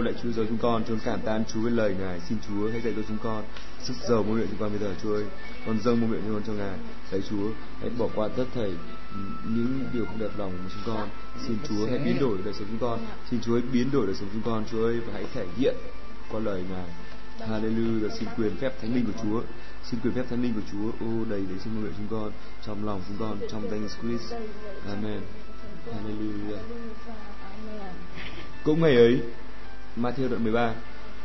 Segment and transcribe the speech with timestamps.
[0.00, 2.20] Lạy Chúa giờ chúng con, chúng cảm tạ Chúa với lời Ngài.
[2.20, 3.44] Xin Chúa hãy dạy cho chúng con
[3.82, 5.24] sức giàu môn luyện chúng con bây giờ Chúa ơi.
[5.66, 6.78] Con dâng môn luyện chúng con cho Ngài.
[7.10, 8.70] Lạy Chúa hãy bỏ qua tất thảy
[9.14, 11.08] ừ, những điều không đẹp lòng của chúng con.
[11.46, 13.06] Xin Chúa hãy biến đổi đời sống chúng con.
[13.30, 15.76] Xin Chúa hãy biến đổi đời sống chúng con Chúa ơi và hãy thể hiện
[16.30, 16.88] qua lời Ngài.
[17.48, 18.08] Hallelujah.
[18.18, 19.42] Xin quyền phép thánh linh của Chúa.
[19.84, 22.32] Xin quyền phép thánh linh của Chúa ô đầy để xin môn luyện chúng con
[22.66, 24.34] trong lòng chúng con trong danh Christ.
[24.88, 25.20] Amen.
[25.86, 26.58] Hallelujah.
[28.64, 29.20] Cũng ngày ấy
[29.96, 30.74] Matthew đoạn 13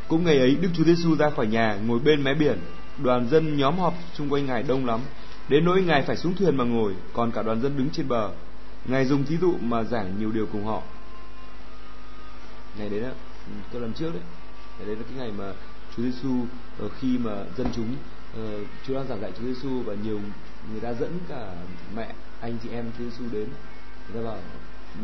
[0.08, 2.58] Cũng ngày ấy Đức Chúa Giêsu ra khỏi nhà ngồi bên mé biển.
[2.98, 5.00] Đoàn dân nhóm họp xung quanh Ngài đông lắm.
[5.48, 8.30] Đến nỗi Ngài phải xuống thuyền mà ngồi Còn cả đoàn dân đứng trên bờ.
[8.84, 10.82] Ngài dùng thí dụ mà giảng nhiều điều cùng họ.
[12.78, 13.08] Ngày đấy đó
[13.72, 14.22] Cái lần trước đấy.
[14.78, 15.52] Ngày đấy là cái ngày mà
[15.96, 16.46] Chúa Giêsu
[16.78, 17.96] ờ, khi mà dân chúng
[18.40, 20.20] uh, Chúa đang giảng dạy Chúa Giêsu và nhiều
[20.72, 21.52] người ta dẫn cả
[21.96, 23.48] mẹ anh chị em Chúa Giêsu đến.
[24.08, 24.38] Người ta bảo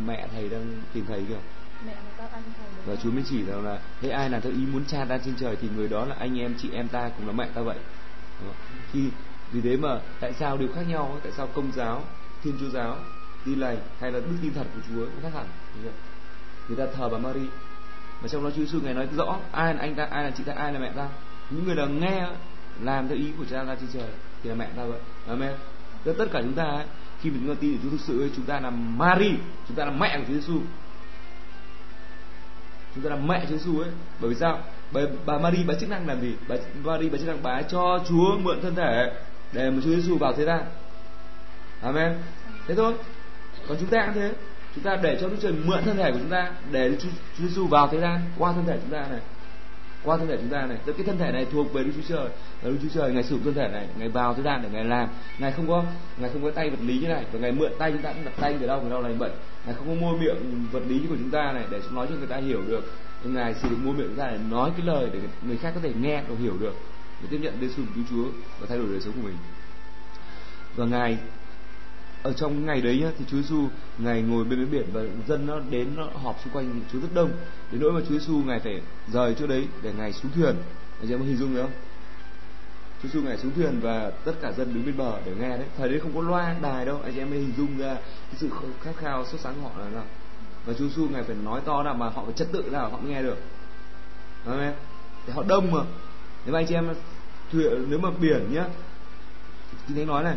[0.06, 1.38] mẹ thầy đang tìm thầy kìa
[2.86, 5.34] và Chúa mới chỉ rằng là thế ai là theo ý muốn cha ta trên
[5.36, 7.76] trời thì người đó là anh em chị em ta cũng là mẹ ta vậy.
[8.92, 9.08] Khi
[9.52, 12.02] vì thế mà tại sao điều khác nhau tại sao công giáo
[12.42, 12.96] thiên chúa giáo
[13.44, 15.46] tin lành hay là đức tin thật của Chúa cũng khác hẳn?
[16.68, 17.46] Người ta thờ bà Mary.
[18.22, 20.44] Mà trong đó Chúa Giêsu ngày nói rõ ai là anh ta ai là chị
[20.44, 21.08] ta ai là mẹ ta?
[21.50, 22.28] Những người là nghe
[22.80, 24.08] làm theo ý của cha ta trên trời
[24.42, 25.00] thì là mẹ ta vậy.
[25.28, 25.52] Amen.
[26.04, 26.86] Tất cả chúng ta ấy,
[27.20, 29.30] khi mình chúng ta tin thì chúng thực sự chúng ta là Mary
[29.68, 30.60] chúng ta là mẹ của Chúa Giêsu
[32.94, 33.90] chúng ta là mẹ Chúa Giêsu ấy.
[34.20, 34.58] Bởi vì sao?
[34.92, 36.34] Bởi bà Mary bà chức năng làm gì?
[36.48, 39.12] Bà Mary bà chức năng bà cho Chúa mượn thân thể
[39.52, 40.62] để mà Chúa Giêsu vào thế gian.
[41.82, 42.14] Amen.
[42.66, 42.94] Thế thôi.
[43.68, 44.32] Còn chúng ta cũng thế.
[44.74, 47.46] Chúng ta để cho Đức Trời mượn thân thể của chúng ta để Chúa, Chúa
[47.46, 49.20] Giêsu vào thế gian qua thân thể chúng ta này.
[50.04, 50.78] Qua thân thể chúng ta này.
[50.84, 52.28] Tức cái thân thể này thuộc về Đức Chúa Trời
[52.64, 54.68] và Đức Chúa Trời ngày sử dụng thân thể này ngày vào thế gian để
[54.72, 55.08] ngày làm.
[55.38, 55.84] Ngày không có
[56.18, 58.24] ngày không có tay vật lý như này và ngày mượn tay chúng ta cũng
[58.24, 59.32] đặt tay về đâu người đâu lành bệnh
[59.66, 62.26] ngài không có mua miệng vật lý của chúng ta này để nói cho người
[62.26, 62.92] ta hiểu được.
[63.24, 65.80] Ngài sử dụng mua miệng chúng ta để nói cái lời để người khác có
[65.80, 66.74] thể nghe và hiểu được
[67.22, 68.24] để tiếp nhận Giêsu cứu Chúa
[68.60, 69.36] và thay đổi đời sống của mình.
[70.76, 71.18] Và ngài
[72.22, 75.46] ở trong ngày đấy nhá, thì Chúa Giêsu ngài ngồi bên bến biển và dân
[75.46, 77.30] nó đến nó họp xung quanh Chúa rất đông.
[77.72, 78.80] Đến nỗi mà Chúa Giêsu ngài phải
[79.12, 80.54] rời chỗ đấy để ngài xuống thuyền.
[81.00, 81.72] Anh chị em có hình dung được không?
[83.04, 85.66] Chúa Giêsu ngài xuống thuyền và tất cả dân đứng bên bờ để nghe đấy.
[85.76, 88.36] Thời đấy không có loa đài đâu, anh chị em mới hình dung ra cái
[88.36, 88.50] sự
[88.80, 90.04] khát khao xuất sáng của họ là nào.
[90.66, 92.98] Và Chúa Giêsu ngài phải nói to nào mà họ phải trật tự nào họ
[92.98, 93.38] mới nghe được.
[94.46, 94.72] Nói em.
[95.26, 95.80] thì họ đông mà.
[96.44, 96.94] Nếu mà anh chị em
[97.52, 98.64] thuyền, nếu mà biển nhá
[99.88, 100.36] thì thánh nói này,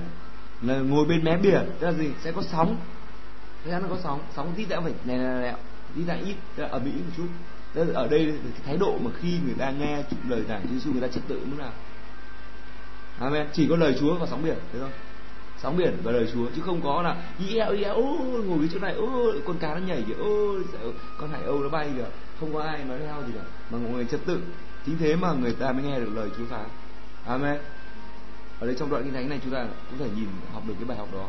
[0.62, 2.10] là ngồi bên mé biển, tức là gì?
[2.24, 2.78] Sẽ có sóng.
[3.66, 4.20] Chắc chắn có sóng.
[4.36, 5.56] Sóng tí đã phải này này này
[5.96, 7.28] tí đã ít, tức là ở mỹ một chút.
[7.74, 10.74] Tức là ở đây cái thái độ mà khi người ta nghe lời giảng Chúa
[10.74, 11.72] Giêsu người ta trật tự mức nào?
[13.20, 13.48] Amen.
[13.54, 14.90] Chỉ có lời Chúa và sóng biển thế thôi
[15.62, 18.80] sóng biển và lời Chúa chứ không có là yeah yeah ô ngồi cái chỗ
[18.80, 20.56] này ô con cá nó nhảy kìa ô
[21.18, 22.06] con hải âu nó bay kìa.
[22.40, 23.42] Không có ai nói theo gì cả
[23.72, 24.42] mà mọi người trật tự.
[24.86, 26.66] Chính thế mà người ta mới nghe được lời Chúa phán.
[27.26, 27.58] Amen.
[28.60, 30.86] Ở đây trong đoạn kinh thánh này chúng ta cũng thể nhìn học được cái
[30.86, 31.28] bài học đó.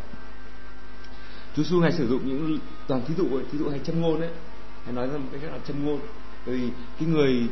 [1.57, 4.21] Chúa Giêsu hay sử dụng những toàn thí dụ ấy, thí dụ hay châm ngôn
[4.21, 4.31] ấy
[4.85, 6.01] hay nói ra một cái rất là châm ngôn.
[6.47, 6.71] Bởi vì
[7.01, 7.49] cái người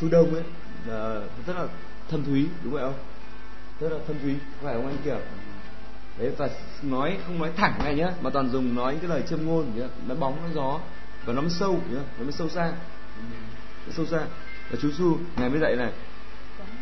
[0.00, 0.42] phương đông ấy
[0.86, 1.66] là rất là
[2.10, 2.94] thâm thúy đúng vậy không?
[3.84, 5.18] Rất là thâm thúy phải không anh kiểu
[6.18, 6.48] đấy, và
[6.82, 9.66] nói, không nói thẳng này nhá, mà toàn dùng nói những cái lời châm ngôn,
[9.74, 10.80] nhá nó bóng nó gió,
[11.24, 12.72] và nó mới sâu, nhá nó mới sâu xa.
[13.86, 14.20] Nó sâu xa.
[14.70, 15.92] Và chú Su ngài mới dạy này,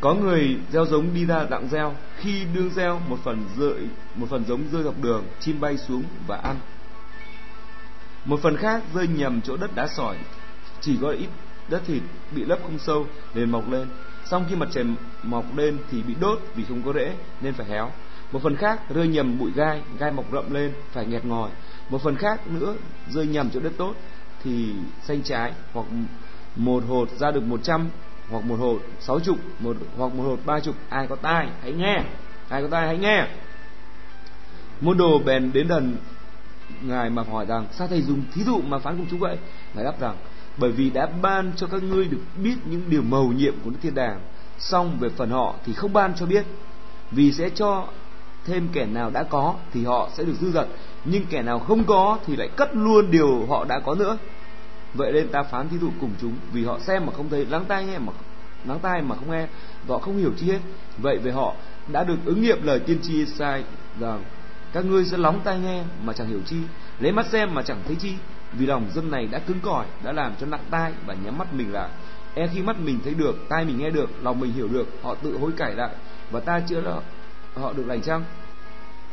[0.01, 4.27] có người gieo giống đi ra đặng gieo, khi đương gieo, một phần rơi một
[4.31, 6.57] phần giống rơi dọc đường, chim bay xuống và ăn.
[8.25, 10.17] Một phần khác rơi nhầm chỗ đất đá sỏi,
[10.81, 11.29] chỉ có ít
[11.69, 13.89] đất thịt bị lấp không sâu nên mọc lên
[14.33, 14.85] xong khi mặt trời
[15.23, 17.91] mọc lên thì bị đốt vì không có rễ, nên phải héo.
[18.33, 21.51] Một phần khác, rơi nhầm bụi gai gai mọc rậm lên, phải nghẹt ngòi.
[21.91, 22.75] Một phần khác nữa,
[23.09, 23.95] rơi nhầm chỗ đất tốt
[24.45, 24.73] thì
[25.03, 25.87] xanh trái, hoặc
[26.57, 27.89] một hột ra được một trăm,
[28.31, 30.75] hoặc một hột sáu chục, một, hoặc một hột ba chục.
[30.89, 32.05] Ai có tai, hãy nghe.
[32.49, 33.27] Ai có tai, hãy nghe.
[34.81, 35.97] Môn đồ bèn đến đần,
[36.83, 39.37] ngài mà hỏi rằng, sao thầy dùng thí dụ mà phán cùng chúng vậy?
[39.75, 40.17] Ngài đáp rằng
[40.57, 43.79] bởi vì đã ban cho các ngươi được biết những điều mầu nhiệm của Đức
[43.83, 44.21] thiên đàng.
[44.59, 46.45] Song về phần họ thì không ban cho biết.
[47.11, 47.87] Vì sẽ cho
[48.45, 50.67] thêm kẻ nào đã có thì họ sẽ được dư dật.
[51.05, 54.19] Nhưng kẻ nào không có thì lại cất luôn điều họ đã có nữa.
[54.95, 57.65] Vậy nên ta phán thí dụ cùng chúng, vì họ xem mà không thấy, lắng
[57.69, 58.13] tai nghe mà,
[58.67, 59.47] lắng tai mà không nghe,
[59.87, 60.59] và họ không hiểu chi hết.
[60.99, 61.55] Vậy về họ
[61.89, 63.65] đã được ứng nghiệm lời tiên tri sai
[64.01, 64.25] rằng,
[64.73, 66.57] các ngươi sẽ lóng tai nghe mà chẳng hiểu chi,
[66.99, 68.15] lấy mắt xem mà chẳng thấy chi
[68.53, 71.55] vì lòng dân này đã cứng cỏi, đã làm cho nặng tai và nhắm mắt
[71.55, 71.89] mình lại.
[72.35, 75.15] E khi mắt mình thấy được, tai mình nghe được, lòng mình hiểu được, họ
[75.15, 75.95] tự hối cải lại.
[76.31, 77.03] Và ta chữa họ
[77.55, 78.25] họ được lành chăng?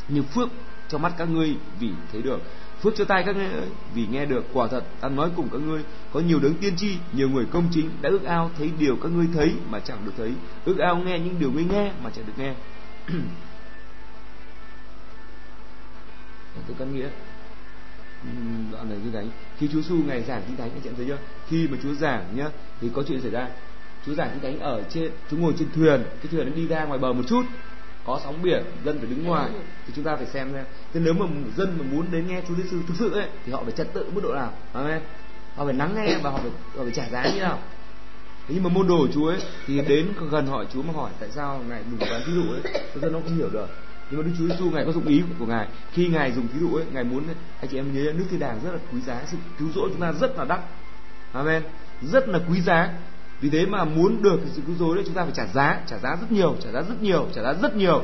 [0.07, 0.49] Nhưng phước
[0.87, 2.39] cho mắt các ngươi vì thấy được.
[2.81, 3.47] Phước cho tai các ngươi
[3.93, 4.45] vì nghe được.
[4.53, 5.83] Quả thật, ta nói cùng các ngươi,
[6.13, 9.11] có nhiều đấng tiên tri, nhiều người công chính đã ước ao thấy điều các
[9.11, 10.33] ngươi thấy mà chẳng được thấy.
[10.65, 12.53] Ước ao nghe những điều ngươi nghe mà chẳng được nghe.
[16.67, 17.09] Tôi căn nghĩa
[18.71, 21.05] đoạn này như thánh khi Chúa xu ngày giảng kinh thánh anh chị em thấy
[21.07, 21.17] chưa?
[21.47, 22.49] Khi mà Chúa giảng nhá,
[22.81, 23.47] thì có chuyện xảy ra.
[24.05, 26.03] Chúa giảng kinh thánh ở trên chúng ngồi trên thuyền.
[26.03, 27.43] Cái thuyền nó đi ra ngoài bờ một chút,
[28.05, 29.49] có sóng biển, dân phải đứng ngoài.
[29.87, 30.65] Thì chúng ta phải xem xem.
[30.93, 31.25] Thế nếu mà
[31.57, 34.09] dân mà muốn đến nghe Chúa Giêsu thực sự ấy, thì họ phải trật tự
[34.13, 34.53] mức độ nào?
[34.73, 35.01] Amen.
[35.55, 37.59] Họ phải lắng nghe và họ phải họ phải trả giá như nào?
[38.47, 41.11] Thế nhưng mà môn đồ của Chúa ấy, thì đến gần hỏi Chúa mà hỏi
[41.19, 42.61] tại sao ngài dùng cái ví dụ ấy
[42.95, 43.67] dân nó không hiểu được
[44.11, 45.67] nhưng mà Đức Chúa Giêsu ngài có dụng ý của ngài.
[45.91, 47.23] Khi ngài dùng thí dụ ấy, ngài muốn
[47.59, 50.01] anh chị em nhớ nước thiên đàng rất là quý giá, sự cứu rỗi chúng
[50.01, 50.59] ta rất là đắt.
[51.31, 51.63] Amen.
[52.01, 52.89] Rất là quý giá.
[53.41, 55.81] Vì thế mà muốn được sự cứu rỗi đấy, chúng ta phải trả giá.
[55.87, 58.03] Trả giá rất nhiều, trả giá rất nhiều, trả giá rất nhiều.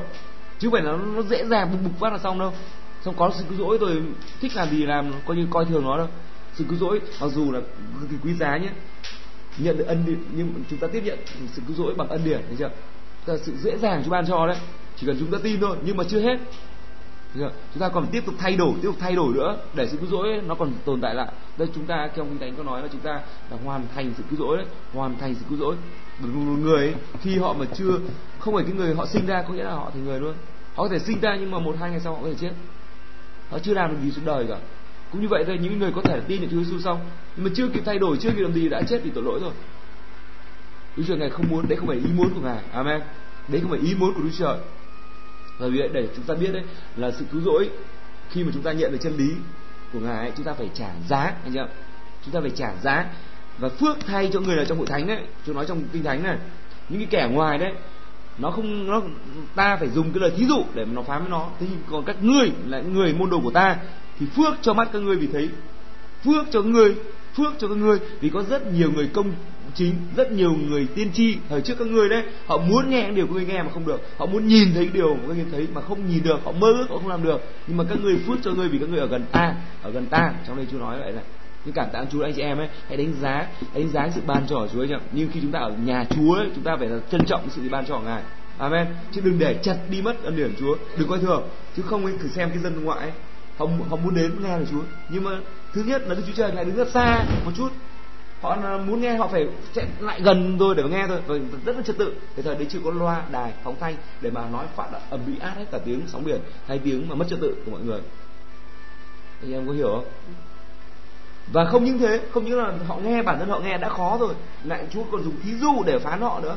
[0.59, 2.53] Chứ không phải là nó dễ dàng bục bục phát là xong đâu.
[3.01, 4.03] Xong có sự cứu rỗi rồi,
[4.41, 6.07] thích làm gì làm, coi như coi thường nó đâu.
[6.55, 7.59] Sự cứu rỗi, mặc dù là
[8.01, 8.69] cực kỳ quý giá nhé.
[9.57, 11.19] Nhận được ân điển, nhưng chúng ta tiếp nhận
[11.53, 12.69] sự cứu rỗi bằng ân điển, thấy chưa?
[13.25, 14.57] Là sự dễ dàng chúng ban cho đấy
[14.97, 16.37] chỉ cần chúng ta tin thôi nhưng mà chưa hết.
[17.35, 20.09] Chúng ta còn tiếp tục thay đổi tiếp tục thay đổi nữa để sự cứu
[20.09, 21.27] rỗi nó còn tồn tại lại.
[21.57, 23.21] Đây chúng ta trong kinh thánh có nói là chúng ta
[23.51, 25.75] là hoàn thành sự cứu rỗi đấy hoàn thành sự cứu rỗi.
[26.19, 26.29] Một
[26.61, 27.99] người ấy, khi họ mà chưa
[28.39, 30.33] không phải cái người họ sinh ra có nghĩa là họ thành người luôn.
[30.75, 32.51] Họ có thể sinh ra nhưng mà một hai ngày sau họ có thể chết.
[33.49, 34.57] Họ chưa làm được gì suốt đời cả.
[35.11, 36.99] Cũng như vậy thôi những người có thể tin được Chúa Giêsu xong
[37.35, 39.39] nhưng mà chưa kịp thay đổi chưa kịp làm gì đã chết vì tội lỗi
[39.39, 39.51] rồi.
[40.97, 42.63] Đức Chúa Ngài không muốn đấy không phải ý muốn của Ngài.
[42.71, 43.01] Amen.
[43.47, 44.57] Đấy không phải ý muốn của Đức Chúa
[45.57, 46.63] và vì vậy để chúng ta biết đấy
[46.95, 47.69] là sự cứu rỗi
[48.29, 49.29] khi mà chúng ta nhận được chân lý
[49.93, 51.59] của ngài ấy, chúng ta phải trả giá anh chị
[52.25, 53.05] chúng ta phải trả giá.
[53.57, 56.23] Và phước thay cho người ở trong hội thánh đấy tôi nói trong kinh thánh
[56.23, 56.37] này
[56.89, 57.71] những cái kẻ ngoài đấy
[58.37, 59.01] nó không nó
[59.55, 61.49] ta phải dùng cái lời thí dụ để mà nó phán với nó.
[61.59, 63.77] Thế nhưng còn các ngươi là người môn đồ của ta
[64.19, 65.49] thì phước cho mắt các ngươi vì thấy
[66.25, 66.95] phước cho ngươi
[67.37, 69.31] phước cho các ngươi vì có rất nhiều người công
[69.73, 73.15] chính rất nhiều người tiên tri thời trước các ngươi đấy họ muốn nghe những
[73.15, 74.01] điều các ngươi nghe mà không được.
[74.17, 76.39] Họ muốn nhìn thấy điều mà các ngươi thấy mà không nhìn được.
[76.43, 77.41] Họ mơ ước họ không làm được.
[77.67, 80.05] Nhưng mà các ngươi phước cho ngươi vì các ngươi ở gần ta ở gần
[80.05, 80.33] ta.
[80.47, 81.23] Trong đây Chúa nói vậy này.
[81.65, 84.21] Nhưng cảm tạ Chúa anh chị em ấy hãy đánh giá hãy đánh giá sự
[84.27, 86.63] ban trò của Chúa ấy nhỉ nhưng khi chúng ta ở nhà Chúa ấy chúng
[86.63, 88.21] ta phải là trân trọng sự ban trò của Ngài.
[88.57, 88.87] Amen.
[89.11, 90.77] Chứ đừng để chặt đi mất ân điển Chúa.
[90.97, 91.43] Đừng coi thường.
[91.77, 93.11] Chứ không ấy thử xem cái dân ngoại ấy,
[93.57, 94.81] họ họ muốn đến nghe lời Chúa.
[95.09, 95.31] Nhưng mà
[95.73, 97.69] thứ nhất là Đức Chúa Trời lại đứng rất xa một chút
[98.45, 101.41] họ muốn nghe, họ phải chạy lại gần rồi để mà nghe thôi.
[101.51, 102.15] Và rất là trật tự.
[102.35, 105.33] Thì thời đấy chưa có loa, đài, phóng thanh để mà nói phát ầm bị
[105.39, 108.01] át hết cả tiếng sóng biển, hay tiếng mà mất trật tự của mọi người.
[109.41, 110.05] Anh em có hiểu không?
[111.53, 114.17] Và không những thế, không những là họ nghe, bản thân họ nghe đã khó
[114.19, 114.33] rồi.
[114.63, 116.55] Lại chúa còn dùng thí dụ để phán họ nữa.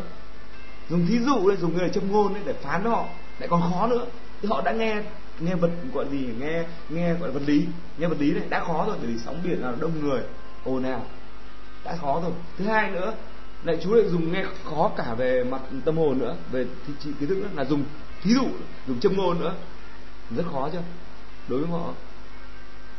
[0.91, 3.05] Dùng thí dụ để dùng người châm ngôn để phán họ.
[3.39, 4.07] Lại còn khó nữa.
[4.43, 5.03] Thì họ đã nghe
[5.41, 7.65] nghe vật gọi gì, nghe nghe gọi là vật lý.
[7.99, 10.21] Nghe vật lý này đã khó rồi, bởi vì sóng biển là đông người.
[10.65, 11.03] Ồn ào
[11.85, 12.33] đã khó rồi.
[12.59, 13.15] Thứ hai nữa,
[13.65, 16.67] lại chú lại dùng nghe khó cả về mặt tâm hồn nữa, về
[17.03, 17.85] kiến thức nữa, là dùng
[18.23, 18.47] thí dụ,
[18.89, 19.55] dùng châm ngôn nữa.
[20.37, 20.83] Rất khó chưa
[21.49, 21.93] đối với họ.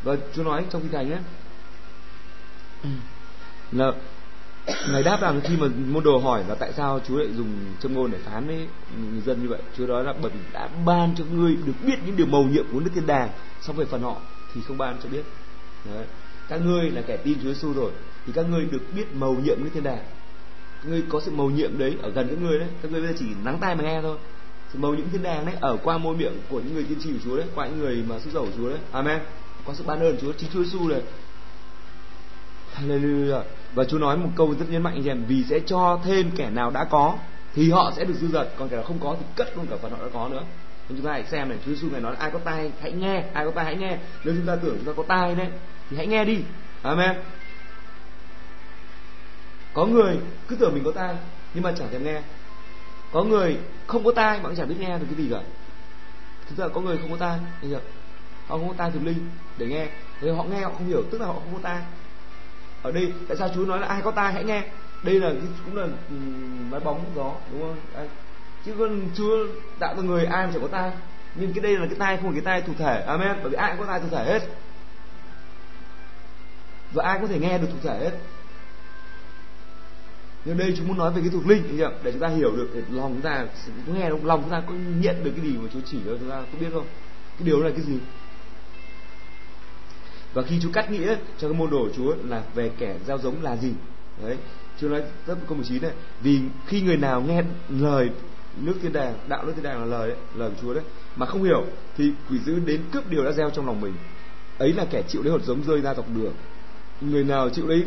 [0.03, 1.19] Và chú nói trong kinh thành ấy
[3.71, 3.91] là
[4.91, 7.47] ngài đáp rằng khi mà môn đồ hỏi là tại sao Chúa lại dùng
[7.79, 8.67] châm ngôn để phán với
[9.11, 11.95] người dân như vậy Chúa nói là bởi vì đã ban cho ngươi được biết
[12.05, 13.29] những điều mầu nhiệm của nước thiên đàng,
[13.61, 14.15] xong về phần họ
[14.53, 15.23] thì không ban cho biết.
[15.85, 16.05] Đấy.
[16.49, 17.91] các ngươi là kẻ tin Chúa Giêsu rồi
[18.29, 20.03] thì các ngươi được biết mầu nhiệm như thiên đàng
[20.83, 22.67] các ngươi có sự mầu nhiệm đấy, ở gần các ngươi đấy.
[22.81, 24.17] Các ngươi bây giờ chỉ nắng tai mà nghe thôi.
[24.73, 25.55] Sự mầu nhiệm thiên đàng đấy?
[25.61, 28.03] Ở qua môi miệng của những người tiên tri của Chúa đấy, qua những người
[28.07, 28.79] mà sức dầu của Chúa đấy.
[28.91, 29.19] Amen.
[29.65, 31.01] Qua sự ban ơn Chúa chính Chúa Giêsu này.
[32.75, 33.41] Hallelujah.
[33.73, 36.71] Và Chúa nói một câu rất nhấn mạnh rằng vì sẽ cho thêm kẻ nào
[36.71, 37.17] đã có,
[37.55, 38.49] thì họ sẽ được dư dật.
[38.57, 40.43] Còn kẻ nào không có thì cất luôn cả phần họ đã có nữa.
[40.89, 43.23] Nên chúng ta hãy xem này, Chúa Giêsu này nói ai có tai hãy nghe,
[43.33, 43.97] ai có tai hãy nghe.
[44.23, 45.47] Nếu chúng ta tưởng chúng ta có tai đấy,
[45.89, 46.37] thì hãy nghe đi.
[46.81, 47.15] Amen
[49.73, 51.15] có người cứ tưởng mình có tai,
[51.53, 52.21] nhưng mà chẳng thèm nghe.
[53.11, 53.57] Có người
[53.87, 55.41] không có tai mà cũng chẳng biết nghe được cái gì cả.
[56.49, 57.81] Thực ra có người không có tai hiểu chưa?
[58.47, 59.87] Họ không có tai thì linh để nghe.
[60.21, 61.81] Thế họ nghe, họ không hiểu, tức là họ không có tai.
[62.81, 64.63] Ở đây, tại sao Chúa nói là ai có tai hãy nghe?
[65.03, 65.31] Đây là
[65.65, 65.87] cũng là
[66.71, 68.07] nói bóng gió, đúng không?
[68.65, 69.47] Chứ còn Chúa
[69.79, 70.91] tạo ra người ai mà chẳng có tai.
[71.35, 73.03] Nhưng cái đây là cái tai, không phải cái tai thuộc thể.
[73.07, 73.37] Amen.
[73.41, 74.47] Bởi vì ai cũng có tai thuộc thể hết.
[76.91, 78.11] Và ai có thể nghe được thuộc thể hết
[80.45, 81.83] nhưng đây chúng muốn nói về cái thuộc linh nhỉ?
[82.03, 83.45] để chúng ta hiểu được để lòng chúng ta
[83.87, 86.29] nghe không lòng chúng ta có nhận được cái gì mà Chúa chỉ cho chúng
[86.29, 86.85] ta có biết không?
[87.39, 87.99] Cái điều này là cái gì?
[90.33, 93.17] Và khi Chúa cắt nghĩa cho cái môn đồ của Chúa là về kẻ gieo
[93.17, 93.71] giống là gì?
[94.23, 94.37] Đấy
[94.81, 95.91] Chúa nói rất câu 19 này
[96.21, 98.09] vì khi người nào nghe lời
[98.61, 100.83] nước thiên đàng đạo nước thiên đàng là lời đấy, lời của Chúa đấy
[101.15, 101.65] mà không hiểu
[101.97, 103.93] thì quỷ dữ đến cướp điều đã gieo trong lòng mình.
[104.57, 106.33] Ấy là kẻ chịu lấy hột giống rơi ra dọc đường.
[107.01, 107.83] Người nào chịu lấy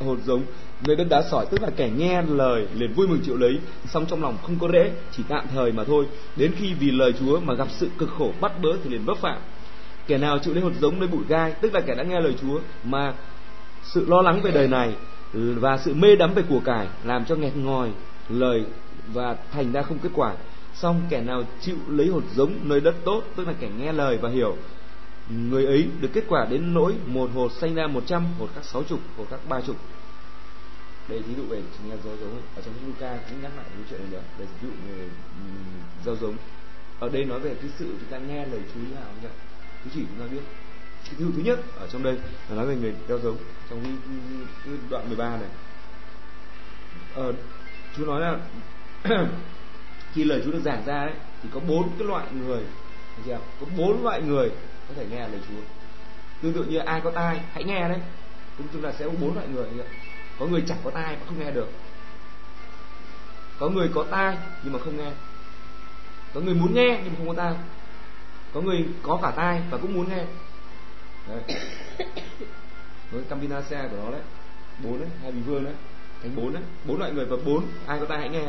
[0.00, 0.42] hột giống
[0.86, 3.58] người đất đá sỏi tức là kẻ nghe lời, liền vui mừng chịu lấy.
[3.88, 6.06] Song trong lòng không có rễ, chỉ tạm thời mà thôi.
[6.36, 9.18] Đến khi vì lời chúa mà gặp sự cực khổ bắt bớ thì liền vấp
[9.18, 9.38] phạm.
[10.06, 12.34] Kẻ nào chịu lấy hột giống nơi bụi gai, tức là kẻ đã nghe lời
[12.40, 13.14] chúa mà
[13.82, 14.94] sự lo lắng về đời này
[15.32, 17.90] và sự mê đắm về của cải làm cho nghẹt ngòi,
[18.28, 18.64] lời
[19.12, 20.34] và thành ra không kết quả.
[20.74, 24.18] Xong kẻ nào chịu lấy hột giống nơi đất tốt, tức là kẻ nghe lời
[24.22, 24.56] và hiểu,
[25.30, 28.60] người ấy được kết quả đến nỗi một hột sanh ra một trăm hột khác
[28.64, 29.76] sáu chục hột khác ba chục
[31.08, 32.42] đây ví dụ về chính là gieo giống.
[32.56, 35.08] Ở trong Luca cũng nhắc lại cái chuyện này nữa để ví dụ về
[36.04, 36.36] gieo giống.
[37.00, 39.28] Ở đây nói về cái sự chúng ta nghe lời Chúa như nào nhỉ?
[39.84, 40.42] Chú chỉ chúng ta biết.
[41.04, 42.14] Cái thứ thứ nhất ở trong đây
[42.48, 43.36] là nói về người gieo giống.
[43.70, 43.92] Trong cái,
[44.64, 45.48] cái đoạn 13 này.
[47.14, 47.32] Ờ,
[47.96, 48.38] Chúa nói là
[50.12, 52.62] khi lời Chúa được giảng ra đấy thì có bốn cái loại người.
[53.26, 53.38] Chưa?
[53.60, 54.50] có bốn loại người
[54.88, 55.60] có thể nghe lời Chúa.
[56.42, 57.98] Tương tự như ai có tai hãy nghe đấy.
[58.58, 59.86] Cũng chúng ta sẽ có bốn loại người như vậy
[60.38, 61.68] có người chẳng có tai mà không nghe được.
[63.58, 65.10] Có người có tai nhưng mà không nghe.
[66.34, 67.54] Có người muốn nghe nhưng mà không có tai.
[68.52, 70.24] Có người có cả tai và cũng muốn nghe.
[71.28, 71.58] Đấy.
[73.10, 74.20] Với campinaceae của nó đấy.
[74.84, 75.74] Bốn đấy, hai vị vương đấy.
[76.22, 76.62] Thành bốn đấy.
[76.84, 78.44] Bốn loại người và bốn, ai có tai hãy nghe.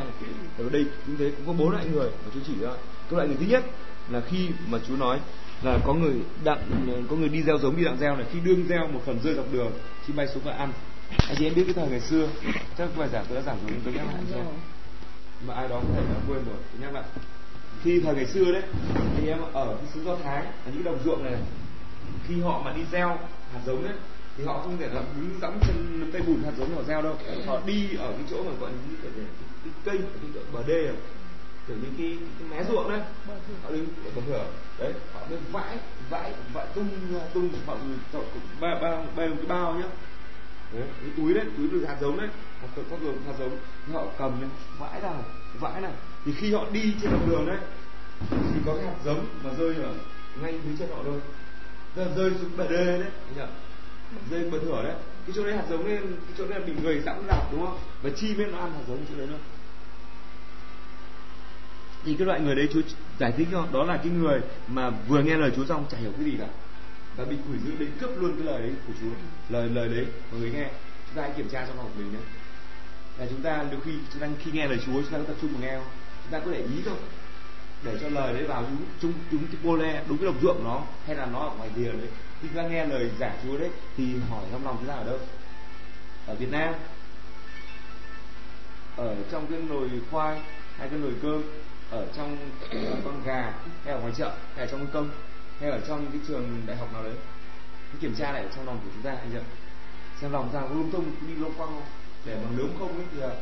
[0.57, 2.69] Ở đây cũng thế, cũng có bốn loại người mà chú chỉ ra
[3.09, 3.63] cái loại người thứ nhất
[4.09, 5.19] là khi mà chú nói
[5.61, 6.13] là có người
[6.43, 8.25] đặng, có người đi gieo giống đi đặng gieo này.
[8.31, 9.71] Khi đương gieo một phần rơi dọc đường
[10.07, 10.73] chim bay xuống và ăn
[11.27, 12.27] anh chị em biết cái thời ngày xưa
[12.77, 14.37] chắc bài giảng tôi đã giảng rồi nhưng tôi nhắc lại cho
[15.47, 17.03] mà ai đó có thể đã quên rồi tôi nhắc lại
[17.83, 18.63] khi thời ngày xưa đấy
[19.17, 21.35] thì em ở cái xứ do thái ở những đồng ruộng này
[22.27, 23.17] khi họ mà đi gieo
[23.53, 23.93] hạt giống đấy
[24.37, 27.15] thì họ không thể là đứng dẫm chân tay bùn hạt giống họ gieo đâu
[27.45, 29.25] họ đi ở cái chỗ mà gọi là cái, cái,
[29.63, 29.97] cái cây
[30.33, 30.95] cái bờ đê à
[31.67, 33.01] kiểu những cái, cái mé ruộng đấy
[33.63, 34.45] họ đứng ở bờ thửa
[34.79, 35.77] đấy họ mới vãi
[36.09, 36.89] vãi vãi tung
[37.33, 37.75] tung họ
[38.59, 39.85] bao bao bao cái bao nhá
[40.73, 42.29] đấy, cái túi đấy túi được hạt giống đấy
[42.61, 44.49] hoặc có có đường hạt giống thì họ cầm lên
[44.79, 45.11] vãi ra
[45.59, 45.91] vãi này
[46.25, 47.57] thì khi họ đi trên đường đường đấy
[48.29, 49.93] thì có cái hạt giống mà rơi ở
[50.41, 51.19] ngay dưới chân họ thôi.
[51.95, 53.41] Tức là rơi xuống bờ đê đấy nhỉ
[54.31, 54.95] rơi bờ thửa đấy.
[55.25, 57.65] Cái chỗ đấy hạt giống nên cái chỗ đấy là bị người dẫm đạp đúng
[57.65, 57.77] không?
[58.01, 59.39] Và chi biết nó ăn hạt giống chỗ đấy đâu
[62.05, 62.81] thì cái loại người đấy Chúa
[63.19, 66.11] giải thích cho đó là cái người mà vừa nghe lời Chúa xong chả hiểu
[66.17, 66.47] cái gì cả
[67.17, 69.09] và bị quỷ dữ đến cướp luôn cái lời đấy của Chúa
[69.49, 70.69] lời lời đấy, mọi người nghe.
[71.07, 72.19] Chúng ta hãy kiểm tra trong lòng mình nhé.
[73.17, 75.35] Là chúng ta đôi khi chúng ta khi nghe lời Chúa, chúng ta có tập
[75.41, 75.87] trung mà nghe không
[76.23, 76.97] chúng ta có để ý không
[77.83, 80.81] để cho lời đấy vào đúng chúng đúng cái pole đúng cái đồng ruộng nó,
[81.05, 82.07] hay là nó ở ngoài rìa đấy.
[82.41, 85.03] Khi chúng ta nghe lời giả Chúa đấy, thì hỏi trong lòng chúng ta ở
[85.03, 85.19] đâu?
[86.27, 86.73] Ở Việt Nam.
[88.97, 90.41] Ở trong cái nồi khoai
[90.77, 91.43] hay cái nồi cơm,
[91.91, 92.37] ở trong
[93.03, 93.53] con gà,
[93.85, 95.09] hay ở ngoài chợ, hay ở trong công
[95.59, 97.13] hay ở trong cái trường đại học nào đấy?
[97.91, 99.37] Cái kiểm tra lại trong lòng của chúng ta, anh chị
[100.21, 101.85] xem lòng ra có lung tung đi lông quăng không?
[102.25, 103.35] Để mà nếu không ấy thì là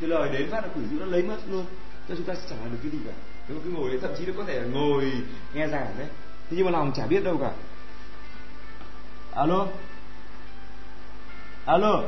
[0.00, 1.64] cái lời đến phát là quỷ dữ nó lấy mất luôn.
[2.08, 3.12] Cho chúng ta sẽ chẳng làm được cái gì cả.
[3.48, 5.12] Nếu cứ ngồi đấy, thậm chí nó có thể là ngồi,
[5.54, 6.08] nghe giảng đấy.
[6.50, 7.52] Thế nhưng mà lòng chả biết đâu cả.
[9.32, 9.66] Alo?
[11.64, 12.02] Alo?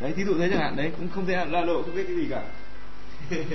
[0.00, 2.26] Đấy, thí dụ thế chẳng hạn, đấy, cũng không thể lộ, không biết cái gì
[2.30, 2.42] cả.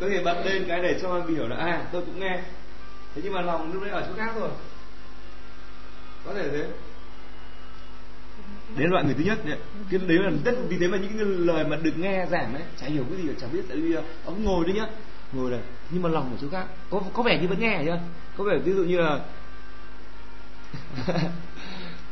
[0.00, 2.42] Có thể bật lên cái để cho anh hiểu là à tôi cũng nghe
[3.14, 4.50] thế nhưng mà lòng lúc đấy ở chỗ khác rồi.
[6.24, 6.66] Có thể thế.
[8.76, 9.58] Đấy là loại người thứ nhất đấy.
[9.90, 12.62] cái đấy là rất vì thế mà những cái lời mà được nghe giảng đấy
[12.80, 14.86] chả hiểu cái gì chả biết tại vì ờ, ông ngồi đấy nhá.
[15.32, 16.66] Ngồi này nhưng mà lòng ở chỗ khác.
[16.90, 18.00] Có có vẻ như vẫn nghe chưa
[18.36, 19.20] có vẻ ví dụ như là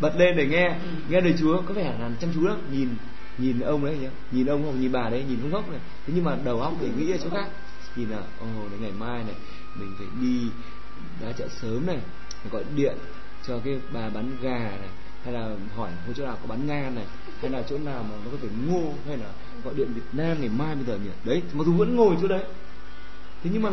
[0.00, 0.76] bật lên để nghe
[1.08, 1.62] nghe lời Chúa.
[1.62, 2.56] Có vẻ là chăm chú lắm.
[2.72, 2.88] Nhìn
[3.38, 4.10] nhìn ông đấy nhá.
[4.30, 5.80] Nhìn ông hoặc nhìn bà đấy nhìn không gốc này.
[6.06, 7.48] Thế nhưng mà đầu óc để nghĩ ở chỗ khác.
[7.96, 9.34] Nhìn là ồ oh, ngày mai này
[9.74, 10.50] mình phải đi
[11.20, 11.98] ra chợ sớm này
[12.50, 12.96] gọi điện
[13.46, 14.88] cho cái bà bán gà này
[15.24, 17.06] hay là hỏi có chỗ nào có bán ngan này
[17.40, 19.26] hay là chỗ nào mà nó có thể ngô hay là
[19.64, 21.10] gọi điện Việt Nam ngày mai bây giờ nhỉ?
[21.24, 22.44] Đấy mặc dù vẫn ngồi chỗ đấy.
[23.44, 23.70] Thế nhưng mà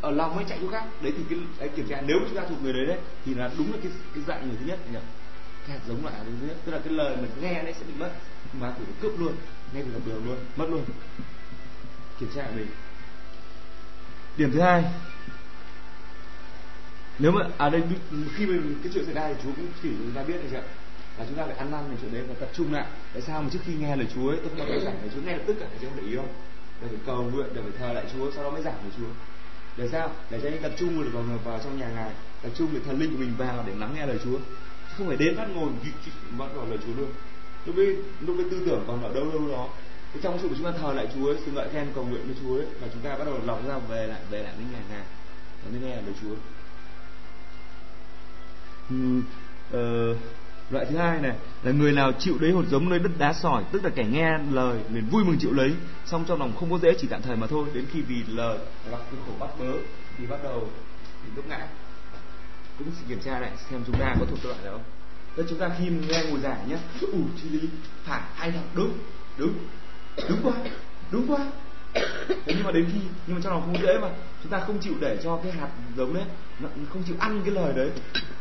[0.00, 0.84] ở lòng mới chạy chỗ khác.
[1.02, 3.50] Đấy thì cái đấy, kiểm tra nếu chúng ta thuộc người đấy đấy thì là
[3.58, 4.98] đúng là cái cái dạng người thứ nhất nhỉ?
[5.66, 6.56] Cái hạt giống loại thứ nhất.
[6.64, 8.10] Tức là cái lời mình nghe đấy sẽ bị mất.
[8.60, 9.32] Mà thử cướp luôn
[9.72, 10.84] ngay từ dọc đường luôn mất luôn.
[12.20, 12.66] Kiểm tra mình
[14.36, 14.84] điểm thứ hai
[17.18, 17.82] nếu mà à đây
[18.36, 20.62] khi mình cái chuyện xảy ra thì Chúa cũng chỉ chúng ta biết được chưa
[21.18, 22.86] là chúng ta phải ăn năn về chuyện đấy và tập trung lại.
[23.12, 25.20] Tại sao mà trước khi nghe lời Chúa ấy tôi không nói giảng lời Chúa
[25.20, 26.28] nghe lập tức cả chứ không để ý không?
[26.82, 29.10] Để phải cầu nguyện để phải thờ lại Chúa sau đó mới giảng lời Chúa.
[29.76, 30.10] Để sao?
[30.30, 32.10] Để cho anh tập trung được vào, vào trong nhà ngài
[32.42, 34.38] tập trung để thần linh của mình vào để lắng nghe lời Chúa.
[34.88, 35.68] Chứ không phải đến bắt ngồi
[36.38, 37.10] bắt vào lời Chúa luôn.
[37.66, 39.68] Lúc ấy lúc ấy tư tưởng còn ở đâu đâu đó.
[40.12, 42.22] Cái trong sự của chúng ta thờ lại Chúa ấy, sự ngợi khen cầu nguyện
[42.26, 44.64] với Chúa ấy, và chúng ta bắt đầu lòng ra về lại về lại với
[44.72, 45.04] nhà ngài
[45.64, 46.34] và mới nghe lời Chúa
[48.94, 50.16] uh,
[50.70, 53.64] loại thứ hai này là người nào chịu lấy hột giống nơi đất đá sỏi
[53.72, 55.74] tức là kẻ nghe lời liền vui mừng chịu lấy
[56.06, 58.58] xong trong lòng không có dễ chỉ tạm thời mà thôi đến khi vì lời
[58.90, 59.72] gặp cái khổ bắt bớ
[60.18, 60.68] thì bắt đầu
[61.24, 61.66] thì lúc ngã.
[62.78, 64.82] Cũng kiểm tra lại xem chúng ta có thuộc loại đó không.
[65.36, 67.68] Thế chúng ta khi nghe ngồi giảng nhé ủ chi lý
[68.04, 68.92] phải hay thật đúng
[69.38, 69.54] đúng
[70.28, 70.52] đúng quá
[71.10, 71.46] đúng quá.
[71.94, 74.08] Thế nhưng mà đến khi nhưng mà trong lòng không dễ mà
[74.42, 76.24] chúng ta không chịu để cho cái hạt giống đấy
[76.60, 77.90] nó không chịu ăn cái lời đấy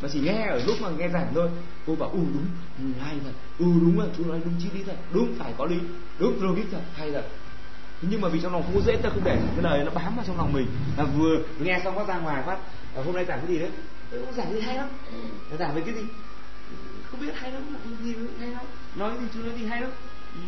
[0.01, 1.49] mà chỉ nghe ở lúc mà nghe giảng thôi.
[1.85, 2.45] Cô bảo ừ đúng
[2.77, 5.65] ừ, hay thật ừ đúng rồi chú nói đúng chi lý thật đúng phải có
[5.65, 5.77] lý
[6.19, 7.25] đúng logic thật hay thật.
[8.01, 10.25] Nhưng mà vì trong lòng không dễ ta không để cái lời nó bám vào
[10.27, 10.67] trong lòng mình.
[10.97, 12.57] Là vừa nghe xong phát ra ngoài phát
[12.95, 13.69] à, hôm nay giảng cái gì đấy?
[14.11, 14.89] Cũng giảng gì hay lắm.
[15.59, 16.01] Giảng về cái gì?
[17.11, 17.63] Không biết hay lắm
[18.03, 18.65] gì hay lắm.
[18.95, 19.91] Nói gì chú nói gì hay lắm.
[20.35, 20.41] Ừ,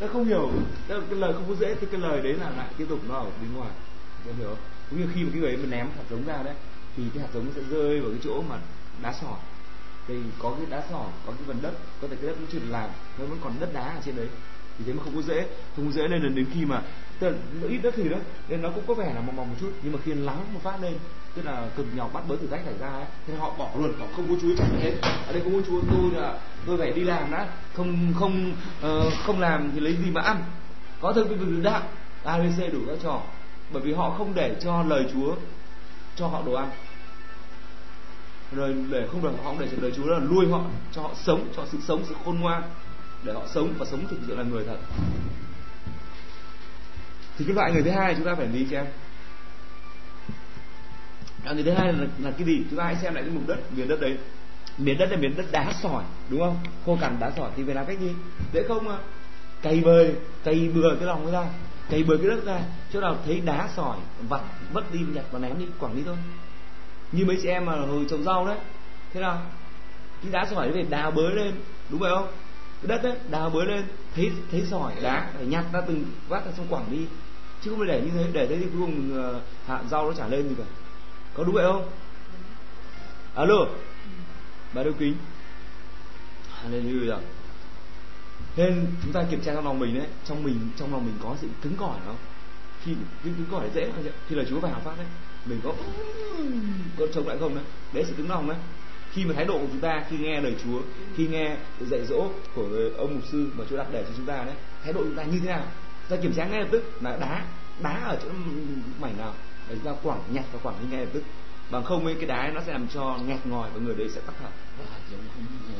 [0.00, 0.50] ta không hiểu
[0.88, 3.14] ta, cái lời không có dễ thì cái lời đấy là lại tiếp tục nó
[3.14, 3.70] ở bên ngoài.
[4.26, 4.58] Em hiểu không?
[4.90, 6.54] Cũng như khi mà cái người ấy mình ném hạt giống ra đấy
[6.96, 8.58] thì cái hạt giống sẽ rơi vào cái chỗ mà
[9.02, 9.38] đá sỏi
[10.08, 12.58] thì có cái đá sỏi có cái phần đất có thể cái đất cũng chưa
[12.58, 14.28] được làm nó vẫn còn đất đá ở trên đấy.
[14.78, 16.82] Thì thế mà không có dễ không có dễ nên là đến khi mà
[17.32, 18.16] tức là ít đất thì đó
[18.48, 19.72] nên nó cũng có vẻ là mỏng mỏng một chút.
[19.82, 20.94] Nhưng mà khi lắng một phát lên
[21.34, 23.92] tức là cực nhọc bắt bớ thử thách xảy ra ấy thế họ bỏ luôn
[23.98, 24.92] họ không có chú ý chẳng hết
[25.26, 27.48] ở đây không có chú tôi là tôi phải đi làm đã.
[27.74, 28.52] Không không
[28.86, 30.44] uh, không làm thì lấy gì mà ăn?
[31.00, 31.82] Có thực cái việc đạo
[32.24, 33.20] abc đủ các trò.
[33.72, 35.34] Bởi vì họ không để cho lời chúa
[36.16, 36.70] cho họ đồ ăn.
[38.52, 41.10] Rồi để không được họ không để cho lời chúa là nuôi họ cho họ
[41.14, 42.62] sống cho họ sự sống sự khôn ngoan
[43.22, 44.78] để họ sống và sống thực sự là người thật
[47.38, 48.86] thì cái loại người thứ hai chúng ta phải lý cho em
[51.44, 52.62] à, người thứ hai là, là cái gì?
[52.70, 54.18] Chúng ta hãy xem lại cái mục đất miền đất đấy.
[54.78, 56.58] Miền đất là miền đất đá sỏi đúng không?
[56.86, 58.10] Khô cằn đá sỏi thì phải làm cách gì?
[58.52, 58.98] Dễ không à
[59.62, 60.14] cày bơi
[60.44, 61.44] cày bừa cái lòng ra.
[61.90, 62.60] Cày bừa cái đất ra.
[62.92, 63.98] Chỗ nào thấy đá sỏi
[64.28, 66.16] vặt vất đi nhặt và ném đi quản đi thôi.
[67.12, 68.58] Như mấy chị em mà hồi trồng rau đấy.
[69.12, 69.42] Thế nào?
[70.22, 71.54] Cái đá sỏi phải đào bới lên
[71.90, 72.26] đúng vậy không?
[72.82, 76.44] Cái đất đấy đào bới lên thấy thấy sỏi đá phải nhặt ra từng vắt
[76.44, 77.06] ra xong quảng đi
[77.64, 80.28] chứ không để như thế để thế thì cuối cùng ờ, hạ rau nó trả
[80.28, 80.64] lên gì cả.
[81.34, 81.88] Có đúng vậy không?
[83.34, 83.66] Alo?
[84.74, 85.14] Bà đưa kính.
[86.62, 87.18] Hallelujah.
[88.56, 91.36] Nên chúng ta kiểm tra trong lòng mình đấy trong mình trong lòng mình có
[91.40, 92.16] sự cứng cỏi không?
[92.84, 92.92] Khi
[93.24, 95.06] cứng, cứng cỏi dễ mà khi là chúa vào phát đấy
[95.46, 95.72] mình có
[96.98, 97.64] có chống lại không đấy?
[97.92, 98.58] Đấy sự cứng lòng đấy.
[99.12, 100.80] Khi mà thái độ của chúng ta khi nghe lời Chúa
[101.16, 104.44] khi nghe dạy dỗ của ông mục sư mà Chúa đặt để cho chúng ta
[104.44, 105.66] đấy thái độ chúng ta như thế nào?
[106.08, 107.44] Ta kiểm tra ngay lập tức là đá
[107.82, 108.28] đá ở chỗ
[109.00, 109.34] mảnh nào.
[109.68, 111.22] Để ta quẳng nhặt và quẳng đi ngay lập tức.
[111.70, 114.20] Bằng không ấy cái đá nó sẽ làm cho nghẹt ngòi và người đấy sẽ
[114.20, 114.48] tắc thở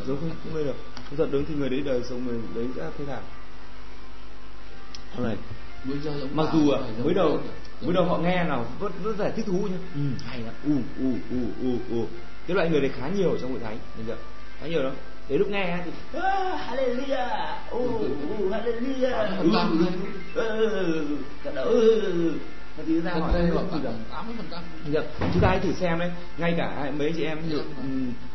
[0.06, 0.76] giống không không lên được
[1.08, 3.20] không thật đứng thì người đấy đời sống người đấy sẽ thế nào?
[5.18, 5.36] Này
[6.34, 6.72] mặc dù
[7.04, 7.40] mới đầu
[7.80, 9.78] mới đầu họ nghe nào vẫn rất là thích thú nhá.
[9.94, 10.54] Ừ, hay lắm.
[10.64, 12.06] U u u u u.
[12.46, 14.16] Cái loại người này khá nhiều trong hội thánh bây giờ
[14.60, 14.92] khá nhiều lắm.
[15.28, 15.90] Đến lúc nghe thì
[16.68, 17.54] hallelujah.
[17.76, 19.28] Oh, oh, hallelujah.
[21.44, 21.74] Cả đầu
[22.86, 24.62] thì ra hỏi tám mươi phần trăm.
[25.32, 27.62] Chúng ta hãy thử xem đấy ngay cả mấy chị em nhiều,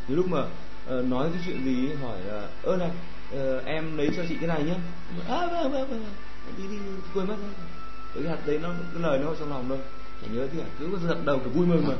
[0.08, 2.90] nhiều lúc mà uh, nói cái chuyện gì hỏi là ơ này
[3.34, 4.74] uh, em lấy cho chị cái này nhé
[5.28, 6.04] à, vâng vâng vâng
[6.58, 6.76] đi đi
[7.14, 7.36] quên mất
[8.14, 9.78] cái hạt đấy nó cái lời nó trong lòng thôi.
[10.22, 11.94] Chả nhớ thì cứ giật đầu kiểu vui mừng mà.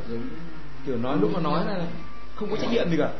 [0.86, 1.86] Kiểu nói lúc mà nói là
[2.34, 3.10] không có trách nhiệm gì cả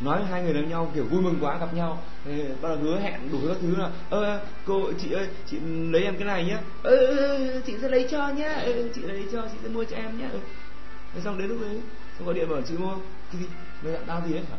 [0.00, 2.02] nói hai người đến nhau kiểu vui mừng quá gặp nhau.
[2.24, 5.56] Thì bắt đầu hứa hẹn đủ các thứ là ơ cô chị ơi chị
[5.90, 6.96] lấy em cái này nhá, ơ
[7.66, 8.54] chị sẽ lấy cho nhá.
[8.54, 10.28] Ừ, chị lấy cho chị sẽ mua cho em nhá.
[10.32, 10.38] Ừ.
[11.14, 11.80] thế xong đến lúc đấy
[12.18, 12.94] xong gọi điện bảo chị mua
[13.32, 13.46] cái gì?
[13.82, 14.56] Mày dặn tao gì ấy hả?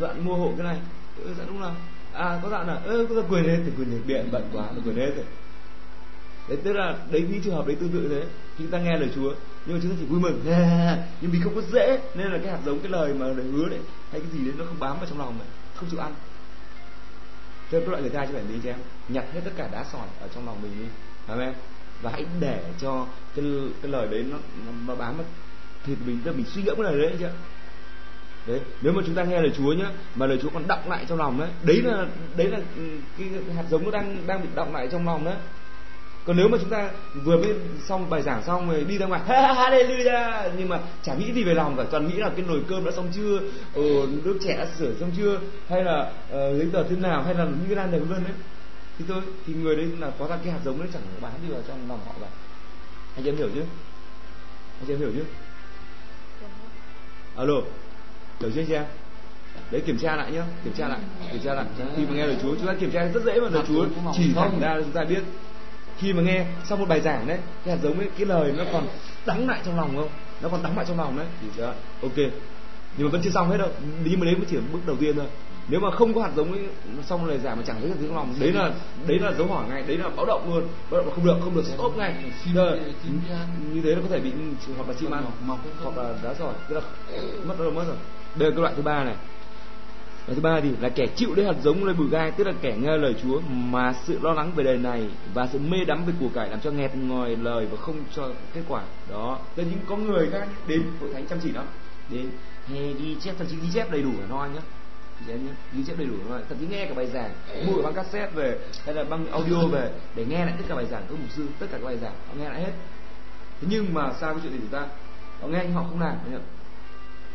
[0.00, 0.78] Dặn mua hộ cái này.
[1.24, 1.74] Ừ, dặn lúc nào?
[2.12, 5.12] À có dặn là ơ có quyền hết thì quyền điện bận quá quyền hết
[5.16, 5.24] rồi.
[6.48, 8.22] Đấy tức là đấy những trường hợp đấy tương tự thế
[8.58, 9.32] chúng ta nghe lời Chúa
[9.66, 10.42] nhưng mà chúng ta chỉ vui mừng.
[11.20, 13.68] Nhưng vì không có dễ nên là cái hạt giống cái lời mà lời hứa
[13.68, 13.80] đấy
[14.12, 16.14] hay cái gì đấy nó không bám vào trong lòng mà không chịu ăn.
[17.72, 18.78] Cho các loại người ta cho phải đi cho em.
[19.08, 20.86] Nhặt hết tất cả đá sỏi ở trong lòng mình đi.
[21.40, 21.54] Em?
[22.02, 23.44] và hãy để cho cái
[23.82, 25.26] cái lời đấy nó nó, nó bám vào
[25.84, 26.18] thì mình.
[26.24, 27.26] Mình suy ngẫm cái lời đấy chứ
[28.46, 31.04] đấy nếu mà chúng ta nghe lời Chúa nhá mà lời Chúa còn đọng lại
[31.08, 32.82] trong lòng đấy đấy là đấy là ừ,
[33.18, 35.34] cái, cái hạt giống nó đang đang bị đọng lại trong lòng đấy
[36.26, 36.90] còn nếu mà chúng ta
[37.24, 37.54] vừa mới
[37.86, 40.50] xong bài giảng xong rồi đi ra ngoài hallelujah.
[40.58, 42.92] Nhưng mà chả nghĩ gì về lòng cả toàn nghĩ là cái nồi cơm đã
[42.92, 43.40] xong chưa?
[43.74, 45.40] Ừ, nước trẻ đã sửa xong chưa?
[45.68, 47.22] Hay là uh, giấy tờ thế nào?
[47.22, 48.32] Hay là những cái đàn đều vân đấy.
[48.98, 51.52] Thì thôi thì người đấy là có ra cái hạt giống đấy chẳng bán đi
[51.52, 52.26] vào trong lòng họ cả.
[53.16, 53.60] Anh chị em hiểu chứ
[54.80, 55.24] anh chị em hiểu chứ
[57.36, 57.54] alo
[58.40, 58.84] hiểu chưa anh chị em?
[59.70, 60.98] Đấy kiểm tra lại nhá kiểm tra lại
[61.32, 61.64] kiểm tra lại.
[61.96, 62.54] Khi mà nghe lời Chúa.
[62.54, 65.22] Chúng ta kiểm tra rất dễ mà lời Chúa chỉ thẳng ra chúng ta biết
[65.98, 68.64] khi mà nghe sau một bài giảng đấy cái hạt giống ấy cái lời nó
[68.72, 68.86] còn
[69.26, 70.08] đắng lại trong lòng không?
[70.42, 71.26] Nó còn đắng lại trong lòng đấy.
[71.40, 72.16] Thì đó ok.
[72.96, 73.68] Nhưng mà vẫn chưa xong hết đâu.
[74.04, 75.26] Nhưng mà đấy mới chỉ là bước đầu tiên thôi.
[75.68, 76.62] Nếu mà không có hạt giống ấy
[77.06, 78.34] xong lời giải mà chẳng thấy hạt giống lòng.
[78.40, 78.70] Đấy là
[79.06, 79.82] đấy là dấu hỏi ngay.
[79.82, 80.68] Đấy là báo động luôn.
[80.90, 82.14] Báo động là không được không được stop ngay.
[82.54, 82.78] Giờ,
[83.72, 84.32] như thế nó có thể bị
[84.76, 85.24] hoặc là chim ăn
[85.82, 86.54] hoặc là đá sỏi.
[86.68, 86.80] Tức là
[87.44, 87.96] mất rồi mất rồi.
[88.34, 89.14] Đây là cái loại thứ ba này
[90.26, 92.52] và thứ ba thì là kẻ chịu lấy hạt giống nơi bụi gai, tức là
[92.60, 96.04] kẻ nghe lời Chúa mà sự lo lắng về đời này và sự mê đắm
[96.04, 98.82] về của cải làm cho nghẹt ngòi lời và không cho kết quả.
[99.10, 101.66] Đó là những có người khác đến hội thánh chăm chỉ lắm
[102.10, 102.30] đến
[102.68, 104.60] hè ghi chép thậm chí ghi chép đầy đủ là no nhá.
[105.72, 107.30] Ghi chép đầy đủ rồi thậm chí nghe cả bài giảng,
[107.66, 110.86] mua băng cassette về, hay là băng audio về để nghe lại tất cả bài
[110.90, 112.14] giảng của mục sư, tất cả các bài giảng.
[112.28, 112.72] Họ nghe lại hết.
[113.60, 114.86] Thế nhưng mà sao cái chuyện gì chúng ta
[115.40, 116.16] họ nghe nhưng họ không làm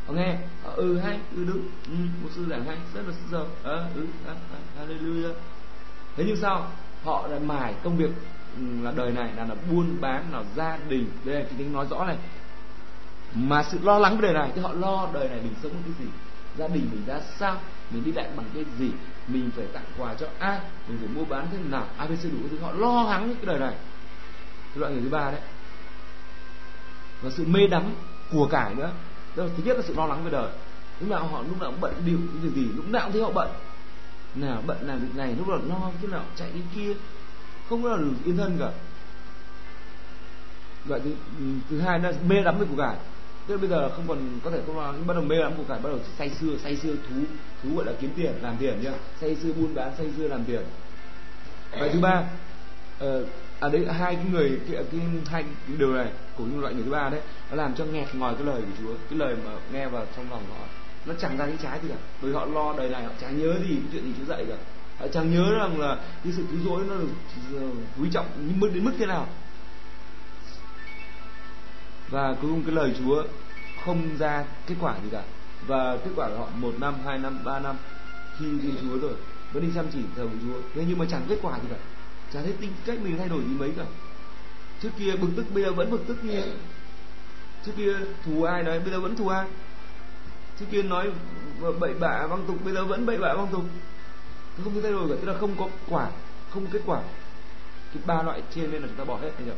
[0.07, 0.37] có nghe?
[0.63, 1.61] Họ ừ hay ừ đúng.
[1.87, 3.47] Ừ, một sư giảng hay rất là giàu.
[3.63, 5.33] Ờ ừ à, à, hallelujah.
[6.15, 6.67] Thế nhưng sao?
[7.03, 8.09] Họ là mải công việc
[8.57, 11.11] ừ, là đời này là là buôn bán là gia đình.
[11.25, 12.17] Đây là cái nói rõ này.
[13.33, 15.93] Mà sự lo lắng về đời này thì họ lo đời này mình sống cái
[15.99, 16.05] gì?
[16.57, 17.57] Gia đình mình ra sao?
[17.91, 18.91] Mình đi lại bằng cái gì?
[19.27, 20.59] Mình phải tặng quà cho ai?
[20.87, 21.85] Mình phải mua bán thế nào?
[21.97, 23.75] Abc đủ thứ họ lo lắng những cái đời này.
[24.73, 25.41] Cái loại người thứ ba đấy.
[27.21, 27.83] Và sự mê đắm
[28.31, 28.91] của cải nữa
[29.39, 30.51] đó là thứ nhất là sự lo lắng về đời.
[30.99, 33.21] Lúc nào họ lúc nào cũng bận bịu cái việc gì lúc nào cũng thấy
[33.21, 33.49] họ bận.
[34.35, 36.93] Nào bận làm việc này lúc nào lo lúc nào chạy đi kia.
[37.69, 38.71] Không có là yên thân cả.
[40.85, 42.95] Loại thứ, ừ, thứ hai là mê đắm với cuộc cải.
[43.47, 45.67] Tức là bây giờ không còn có thể không lo bắt đầu mê lắm cuộc
[45.67, 47.15] cải bắt đầu say sưa say sưa thú
[47.63, 48.91] thú gọi là kiếm tiền làm tiền nhá.
[49.21, 50.61] Say sưa buôn bán say sưa làm tiền.
[51.71, 52.23] Và thứ ba
[53.05, 53.27] uh,
[53.59, 56.83] à đấy hai cái người cái, cái hai cái điều này của những loại người
[56.83, 59.51] thứ ba đấy nó làm cho nghẹt ngòi cái lời của Chúa cái lời mà
[59.73, 60.65] nghe vào trong lòng họ.
[61.05, 63.53] Nó chẳng ra cái trái gì cả bởi họ lo đời này họ chẳng nhớ
[63.59, 64.55] gì cái chuyện gì Chúa dạy cả.
[64.99, 67.07] Họ chẳng nhớ rằng là cái sự cứu rỗi nó được
[67.55, 67.67] ờ,
[68.01, 69.27] quý trọng nhưng mức đến mức thế nào.
[72.09, 73.23] Và cuối cùng cái lời Chúa
[73.85, 75.23] không ra kết quả gì cả.
[75.67, 77.75] Và kết quả của họ một năm hai năm ba năm
[78.37, 79.13] khi tin Chúa rồi.
[79.53, 80.61] Vẫn đi chăm chỉ thờ Chúa.
[80.75, 81.77] Thế nhưng mà chẳng kết quả gì cả
[82.33, 83.85] chả thấy tính cách mình thay đổi gì mấy cả.
[84.81, 86.41] Trước kia bực tức, bây giờ vẫn bực tức như
[87.65, 87.93] trước kia
[88.25, 89.47] thù ai đấy bây giờ vẫn thù ai.
[90.59, 91.11] Trước kia nói
[91.79, 93.63] bậy bạ văng tục, bây giờ vẫn bậy bạ văng tục.
[94.63, 96.09] Không có thay đổi cả, tức là không có quả,
[96.49, 97.01] không có kết quả.
[97.93, 99.55] Cái ba loại trên nên là chúng ta bỏ hết, anh hiểu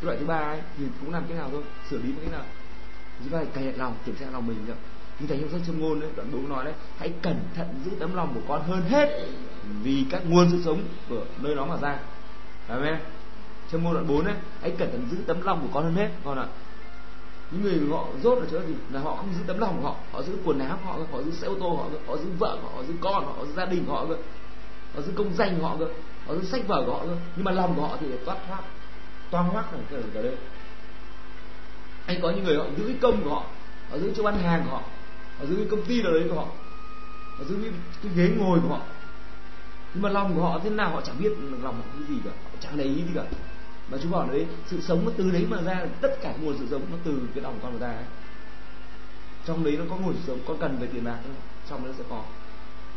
[0.00, 2.30] cái loại thứ ba ấy, thì cũng làm cái nào thôi, xử lý một cái
[2.30, 2.44] nào.
[3.18, 4.72] Chúng ta phải cày lòng, kiểm tra lòng mình nhỉ
[5.18, 6.74] như thầy trong sách châm ngôn đấy đoạn bốn nói đấy.
[6.98, 9.26] Hãy cẩn thận giữ tấm lòng của con hơn hết
[9.82, 11.98] vì các nguồn sự sống của nơi đó mà ra.
[12.68, 12.96] Amen
[13.72, 16.10] châm ngôn đoạn 4 đấy hãy cẩn thận giữ tấm lòng của con hơn hết
[16.24, 16.46] con ạ.
[17.50, 19.96] Những người họ rốt là chỗ gì là họ không giữ tấm lòng của họ.
[20.12, 22.58] Họ giữ quần áo của họ họ giữ xe ô tô họ họ giữ vợ
[22.62, 24.14] họ, họ giữ con họ, giữ gia đình họ họ
[24.94, 25.76] họ giữ công danh họ họ
[26.26, 27.04] họ giữ sách vở của họ
[27.36, 28.62] nhưng mà lòng của họ thì toát thoát
[29.30, 30.36] toang hoác này cái ở đây
[32.06, 33.42] anh có những người họ giữ công của họ
[33.90, 34.82] họ giữ chỗ bán hàng của họ
[35.40, 36.46] ở dưới cái công ty nào đấy của họ.
[37.38, 38.80] Ở dưới cái, cái ghế ngồi của họ.
[39.94, 42.30] Nhưng mà lòng của họ thế nào họ chẳng biết lòng họ cái gì cả.
[42.44, 43.24] Họ chẳng để ý gì cả.
[43.90, 46.66] Mà chú bảo đấy sự sống nó từ đấy mà ra tất cả nguồn sự
[46.70, 48.04] sống nó từ cái lòng con của ta ấy.
[49.46, 51.18] trong đấy nó có nguồn sự sống con cần về tiền bạc
[51.70, 52.22] trong nó sẽ có.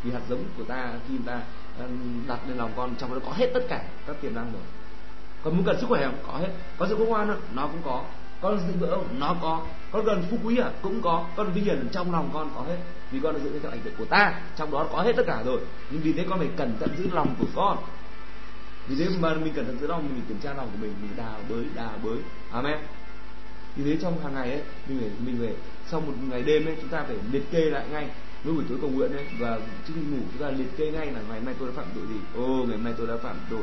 [0.02, 1.40] Vì hạt giống của ta khi ta
[1.78, 1.88] ờ,
[2.26, 4.62] đặt lên lòng con trong đó có hết tất cả các tiềm năng rồi.
[5.42, 6.18] Còn muốn cần sức khỏe không?
[6.26, 6.48] Có hết.
[6.78, 7.40] Có sự khôn ngoan không?
[7.54, 8.04] Nó cũng có
[8.40, 11.64] con sự vỡ không nó có, con cần phú quý à cũng có, con vinh
[11.64, 12.76] hiển trong lòng con có hết.
[13.10, 15.42] Vì con đã giữ theo ảnh hưởng của ta, trong đó có hết tất cả
[15.46, 15.60] rồi.
[15.90, 17.78] Nhưng vì thế con phải cẩn thận giữ lòng của con.
[18.88, 21.10] Vì thế mà mình cẩn thận giữ lòng, mình kiểm tra lòng của mình mình
[21.16, 22.18] đào bới đào bới.
[22.52, 22.78] Amen.
[23.76, 25.54] Vì thế trong hàng ngày ấy, mình phải mình phải,
[25.90, 28.10] sau một ngày đêm ấy, chúng ta phải liệt kê lại ngay.
[28.44, 31.06] Lúc buổi tối cầu nguyện ấy, và trước khi ngủ, chúng ta liệt kê ngay
[31.06, 32.20] là ngày hôm nay tôi đã phạm tội gì.
[32.36, 33.62] Ô, ngày hôm nay tôi đã phạm tội.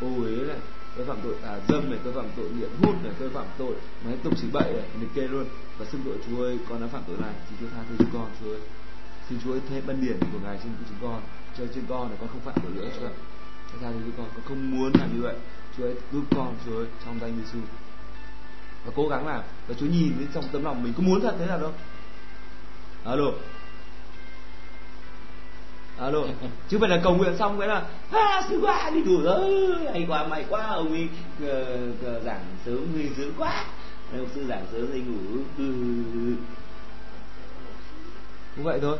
[0.00, 0.54] Ô ấy là
[0.96, 3.74] tôi phạm tội tà dâm này tôi phạm tội nghiện hút này tôi phạm tội
[4.04, 5.44] mấy tục xỉ bậy này liệt kê luôn.
[5.78, 7.34] Và xưng tội chúa ơi, con đã phạm tội này.
[7.48, 8.60] Xin chúa tha thứ cho con chúa ơi.
[9.28, 11.22] Xin chúa ơi thêm ban điển của ngài trên chúng con.
[11.58, 13.14] Cho trên con này con không phạm tội nữa chúa ơi
[13.80, 15.36] tha thứ cho con con không muốn làm như vậy.
[15.76, 17.58] Chúa ơi giúp con chúa ơi, trong danh giêsu.
[18.84, 19.42] Và cố gắng làm.
[19.68, 21.72] Và chúa nhìn đến trong tấm lòng mình, có muốn thật thế nào đâu?
[23.04, 23.32] Alo
[25.98, 26.18] alo
[26.68, 30.06] chứ phải là cầu nguyện xong cái là à sư quá đi đủ rồi hay
[30.08, 31.08] quá mày quá ông ấy
[31.44, 33.64] uh, giảng sớm nguy dữ quá.
[34.12, 35.72] Ông sư giảng sớm thì ngủ ừ.
[38.56, 38.98] cũng vậy thôi.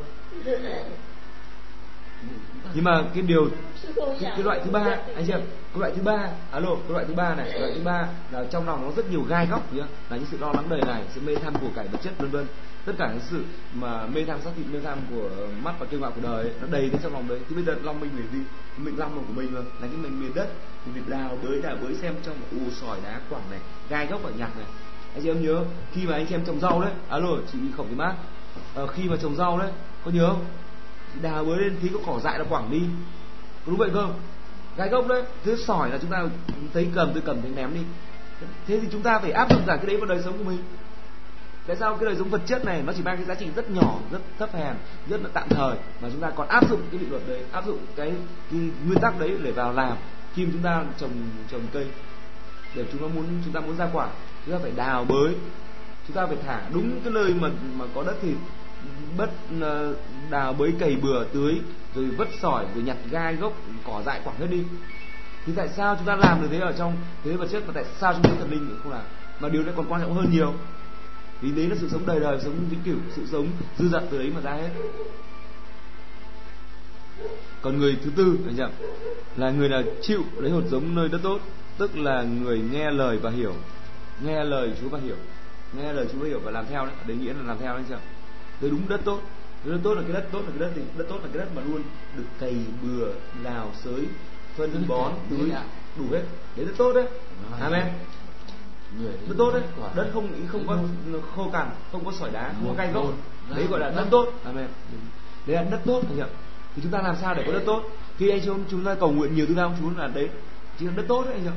[2.74, 3.48] Nhưng mà cái điều
[3.96, 4.80] cái, cái loại thứ ba
[5.14, 5.40] anh chị em
[5.72, 8.44] cái loại thứ ba alo cái loại thứ ba này cái loại thứ ba là
[8.50, 9.84] trong lòng nó rất nhiều gai góc nhá.
[10.10, 12.30] Là những sự lo lắng đời này sự mê tham của cải vật chất vân
[12.30, 12.46] vân
[12.86, 13.44] tất cả những sự
[13.74, 15.28] mà mê tham sát thịt mê tham của
[15.62, 17.38] mắt và kêu gọi của đời ấy, nó đầy cái trong lòng đấy.
[17.48, 18.44] Thì bây giờ lòng mình phải gì
[18.76, 20.48] mình lòng của mình rồi là cái mình miền đất.
[20.84, 24.20] Thì việc đào bới đào bới xem trong u sỏi đá quảng này gai góc
[24.22, 24.66] và nhặt này.
[25.14, 26.92] Anh chị em nhớ khi mà anh xem trồng rau đấy.
[27.08, 28.14] Alo chị khổng cái mát
[28.82, 29.70] uh, khi mà trồng rau đấy
[30.04, 30.44] có nhớ không?
[31.22, 32.80] Đào bới lên tí có cỏ dại là quảng đi.
[33.66, 34.20] Có đúng vậy không?
[34.76, 35.22] Gai gốc đấy.
[35.44, 36.24] Thứ sỏi là chúng ta
[36.74, 37.80] thấy cầm tôi cầm thấy ném đi.
[38.66, 40.58] Thế thì chúng ta phải áp dụng cả cái đấy vào đời sống của mình
[41.66, 43.70] tại sao cái đời sống vật chất này nó chỉ mang cái giá trị rất
[43.70, 44.74] nhỏ rất thấp hèn
[45.08, 47.66] rất là tạm thời mà chúng ta còn áp dụng cái định luật đấy áp
[47.66, 48.12] dụng cái,
[48.50, 49.96] cái nguyên tắc đấy để vào làm
[50.34, 51.12] khi chúng ta trồng
[51.50, 51.86] trồng cây?
[52.74, 54.08] Để chúng ta muốn chúng ta muốn ra quả
[54.46, 55.34] chúng ta phải đào bới
[56.06, 58.34] chúng ta phải thả đúng cái nơi mà mà có đất thì
[59.16, 59.94] bất ờ,
[60.30, 61.60] đào bới cày bừa tưới
[61.94, 63.52] rồi vất sỏi rồi nhặt gai gốc
[63.86, 64.62] cỏ dại quẳng hết đi.
[65.46, 67.84] Thì tại sao chúng ta làm được thế ở trong thế vật chất mà tại
[68.00, 69.02] sao chúng ta thần linh không làm?
[69.40, 70.54] Mà điều này còn quan trọng hơn nhiều
[71.40, 74.18] vì đấy là sự sống đời đời sống vĩnh cửu sự sống dư dật từ
[74.18, 74.70] đấy mà ra hết.
[77.62, 78.70] Còn người thứ tư anh nhậm
[79.36, 81.40] là người là chịu lấy hột giống nơi đất tốt
[81.78, 83.54] tức là người nghe lời và hiểu
[84.24, 85.16] nghe lời Chúa và hiểu
[85.72, 87.84] nghe lời Chúa và hiểu và làm theo đấy đấy nghĩa là làm theo đấy
[87.88, 87.98] chưa
[88.60, 89.20] đấy đúng đất tốt.
[89.64, 90.82] Đất tốt là cái đất tốt là cái đất gì?
[90.96, 91.82] Đất tốt là cái đất mà luôn
[92.16, 93.08] được cày bừa
[93.44, 94.06] đào sới
[94.56, 95.50] phân bón tưới
[95.98, 96.22] đủ hết.
[96.56, 97.06] Đấy đất tốt đấy.
[97.60, 97.86] Amen
[99.28, 99.62] đất tốt đấy.
[99.94, 100.78] đất không không có
[101.36, 103.04] khô cằn không có sỏi đá không có gai gốc
[103.54, 104.32] đấy gọi là đất tốt.
[104.44, 104.66] Amen.
[105.46, 106.28] Đấy là đất tốt anh ạ.
[106.74, 107.82] Thì chúng ta làm sao để có đất tốt?
[108.18, 110.28] Khi anh chị chúng ta cầu nguyện nhiều thứ không chú là đấy.
[110.78, 111.56] Chỉ là đất tốt đấy anh ạ.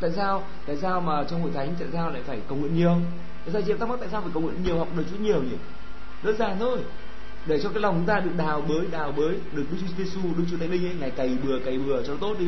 [0.00, 0.42] Tại sao?
[0.66, 2.96] Tại sao mà trong hội thánh tại sao lại phải cầu nguyện nhiều?
[3.44, 5.16] Tại sao chị em thắc mắc tại sao phải cầu nguyện nhiều học đời Chúa
[5.16, 5.56] nhiều nhỉ?
[6.22, 6.78] Đơn giản thôi.
[7.46, 10.20] Để cho cái lòng chúng ta được đào bới đào bới được Đức Chúa Giêsu
[10.38, 12.46] Đức Chúa Thánh Linh ấy ngày cày bừa cày bừa cho nó tốt đi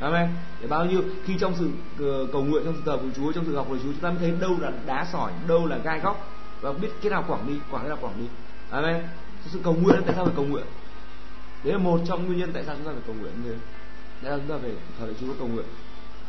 [0.00, 0.28] Amen.
[0.60, 3.44] Để bao nhiêu khi trong sự ờ, cầu nguyện trong sự thờ của Chúa trong
[3.46, 6.00] sự học của Chúa chúng ta mới thấy đâu là đá sỏi, đâu là gai
[6.00, 6.30] góc
[6.60, 8.26] và biết cái nào quảng đi, quảng cái nào quảng đi.
[8.70, 9.02] Amen.
[9.46, 10.66] Sự cầu nguyện tại sao phải cầu nguyện?
[11.64, 13.58] Đấy là một trong nguyên nhân tại sao chúng ta phải cầu nguyện như thế.
[14.22, 15.66] Đấy là chúng ta phải thờ lạy Chúa cầu nguyện.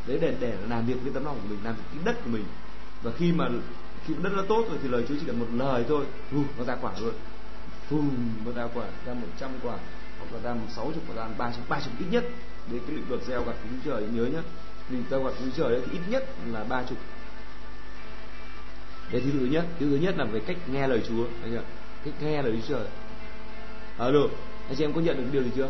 [0.08, 2.30] Đấy để để làm việc với tấm lòng của mình, làm việc cái đất của
[2.30, 2.44] mình.
[3.04, 3.50] Và khi mà
[4.06, 6.06] khi đất nó tốt rồi thì lời Chúa chỉ cần một lời thôi,
[6.40, 7.14] uh, nó ra quả luôn.
[7.90, 8.10] Phùm,
[8.46, 9.78] nó ra quả, ra một trăm quả
[10.20, 12.26] hoặc là ra một sáu chục quả ra ba chục ba chục ít nhất
[12.72, 14.40] đến cái định luật gieo gặt của trời, nhớ nhé
[14.90, 16.98] định gieo gặt của trời đấy thì ít nhất là ba chục.
[19.12, 21.64] Đấy, thứ thứ nhất, thứ thứ nhất là về cách nghe lời Chúa, anh ạ.
[22.06, 22.88] Cách nghe lời Chúa trời.
[23.98, 24.22] Alo,
[24.68, 25.70] anh chị em có nhận được điều gì chưa?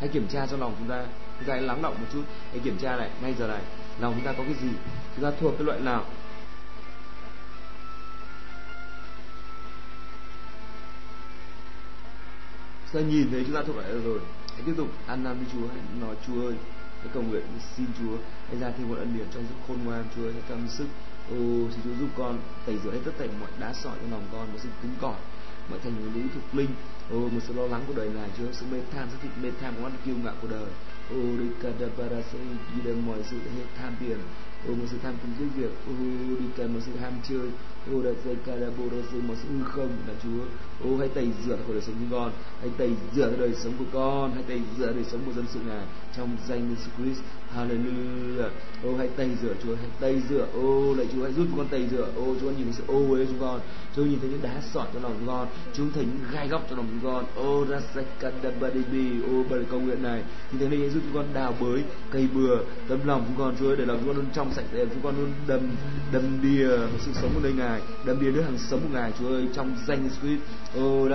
[0.00, 1.06] Hãy kiểm tra trong lòng chúng ta.
[1.38, 2.22] Chúng ta hãy lắng động một chút.
[2.50, 3.62] Hãy kiểm tra này ngay giờ này,
[4.00, 4.68] lòng chúng ta có cái gì?
[5.16, 6.04] Chúng ta thuộc cái loại nào?
[12.92, 14.20] Chúng ta nhìn thấy chúng ta thuộc loại rồi?
[14.62, 14.88] Hãy tiếp tục.
[15.06, 16.54] Ăn năn với Chúa, hãy nói Chúa ơi.
[17.00, 17.42] Hãy cầu nguyện,
[17.76, 18.16] xin Chúa.
[18.48, 20.04] Hãy ra thêm một ân điển trong sự khôn ngoan.
[20.16, 20.86] Chúa hãy cam sức.
[21.30, 21.36] Ô,
[21.70, 24.52] xin Chúa giúp con tẩy rửa hết tất cả mọi đá sỏi trong lòng con
[24.52, 25.18] một sự cứng cỏi,
[25.70, 26.68] mọi thành lý thuộc linh.
[27.10, 29.50] Ô, một sự lo lắng của đời này, Chúa sự mê tham, sự thịt mê
[29.60, 30.68] tham của kiêu ngạo của đời.
[31.10, 32.38] Ô, đi kadabara sẽ
[32.74, 34.18] ghi đem mọi sự hết tham tiền.
[34.68, 35.72] Ô, một sự tham cùng cái việc.
[35.86, 35.92] Ô,
[36.40, 37.50] đi cần một sự ham chơi
[37.90, 40.42] ô đã dây kadabora sự một sự hư không là Chúa.
[40.88, 42.32] Ô, hãy tẩy rửa khỏi đời sống của con.
[42.60, 44.32] Hãy tẩy rửa đời sống của con.
[44.34, 47.20] Hãy tẩy rửa đời sống của dân sự ngài trong danh Jesus Christ.
[47.56, 48.50] Hallelujah.
[48.84, 49.74] Ô, hãy tẩy rửa Chúa.
[49.74, 50.46] Hãy tẩy rửa.
[50.54, 52.08] Ô, lạy Chúa, hãy giúp con tẩy rửa.
[52.16, 53.60] Ô, Chúa, nhìn thấy sự ô uế chúng con.
[53.96, 55.46] Chúa nhìn thấy những đá sỏi trong lòng con.
[55.74, 57.24] Chúa thấy những gai góc trong lòng chúng con.
[57.34, 60.22] Ô rasakadabadibi ô, bởi công nguyện này.
[60.50, 63.76] Thì thánh linh giúp chúng con đào bới cây bừa, tấm lòng chúng con, Chúa
[63.76, 65.60] để lòng chúng con luôn trong sạch để chúng con luôn đầm
[66.12, 66.68] đầm đìa
[67.00, 67.71] sự sống của nơi ngài.
[67.72, 70.40] Ngài đã biến đứa hàng sống của ngài Chúa ơi, trong danh Jesus Christ
[70.74, 71.08] ô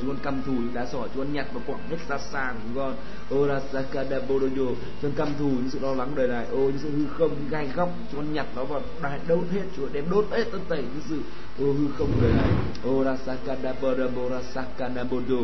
[0.00, 2.52] chúng con căm thù những đá sỏi chúng con nhặt và quẳng hết ra xa
[2.52, 2.94] của chúng con.
[3.30, 4.66] Ô rasakadabodoyo
[5.02, 6.46] chúng con căm thù những sự lo lắng đời này.
[6.52, 9.44] Ô, những sự hư không, những gai góc chúng con nhặt nó vào đại đốt
[9.52, 11.18] hết, Chúa đem đốt hết tất tẩy những sự,
[11.64, 12.50] ô, hư không đời này.
[12.84, 15.36] Ô rasakadabodobo rasakadabodo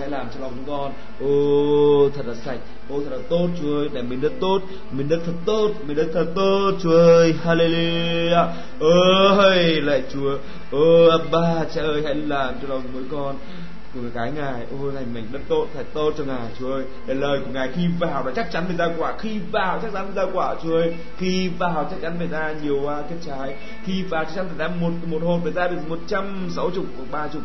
[0.00, 2.58] hãy làm cho lòng chúng con, ô, thật là sạch
[2.92, 4.58] ô thật là tốt Chúa ơi để mình đất tốt
[4.90, 8.46] mình đất thật tốt mình đất thật tốt Chúa ơi hallelujah.
[9.38, 10.38] Ơi lạy Chúa.
[10.70, 13.36] Ô ba cha ơi hãy làm cho lòng mỗi con
[13.94, 14.66] của cái ngài.
[14.80, 16.84] Ôi này mình đất tốt thật tốt cho ngài chúa ơi.
[17.06, 19.14] Để lời của ngài khi vào là chắc chắn mình ra quả.
[19.18, 20.94] Khi vào chắc chắn mình ra quả chúa ơi.
[21.16, 23.54] Khi vào chắc chắn mình ra nhiều à, uh, kết trái.
[23.84, 26.70] Khi vào chắc chắn mình ra một một hộp mình ra được một trăm sáu
[26.70, 27.42] chục hoặc ba chục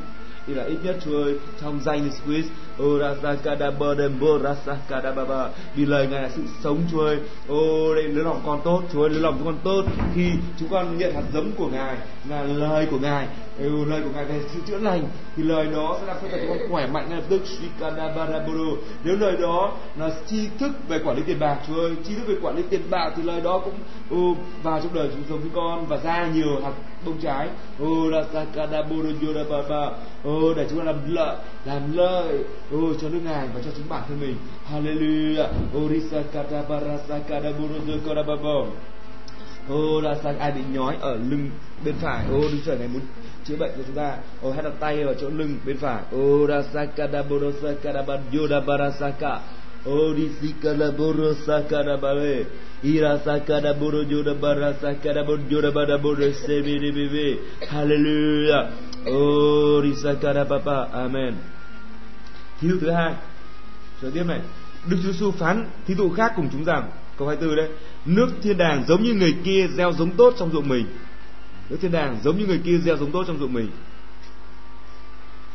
[0.47, 2.47] thì là ít nhất Chúa ơi trong danh Jesus Christ
[2.83, 7.17] Orasakadabodemborasakadababa vì lời ngài là sự sống, Chúa ơi.
[7.47, 9.85] Ô đây lớn lòng con tốt, Chúa ơi lớn lòng chúng con tốt.
[10.15, 11.97] Khi chúng con nhận hạt giống của ngài,
[12.29, 13.27] là lời của ngài
[13.59, 15.03] ừ, lời của ngài về sự chữa lành
[15.35, 17.41] thì lời đó sẽ làm cho chúng con khỏe mạnh ngay lập tức.
[17.45, 22.15] Shikadabarabodo nếu lời đó là tri thức về quản lý tiền bạc Chúa ơi tri
[22.15, 23.73] thức về quản lý tiền bạc thì lời đó cũng
[24.09, 26.71] ừ, vào trong đời chúng sống với con và ra nhiều hạt
[27.05, 27.49] bông trái.
[27.79, 29.91] Ừ, Orasakadabodo Yorababa
[30.23, 33.71] ô ừ, để chúng ta làm lợi làm lợi ừ, cho nước ngài và cho
[33.75, 34.35] chính bản thân mình.
[34.71, 35.47] Hallelujah.
[35.77, 37.75] Orisa kadabarasa kadaburu
[38.07, 38.65] korababo
[39.69, 41.49] ô, là sao ai bị nhói ở lưng
[41.85, 42.25] bên phải?
[42.31, 43.01] Ô đức trời này muốn
[43.45, 44.17] chữa bệnh cho chúng ta.
[44.41, 46.01] Ô hay đặt tay vào chỗ lưng bên phải.
[46.11, 49.39] Ô, ra sakada borosaka da yoda barasaka
[49.85, 52.13] ô, đi sikala borosaka da
[52.83, 58.69] ira sakada boro yoda barasaka da yoda bara boro sebi de bebe hallelujah.
[59.05, 61.33] Ô, đi sakada papa amen.
[62.61, 63.13] Thí dụ thứ hai.
[64.01, 64.39] Trở tiếp này.
[64.89, 66.91] Đức Chúa Giêsu phán thí dụ khác cùng chúng rằng.
[67.17, 67.69] Câu 24 đấy.
[68.05, 70.85] Nước thiên đàng giống như người kia gieo giống tốt trong ruộng mình.
[71.69, 73.69] Nước thiên đàng giống như người kia gieo giống tốt trong ruộng mình.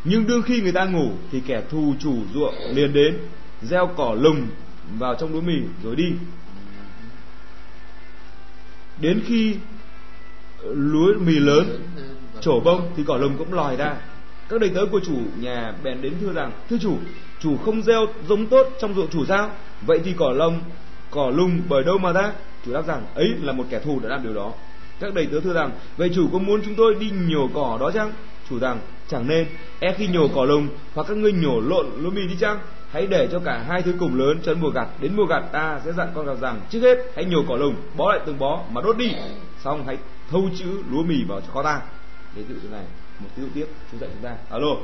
[0.05, 3.19] Nhưng đương khi người ta ngủ, Thì kẻ thù chủ ruộng liền đến,
[3.63, 4.47] Gieo cỏ lùng
[4.99, 6.13] vào trong lúa mì rồi đi.
[9.01, 9.57] Đến khi
[10.63, 11.79] lúa mì lớn,
[12.41, 13.97] trổ bông thì cỏ lùng cũng lòi ra.
[14.49, 16.99] Các đầy tớ của chủ nhà bèn đến thưa rằng, thưa chủ
[17.41, 19.51] chủ không gieo giống tốt trong ruộng chủ sao?
[19.87, 20.61] Vậy thì cỏ lông
[21.11, 22.33] cỏ lùng bởi đâu mà ra?
[22.67, 24.53] Chủ đáp rằng, ấy là một kẻ thù đã làm điều đó.
[25.01, 27.91] Các đầy tớ thưa rằng, vậy chủ có muốn chúng tôi đi nhổ cỏ đó
[27.91, 28.13] chăng?
[28.51, 29.47] Chủ rằng, chẳng nên.
[29.81, 32.59] E khi nhổ cỏ lùng, hoặc các ngươi nhổ lộn lúa mì đi chăng?
[32.91, 35.43] Hãy để cho cả hai thứ cùng lớn cho mùa gặt đến mùa gặt.
[35.53, 38.39] Ta sẽ dặn con gặt rằng, trước hết hãy nhổ cỏ lùng, bó lại từng
[38.39, 39.13] bó mà đốt đi.
[39.65, 39.99] Xong hãy
[40.31, 41.81] thâu chữ lúa mì vào cho kho ta.
[42.37, 42.85] Để tự thế này,
[43.19, 44.37] một ví dụ tiếp chúng dạy chúng ta.
[44.51, 44.77] Alo.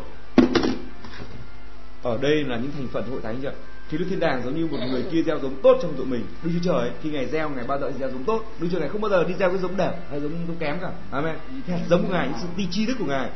[2.02, 3.52] Ở đây là những thành phần hội thánh chưa
[3.90, 6.24] thì đức thiên đàng giống như một người kia gieo giống tốt trong tụi mình.
[6.42, 8.44] Đức chúa trời khi ngài gieo ngài bao giờ gieo giống tốt.
[8.60, 10.78] Đức chúa ngài không bao giờ đi gieo cái giống đẹp hay giống giống kém
[10.80, 10.92] cả.
[11.10, 11.36] Amen.
[11.68, 13.30] Hạt giống của ngài những sự ti tri thức của ngài.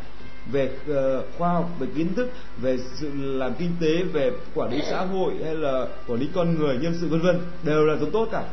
[0.52, 2.30] Về uh, khoa học về kiến thức
[2.62, 6.58] về sự làm kinh tế về quản lý xã hội hay là quản lý con
[6.58, 8.44] người nhân sự vân vân đều là giống tốt cả.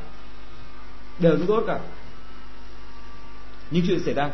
[1.19, 1.79] Đều giống tốt cả.
[3.71, 4.29] Những chuyện xảy ra.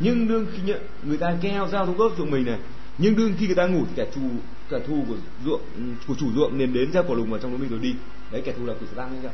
[0.00, 2.58] Nhưng đương khi nhận người ta gieo giao giống tốt cho mình này
[2.98, 4.30] nhưng đương khi người ta ngủ thì kẻ thù
[4.70, 5.62] kẻ thù của ruộng,
[6.08, 7.94] của chủ ruộng liền đến gieo quả lùng vào trong lúa mình rồi đi.
[8.30, 9.30] Đấy, kẻ thù là quỷ tăng đấy chưa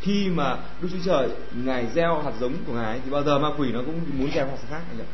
[0.00, 1.28] khi mà đức chúa trời,
[1.64, 4.46] ngài gieo hạt giống của ngài thì bao giờ ma quỷ nó cũng muốn gieo
[4.46, 5.06] hạt khác, anh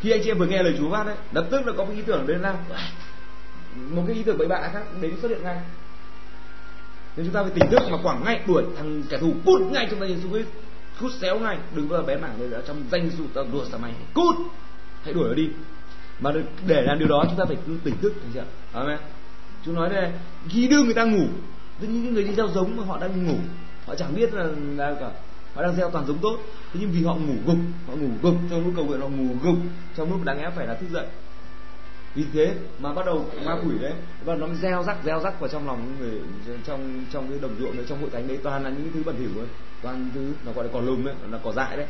[0.00, 1.92] khi anh chị em vừa nghe lời chúa phát đấy lập tức là có một
[1.96, 2.54] ý tưởng đến ra
[3.90, 5.60] một cái ý tưởng bậy bạ khác đến xuất hiện ngay.
[7.16, 9.34] Nên chúng ta phải tỉnh thức mà quảng ngay đuổi thằng kẻ thù.
[9.44, 10.48] Cút ngay trong tay Giêsu Christ.
[11.00, 11.58] Cút xéo ngay.
[11.74, 13.92] Đừng bao giờ mảng mảng ở trong danh dự ta đùa sao mày.
[14.14, 14.36] Cút!
[15.02, 15.48] Hãy đuổi nó đi
[16.20, 16.32] mà
[16.66, 18.98] để làm điều đó chúng ta phải tỉnh thức thấy chưa amen.
[19.64, 20.12] Chúng nói đây
[20.48, 21.26] khi đưa người ta ngủ.
[21.80, 23.34] Tất những người đi gieo giống mà họ đang ngủ
[23.86, 24.44] họ chẳng biết là,
[24.76, 25.10] là cả
[25.54, 26.38] họ đang gieo toàn giống tốt.
[26.72, 29.34] Thế nhưng vì họ ngủ gục họ ngủ gục trong lúc cầu nguyện họ ngủ
[29.42, 29.56] gục
[29.96, 31.06] trong lúc đáng lẽ phải là thức dậy.
[32.14, 33.92] Vì thế mà bắt đầu ma quỷ đấy
[34.24, 36.20] và nó gieo rắc gieo rắc vào trong lòng người
[36.64, 38.38] trong trong cái đồng ruộng đấy trong hội thánh đấy.
[38.42, 39.48] Toàn là những thứ bẩn thỉu ấy
[39.82, 41.86] toàn thứ nó gọi là cỏ lùm đấy là cỏ dại đấy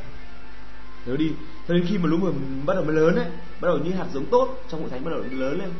[1.06, 1.32] nếu đi.
[1.68, 2.32] Cho nên khi mà lúa mì
[2.66, 3.26] bắt đầu mới lớn đấy
[3.60, 5.70] bắt đầu như hạt giống tốt trong hội thánh bắt đầu lớn lên.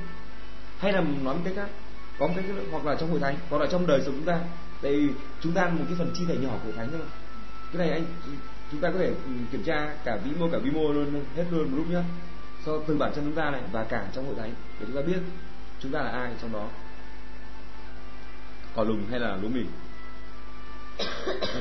[0.78, 1.68] Hay là nói một cách khác,
[2.18, 4.40] có một cách hoặc là trong hội thánh, hoặc là trong đời sống chúng ta.
[4.82, 5.08] Đây
[5.40, 7.00] chúng ta một cái phần chi thể nhỏ của hội thánh thôi.
[7.72, 8.04] Cái này anh,
[8.72, 11.44] chúng ta có thể ừ, kiểm tra cả vĩ mô, cả vi mô luôn, hết
[11.50, 12.04] luôn một lúc nhá.
[12.66, 15.02] So từ bản chân chúng ta này và cả trong hội thánh, để chúng ta
[15.02, 15.18] biết
[15.80, 16.68] chúng ta là ai trong đó.
[18.74, 19.62] Cỏ lùng hay là lúa mì?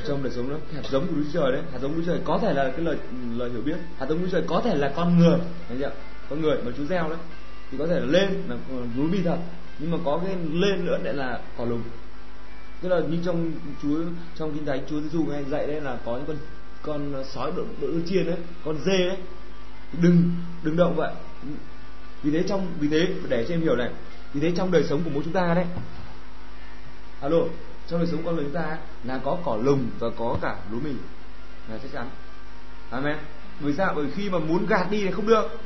[0.07, 1.61] Trong đời sống đó hạt giống của Đức Trời đấy.
[1.71, 2.97] Hạt giống Đức Trời có thể là cái lời
[3.37, 3.77] lời hiểu biết.
[3.99, 5.37] Hạt giống Đức Trời có thể là con người.
[5.67, 5.91] Thấy chưa
[6.29, 7.17] con người mà chú gieo đấy.
[7.71, 8.55] Thì có thể là lên là
[8.97, 9.37] núi bi thật.
[9.79, 11.81] Nhưng mà có cái lên nữa lại là cỏ lùng.
[12.81, 13.51] Tức là như trong
[13.83, 13.97] Chúa,
[14.35, 16.37] trong kinh thánh, Chúa Giêsu hay dạy đấy là có những con
[16.81, 19.17] con sói đội đội chiên đấy, con dê đấy.
[20.01, 20.31] Đừng
[20.63, 21.13] đừng động vậy.
[22.23, 23.89] Vì thế trong, vì thế, để cho em hiểu này.
[24.33, 25.65] Vì thế trong đời sống của mỗi chúng ta đấy.
[27.21, 27.37] Alo
[27.87, 30.79] trong đời sống con người chúng ta là có cỏ lùng và có cả lúa
[30.79, 30.93] mì.
[31.69, 32.09] Là chắc chắn.
[32.89, 33.17] Amen.
[33.59, 33.93] Bởi sao?
[33.95, 35.59] Bởi khi mà muốn gạt đi thì không được.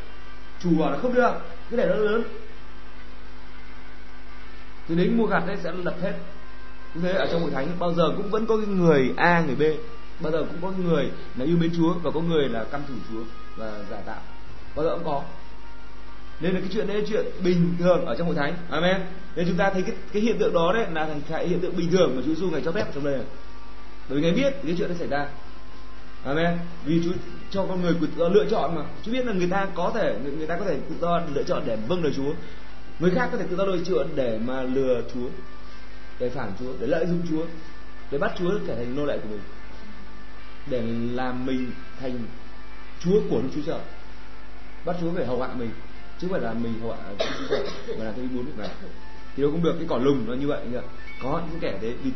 [0.60, 1.32] Chủ bảo là không được.
[1.69, 2.23] Cái để nó lớn.
[4.88, 6.13] Thì đến mua gạt đấy sẽ lập hết.
[6.93, 9.55] Như thế ở trong hội thánh, bao giờ cũng vẫn có cái người a, người
[9.55, 9.62] b.
[10.23, 12.93] Bao giờ cũng có người là yêu mến chúa và có người là căm thù
[13.10, 13.23] chúa
[13.55, 14.21] và giả tạo.
[14.75, 15.23] Bao giờ cũng có
[16.41, 18.56] nên là cái chuyện đấy là chuyện bình thường ở trong hội thánh.
[18.69, 19.02] Amen.
[19.36, 21.91] Nên chúng ta thấy cái cái hiện tượng đó đấy là cái hiện tượng bình
[21.91, 23.19] thường mà Chúa Giêsu ngày cho phép trong đây.
[24.10, 25.28] Bởi vì ngài biết cái chuyện đó xảy ra.
[26.23, 26.58] Amen.
[26.86, 27.12] Vì Chúa
[27.52, 28.81] cho con người tự do lựa chọn mà.
[29.04, 31.63] Chúa biết là người ta có thể người ta có thể tự do lựa chọn
[31.65, 32.33] để vâng lời Chúa.
[33.00, 35.29] Người khác có thể tự do lựa chọn để mà lừa Chúa,
[36.19, 37.46] để phản Chúa, để lợi dụng Chúa,
[38.12, 39.42] để bắt Chúa trở thành nô lệ của mình.
[40.67, 40.81] Để
[41.15, 42.19] làm mình thành
[43.00, 43.79] Chúa của Đức Chúa Trời.
[44.85, 45.69] Bắt Chúa phải hầu hạ mình
[46.22, 46.98] chứ không phải là mình họa
[47.98, 48.70] mà là tôi muốn của này
[49.36, 50.78] thì đâu cũng được, cái cỏ lùng nó như vậy nhỉ?
[51.24, 52.12] Có những kẻ đấy vì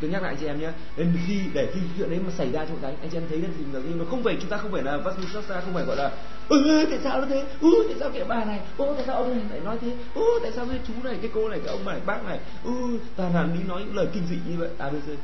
[0.00, 0.70] tôi nhắc lại anh chị em nhé.
[0.96, 3.38] Nên khi, để khi chuyện đấy mà xảy ra trong đấy anh chị em thấy
[3.38, 5.14] là thì là nó không phải chúng ta không phải là vắt
[5.48, 6.10] ra không phải gọi là
[6.48, 7.44] ừ tại sao nó thế?
[7.60, 8.60] Ừ tại sao kẻ bà này?
[8.76, 9.96] Ô tại sao ông này lại nói thế?
[10.14, 12.38] Ừ tại sao cái chú này, cái cô này, cái ông này, bác này?
[12.64, 14.68] Ừ toàn là đi nói những lời kinh dị như vậy.
[14.78, 15.14] À bây giờ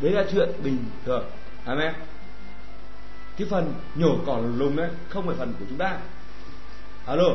[0.00, 1.24] đấy là chuyện bình thường.
[1.64, 1.94] Amen.
[3.36, 5.98] Cái phần nhổ cỏ lùng đấy không phải phần của chúng ta.
[7.06, 7.28] Alo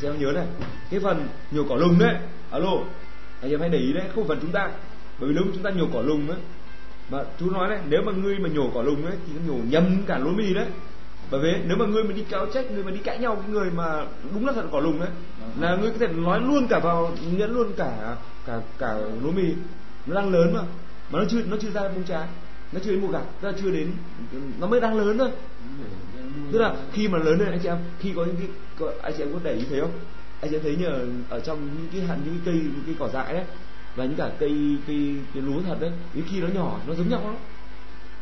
[0.00, 0.46] các em nhớ này.
[0.90, 2.14] Cái phần nhổ cỏ lùng đấy.
[2.50, 2.72] Alo,
[3.42, 4.70] anh em hãy để ý đấy, không phần chúng ta.
[5.18, 6.36] Bởi vì nếu chúng ta nhổ cỏ lùng đấy
[7.10, 9.60] mà chú nói đấy nếu mà ngươi mà nhổ cỏ lùng ấy, thì nó nhổ
[9.70, 10.66] nhầm cả lúa mì đấy.
[11.30, 13.48] Bởi vì nếu mà ngươi mà đi cáo trách người mà đi cãi nhau với
[13.48, 15.08] người mà đúng là thật cỏ lùng đấy
[15.60, 18.16] là ngươi có thể nói luôn cả vào, nhẫn luôn cả
[18.46, 19.54] cả cả lúa mì
[20.06, 20.60] nó đang lớn mà
[21.10, 22.26] mà nó chưa nó chưa ra bông trái,
[22.72, 23.92] nó chưa đến mùa gặt, nó chưa đến,
[24.60, 25.30] nó mới đang lớn thôi
[26.52, 29.12] tức là khi mà lớn lên anh chị em khi có những cái có, anh
[29.16, 29.92] chị em có để ý thấy không?
[30.40, 32.94] Anh chị em thấy nhờ ở trong những cái hạt những cái cây những cái
[32.98, 33.44] cỏ dại đấy
[33.96, 37.08] và những cả cây cây, cây lúa thật đấy những khi nó nhỏ nó giống
[37.08, 37.36] nhau lắm.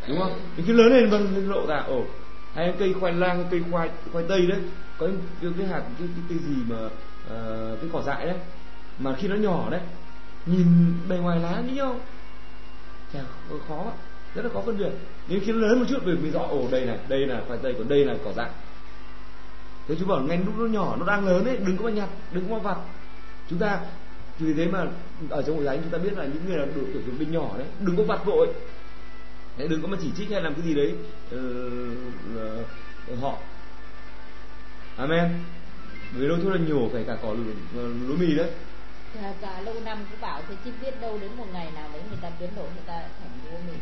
[0.09, 0.41] Đúng không?
[0.57, 2.05] Những khi lớn lên vâng lộ ra ồ
[2.55, 4.59] hay cây khoai lang cây khoai khoai tây đấy
[4.99, 5.07] có
[5.43, 8.37] cái, cái hạt cái, cái cây gì mà uh, cái cỏ dại đấy
[8.99, 9.81] mà khi nó nhỏ đấy
[10.47, 10.67] nhìn
[11.09, 12.01] bề ngoài lá như nhau
[13.13, 13.21] chả
[13.69, 13.93] khó
[14.35, 14.91] rất là khó phân biệt.
[15.29, 17.59] Nhưng khi nó lớn một chút mình mình rõ ồ đây này đây là khoai
[17.63, 18.51] tây còn đây là cỏ dại.
[19.89, 22.09] Thế chú bảo ngay lúc nó nhỏ nó đang lớn ấy đừng có mà nhặt
[22.33, 22.77] đừng có mà vặt.
[23.51, 23.81] Chúng ta
[24.39, 24.85] vì thế mà
[25.31, 27.33] ở trong hội thánh chúng ta biết là những người là đội tuổi thương binh
[27.33, 28.49] nhỏ đấy đừng có vặt vội.
[29.59, 30.95] Đấy, đừng có mà chỉ trích hay làm cái gì đấy
[31.35, 31.43] uh,
[33.13, 33.39] uh, họ.
[34.97, 35.29] Amen.
[36.13, 38.51] Vì đôi thôi là nhổ phải cả cỏ lúa, ờ, lúa mì đấy.
[39.41, 42.19] Cả lâu năm cứ bảo thế chứ biết đâu đến một ngày nào đấy người
[42.23, 43.79] ta biến đổi người ta thành lúa mì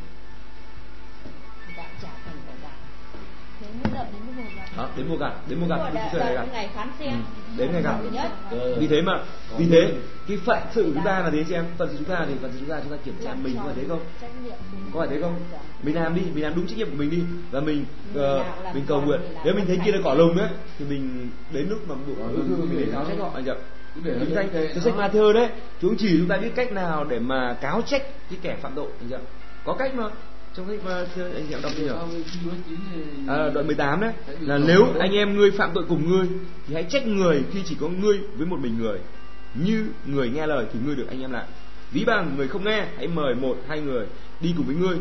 [1.69, 2.73] người ta trả thành cỏ gạo
[3.61, 6.35] đến mùa gặt đến mùa gặt đó đến mùa gặt đến mùa gặt đến trời
[6.35, 7.13] gặt ngày phán xem.
[7.13, 7.55] Ừ.
[7.57, 7.97] đến ngày gặt
[8.79, 9.13] vì thế mà
[9.59, 9.93] vì thế
[10.29, 11.65] cái phận sự chúng ta là thế chị em?
[11.79, 13.63] Phận sự chúng ta thì phận sự chúng ta chúng ta kiểm tra mình có
[13.65, 14.01] phải thế không?
[14.93, 15.41] có phải thế không?
[15.83, 17.23] Mình làm đi mình làm đúng trách nhiệm của mình đi.
[17.51, 19.21] Và mình uh, mình cầu nguyện.
[19.45, 20.49] nếu mình thấy kia là cỏ lùng ấy
[20.79, 23.45] thì mình đến lúc mà mình để cáo trách họ anh
[24.05, 25.49] kinh doanh cái sách Matthew đấy
[25.81, 28.87] chúng chỉ chúng ta biết cách nào để mà cáo trách cái kẻ phạm tội
[29.01, 29.17] anh chị
[29.65, 30.05] có cách mà
[30.59, 31.89] trong sách Matthew anh em đọc nhỉ
[33.29, 34.13] à, đoạn 18 đấy.
[34.41, 36.27] Là nếu anh em ngươi phạm tội cùng ngươi
[36.67, 38.99] thì hãy trách người khi chỉ có ngươi với một mình người.
[39.55, 41.47] Như người nghe lời thì ngươi được anh em lại.
[41.93, 44.07] Ví bằng người không nghe hãy mời một hai người
[44.41, 44.97] đi cùng với ngươi.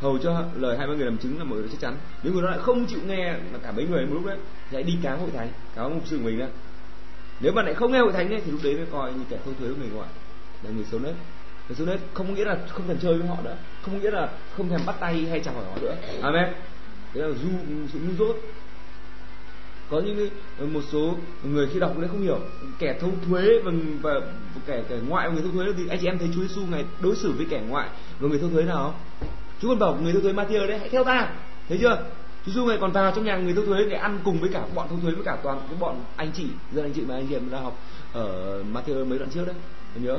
[0.00, 1.96] Hầu cho lời hai ba người làm chứng là mọi người chắc chắn.
[2.22, 4.38] Nếu người đó lại không chịu nghe mà cả mấy người một lúc đấy
[4.70, 6.46] thì hãy đi cáo hội thánh cáo mục sư của mình đó
[7.40, 9.38] nếu mà lại không nghe hội thánh ấy, thì lúc đấy mới coi như kẻ
[9.44, 10.08] thâu thuế của người ngoại
[10.62, 11.14] là người xấu nết
[11.68, 13.56] người xấu không có nghĩa là không thèm chơi với họ nữa.
[13.82, 15.96] Không có nghĩa là không thèm bắt tay hay chào hỏi họ nữa.
[16.22, 16.52] Amen.
[17.14, 17.48] Đấy là du
[17.92, 18.36] sự ngu dốt.
[19.90, 20.28] Có những
[20.72, 22.38] một số người khi đọc đấy không hiểu.
[22.78, 24.10] Kẻ thâu thuế và, và
[24.66, 26.84] kẻ kẻ ngoại và người thâu thuế thì anh chị em thấy Chúa Giêsu ngày
[27.00, 27.88] đối xử với kẻ ngoại
[28.20, 29.28] và người thâu thuế nào không?
[29.62, 31.30] Chúa còn bảo người thâu thuế Matthew đấy hãy theo ta.
[31.68, 32.04] Thấy chưa?
[32.46, 34.62] Chúa giêsu ngày còn vào trong nhà người thu thuế để ăn cùng với cả
[34.74, 37.26] bọn thu thuế với cả toàn cái bọn anh chị dân anh chị mà anh
[37.28, 37.78] chị em đã học
[38.12, 39.56] ở Matthew mấy đoạn trước đấy.
[39.94, 40.18] Nhớ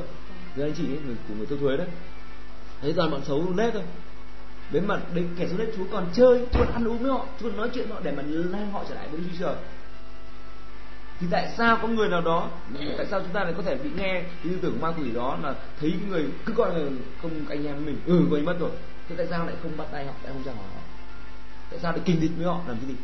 [0.60, 1.88] dân anh chị ấy, người của người thu thuế đấy.
[2.82, 3.84] Thấy toàn bọn xấu nết thôi.
[4.72, 7.26] Đến mặt đến kẻ xấu nết chú còn chơi chú còn ăn uống với họ
[7.39, 9.55] chú còn nói chuyện với họ để mà lay họ trở lại với Chúa Trời
[11.20, 12.49] thì tại sao có người nào đó
[12.97, 15.38] tại sao chúng ta lại có thể bị nghe cái tư tưởng ma quỷ đó
[15.43, 16.89] là thấy cái người cứ coi là
[17.22, 18.70] không anh em mình ừ quên mất rồi.
[19.10, 20.82] Thế tại sao lại không bắt tay họ tại không chào hỏi họ?
[21.70, 22.95] Tại sao lại kinh địch với họ làm cái gì?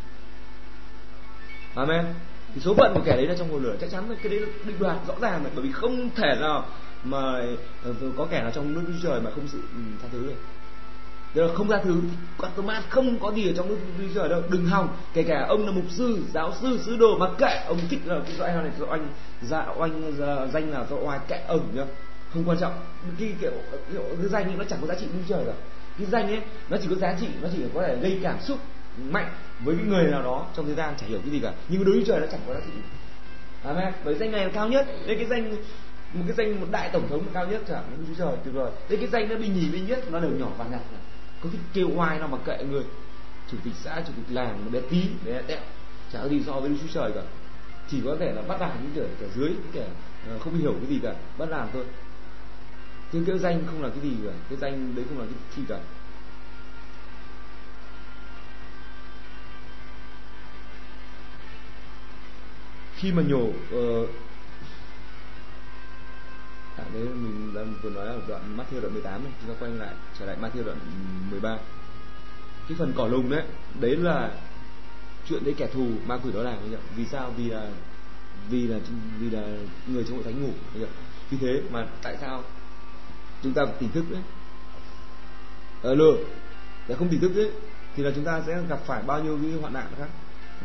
[1.75, 2.05] Amen.
[2.53, 4.45] Thì số phận của kẻ đấy là trong hồ lửa chắc chắn là cái đấy
[4.65, 6.65] định đoạt rõ ràng rồi bởi vì không thể nào
[7.05, 7.21] mà
[7.83, 10.27] ờ, ờ, có kẻ nào trong nước Đức trời mà không sự ừ, tha thứ
[10.27, 10.35] được?
[11.33, 12.01] Tức là không tha thứ.
[12.37, 14.41] Còn Thomas không có gì ở trong nước Đức trời đâu.
[14.49, 14.87] Đừng hòng.
[15.13, 17.63] Kể cả ông là mục sư, giáo sư, sứ đồ Mà kệ.
[17.67, 19.07] Ông thích là cái loại này do anh
[19.41, 20.13] dạ oanh
[20.53, 21.85] danh là do oai kệ ông nhá.
[22.33, 22.73] Không quan trọng.
[23.19, 23.51] Cái kiểu,
[23.93, 25.55] cái danh nó chẳng có giá trị Đức trời rồi
[25.97, 28.57] cái danh ấy nó chỉ có giá trị nó chỉ có thể gây cảm xúc
[29.09, 29.29] mạnh
[29.63, 31.53] với cái người nào đó trong thời gian chả hiểu cái gì cả.
[31.67, 32.71] Nhưng đối với trời nó chẳng có giá trị.
[33.63, 33.93] Amen.
[34.05, 34.87] Bởi danh này là cao nhất.
[35.05, 35.55] Nên cái danh
[36.13, 38.71] một cái danh một đại tổng thống cao nhất chẳng những Chúa Trời tuyệt vời.
[38.89, 40.81] Đấy cái danh nó bị nhì bị nhất nó đều nhỏ và nhặt
[41.41, 42.83] có cái kêu oai nào mà kệ người.
[43.51, 45.59] Chủ tịch xã chủ tịch làng bé tí bé tẹo.
[46.13, 47.21] Chả có gì so với Đức Chúa Trời cả.
[47.87, 49.87] Chỉ có thể là bắt làm những kẻ kẻ dưới những kẻ
[50.29, 51.13] ờ, không hiểu cái gì cả.
[51.37, 51.85] Bắt làm thôi.
[53.13, 54.31] Chứ cái danh không là cái gì cả.
[54.49, 55.79] Cái danh đấy không là cái gì cả.
[62.95, 64.09] Khi mà nhổ uh,
[66.77, 69.71] à, đấy mình đang vừa nói ở đoạn Matthew đoạn 18 này chúng ta quay
[69.71, 70.77] lại trở lại Matthew đoạn
[71.31, 71.57] 13
[72.67, 73.43] cái phần cỏ lùng đấy
[73.79, 74.31] đấy là
[75.29, 76.57] chuyện đấy kẻ thù ma quỷ đó làm
[76.95, 77.33] vì sao?
[77.37, 77.69] Vì là
[78.49, 78.79] vì là
[79.19, 79.41] vì là
[79.87, 80.51] người trong hội thánh ngủ
[81.29, 82.43] vì thế mà tại sao
[83.43, 84.21] chúng ta tỉnh thức đấy?
[85.83, 86.05] Alo
[86.87, 87.51] để không tỉnh thức đấy
[87.95, 90.07] thì là chúng ta sẽ gặp phải bao nhiêu cái hoạn nạn khác?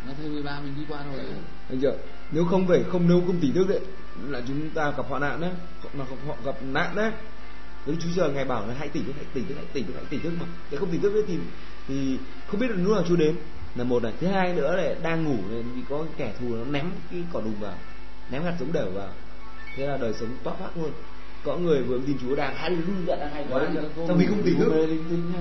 [0.08, 1.16] Matthew 13 mình đi qua rồi.
[1.16, 1.26] Đấy.
[1.68, 1.96] Anh chưa?
[2.32, 3.80] Nếu không phải không nếu không tỉnh thức đấy
[4.28, 5.50] là chúng ta gặp hoạn nạn đấy,
[5.94, 7.12] mà họ gặp nạn đấy.
[7.86, 9.92] Đức Chúa giờ ngày bảo là hãy tỉnh thức, hãy tỉnh thức, hãy tỉnh thức,
[9.96, 10.46] hãy tỉnh thức mà.
[10.70, 11.38] để không tỉnh thức đấy thì
[11.88, 13.36] thì không biết là lúc nào Chúa đến.
[13.76, 16.64] là một này thứ hai nữa là đang ngủ nên vì có kẻ thù nó
[16.64, 17.74] ném cái cỏ đùng vào
[18.30, 19.08] ném hạt giống đều vào
[19.76, 20.90] thế là đời sống toát phát luôn
[21.44, 23.66] có người vừa tin Chúa đang hay vui vẻ đang hay quá.
[24.08, 24.72] Trong khi không tỉnh thức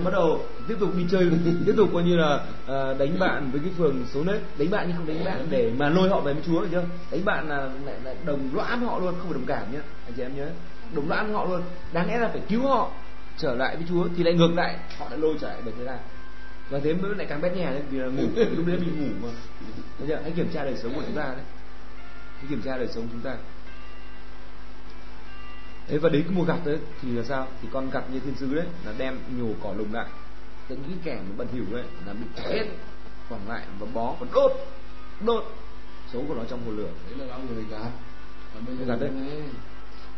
[0.03, 1.31] bắt đầu tiếp tục đi chơi
[1.65, 4.85] tiếp tục coi như là à, đánh bạn với cái phường số nết đánh bạn
[4.87, 7.49] nhưng không đánh bạn để mà lôi họ về với Chúa được chưa đánh bạn
[7.49, 10.37] là lại, lại đồng loãn họ luôn không phải đồng cảm nhé anh chị em
[10.37, 10.49] nhớ.
[10.93, 11.61] Đồng loãn họ luôn.
[11.93, 12.91] Đáng lẽ là phải cứu họ
[13.37, 15.85] trở lại với Chúa thì lại ngược lại họ lại lôi trở lại về thế
[15.85, 15.97] gian
[16.69, 19.27] và thế mới lại càng bét nhè lên vì là ngủ lúc đấy mình ngủ
[19.27, 19.33] mà.
[19.99, 21.45] Bây giờ hãy kiểm tra đời sống của chúng ta đấy.
[22.37, 23.35] Hãy kiểm tra đời sống của chúng ta
[25.89, 27.47] Thế và đến cái mùa gặt đấy thì là sao?
[27.61, 30.05] Thì con gặt như thiên sứ đấy là đem nhổ cỏ lùng lại.
[30.69, 32.65] Những cái kẻ mà bẩn thỉu đấy là bị hết
[33.29, 34.51] còn lại và bó và đốt
[35.25, 35.43] đốt
[36.13, 36.89] số của nó trong hồ lửa.
[37.09, 37.91] đấy là bao người gạt
[38.53, 39.09] còn bây giờ Gạt đấy.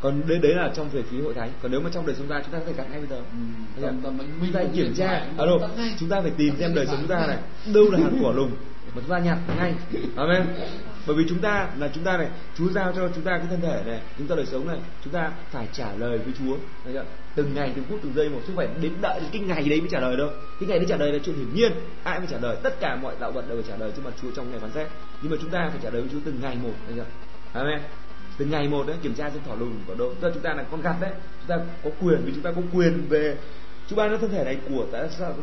[0.01, 1.51] Còn đấy đấy là trong về phía hội thánh.
[1.61, 3.15] Còn nếu mà trong đời sống ta chúng ta có thể gặt ngay bây giờ.
[3.15, 5.45] ừ, tầm tầm chúng ta kiểm tra tắt
[5.77, 5.95] ngay.
[5.99, 7.37] chúng ta phải tìm xem đời sống chúng ta này
[7.73, 8.51] đâu là hạt quả lùng
[8.95, 9.73] mà chúng ta nhặt ngay
[10.15, 10.45] amen
[11.07, 12.27] bởi vì chúng ta là chúng ta này
[12.57, 15.13] Chúa giao cho chúng ta cái thân thể này chúng ta đời sống này chúng
[15.13, 16.57] ta phải trả lời với Chúa.
[17.35, 19.81] Từng ngày từng phút từng giây một chứ phải đến đợi đến cái ngày đấy
[19.81, 20.29] mới trả lời đâu.
[20.59, 21.71] Cái ngày đấy trả lời là chuyện hiển nhiên
[22.03, 22.57] ai mới trả lời.
[22.63, 24.71] Tất cả mọi đạo vật đều phải trả lời trước mặt Chúa trong ngày phán
[24.71, 24.87] xét.
[25.21, 27.05] Nhưng mà chúng ta phải trả lời với Chúa từng ngày một thấy chưa?
[27.53, 27.79] Amen.
[28.39, 30.95] Ngày một đấy kiểm tra xem thỏ lùn có đâu chúng ta là con gặt
[31.01, 33.37] đấy chúng ta có quyền vì chúng ta có quyền về
[33.87, 35.33] Chúa ban cho thân thể này của tại sao,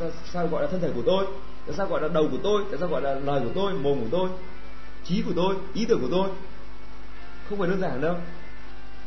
[0.00, 1.26] sao, sao gọi là thân thể của tôi?
[1.66, 2.62] Tại sao gọi là đầu của tôi?
[2.70, 4.28] Tại sao gọi là lời của tôi mồm của tôi?
[5.08, 6.28] Trí của tôi, ý tưởng của tôi.
[7.48, 8.16] Không phải đơn giản đâu.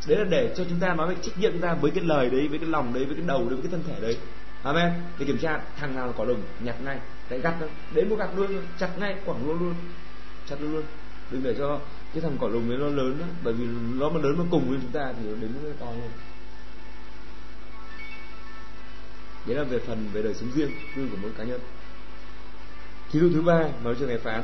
[0.08, 2.30] Đấy là để cho chúng ta nói về trách nhiệm chúng ta với cái lời
[2.30, 4.18] đấy, với cái lòng đấy, với cái đầu đấy, với cái thân thể đấy.
[4.64, 4.93] Amen.
[5.20, 7.00] Để kiểm tra, thằng nào có cỏ lùng nhặt ngay.
[7.30, 7.56] Cái gặt
[7.93, 9.76] đến một gặt luôn chặt ngay, quẳng luôn luôn.
[10.50, 10.84] Chặt luôn luôn.
[11.32, 11.80] Đừng để cho
[12.14, 13.26] cái thằng cỏ lùng đấy nó lớn đó.
[13.43, 13.66] bởi vì
[14.00, 16.10] nó mà lớn nó cùng với chúng ta thì nó đến nó to luôn.
[19.45, 21.60] Đấy là về phần về đời sống riêng tư của mỗi cá nhân.
[23.12, 24.43] Thí dụ thứ ba, nói cho ngày phán.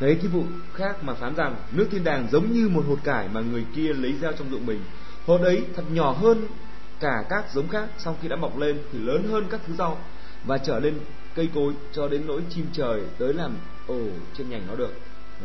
[0.00, 3.28] Thấy cái vụ khác mà phán rằng nước thiên đàng giống như một hột cải
[3.28, 4.80] mà người kia lấy gieo trong ruộng mình.
[5.26, 6.46] Hột ấy thật nhỏ hơn
[7.00, 9.98] cả các giống khác, sau khi đã mọc lên thì lớn hơn các thứ rau
[10.44, 10.94] và trở lên
[11.34, 14.00] cây cối cho đến nỗi chim trời tới làm ổ
[14.38, 14.92] trên nhành nó được.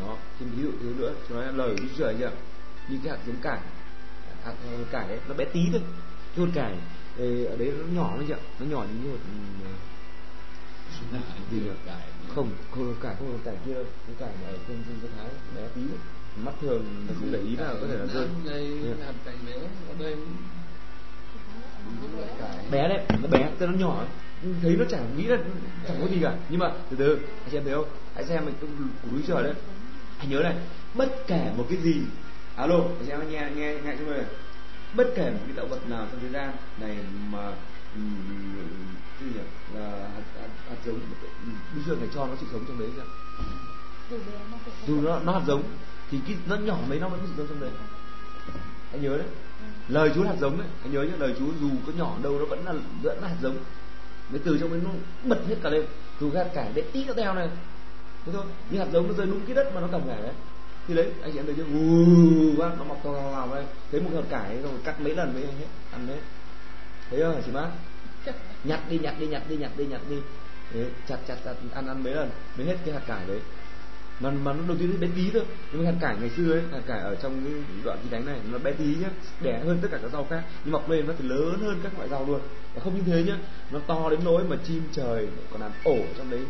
[0.02, 2.32] Đó, thêm ví dụ thứ nữa, cho nói lời của Đức Chúa Trời chưa?
[2.90, 3.60] Như cái hạt giống cải,
[4.44, 4.54] hạt
[4.92, 5.82] cải đấy, nó bé tí thôi.
[6.36, 6.74] Cái hột cải
[7.46, 8.38] ở đấy nó nhỏ đấy chưa?
[8.60, 9.20] Nó nhỏ như hột
[9.64, 9.70] ừ,
[12.36, 13.74] không không hột cải không hột cải kia,
[14.08, 15.82] cái cải ở trên trên cái thái, bé tí.
[16.44, 18.28] Mắt thường nó không để ý là có thể là rơi.
[22.72, 24.06] Bé đấy, nó bé tên nó nhỏ.
[24.62, 25.38] Thấy nó chẳng nghĩ là,
[25.88, 26.36] chẳng có gì cả.
[26.50, 27.90] Nhưng mà, từ từ, anh xem thấy không?
[28.16, 28.68] Hãy xem mình của
[29.12, 29.54] cúi trời đấy.
[30.18, 30.56] Anh nhớ này,
[30.94, 32.02] bất kể một cái gì.
[32.56, 34.24] Alo, anh xem nghe nghe nghe cho mình
[34.94, 36.98] bất kể một cái động vật nào trong thế gian này
[37.32, 37.52] mà
[37.96, 39.40] gì nhỉ?
[39.76, 41.00] Là hạt, hạt, hạt giống.
[41.76, 44.18] Bây giờ phải cho nó sự sống trong đấy chưa
[44.88, 45.64] Dù nó nó nó hạt giống
[46.12, 47.70] thì cái nó nhỏ mấy nó vẫn có sự sống trong đấy.
[48.92, 49.28] Anh nhớ đấy.
[49.88, 50.68] Lời Chúa là hạt giống đấy.
[50.84, 52.74] Anh nhớ nhé lời Chúa dù có nhỏ đâu nó vẫn là
[53.04, 53.58] vẫn là hạt giống.
[54.32, 54.90] Mấy từ trong đấy nó
[55.24, 55.86] bật hết cả lên.
[56.20, 57.50] Dù hạt cải bé tí cái teo này.
[58.26, 58.46] Thế thôi.
[58.70, 60.34] Nhưng hạt giống nó rơi đúng cái đất mà nó cầm cải đấy.
[60.88, 61.64] Thì đấy anh chị em thấy chưa?
[61.64, 63.66] Ù nó mọc to cao đây.
[63.92, 66.20] Thấy một hạt cải rồi cắt mấy lần mới hết ăn đấy
[67.10, 67.70] thấy không hả chị bác?
[68.64, 70.18] Nhặt đi nhặt đi nhặt đi nhặt đi nhặt đi.
[70.74, 73.40] Đấy, chặt chặt chặt ăn ăn mấy lần mới hết cái hạt cải đấy.
[74.20, 76.52] Mà mà nó đầu tiên nó bé tí thôi nhưng mà hạt cải ngày xưa
[76.52, 77.54] ấy hạt cải ở trong cái
[77.84, 79.10] đoạn chi đánh này nó bé tí nhá
[79.42, 80.44] đẻ hơn tất cả các rau khác.
[80.64, 82.40] Nhưng mọc lên nó thì lớn hơn các loại rau luôn.
[82.74, 83.38] Và không như thế nhá
[83.72, 86.42] nó to đến nỗi mà chim trời còn làm ổ trong đấy.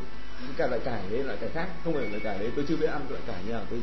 [0.41, 2.76] Những cả loại cải đấy loại cải khác không phải loại cải đấy tôi chưa
[2.76, 3.80] biết ăn loại cải như tôi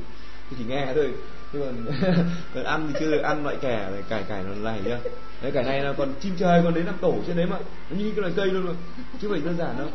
[0.50, 1.12] tôi chỉ nghe thôi.
[1.52, 1.92] Nhưng mà
[2.54, 4.98] còn ăn thì chưa được ăn loại kẻ này cải cải nó này nhá.
[5.42, 7.58] Đấy cải này là còn chim trời còn đến làm tổ trên đấy mà.
[7.90, 8.72] Nó như cái loại cây luôn mà.
[9.20, 9.88] Chứ phải đơn giản đâu.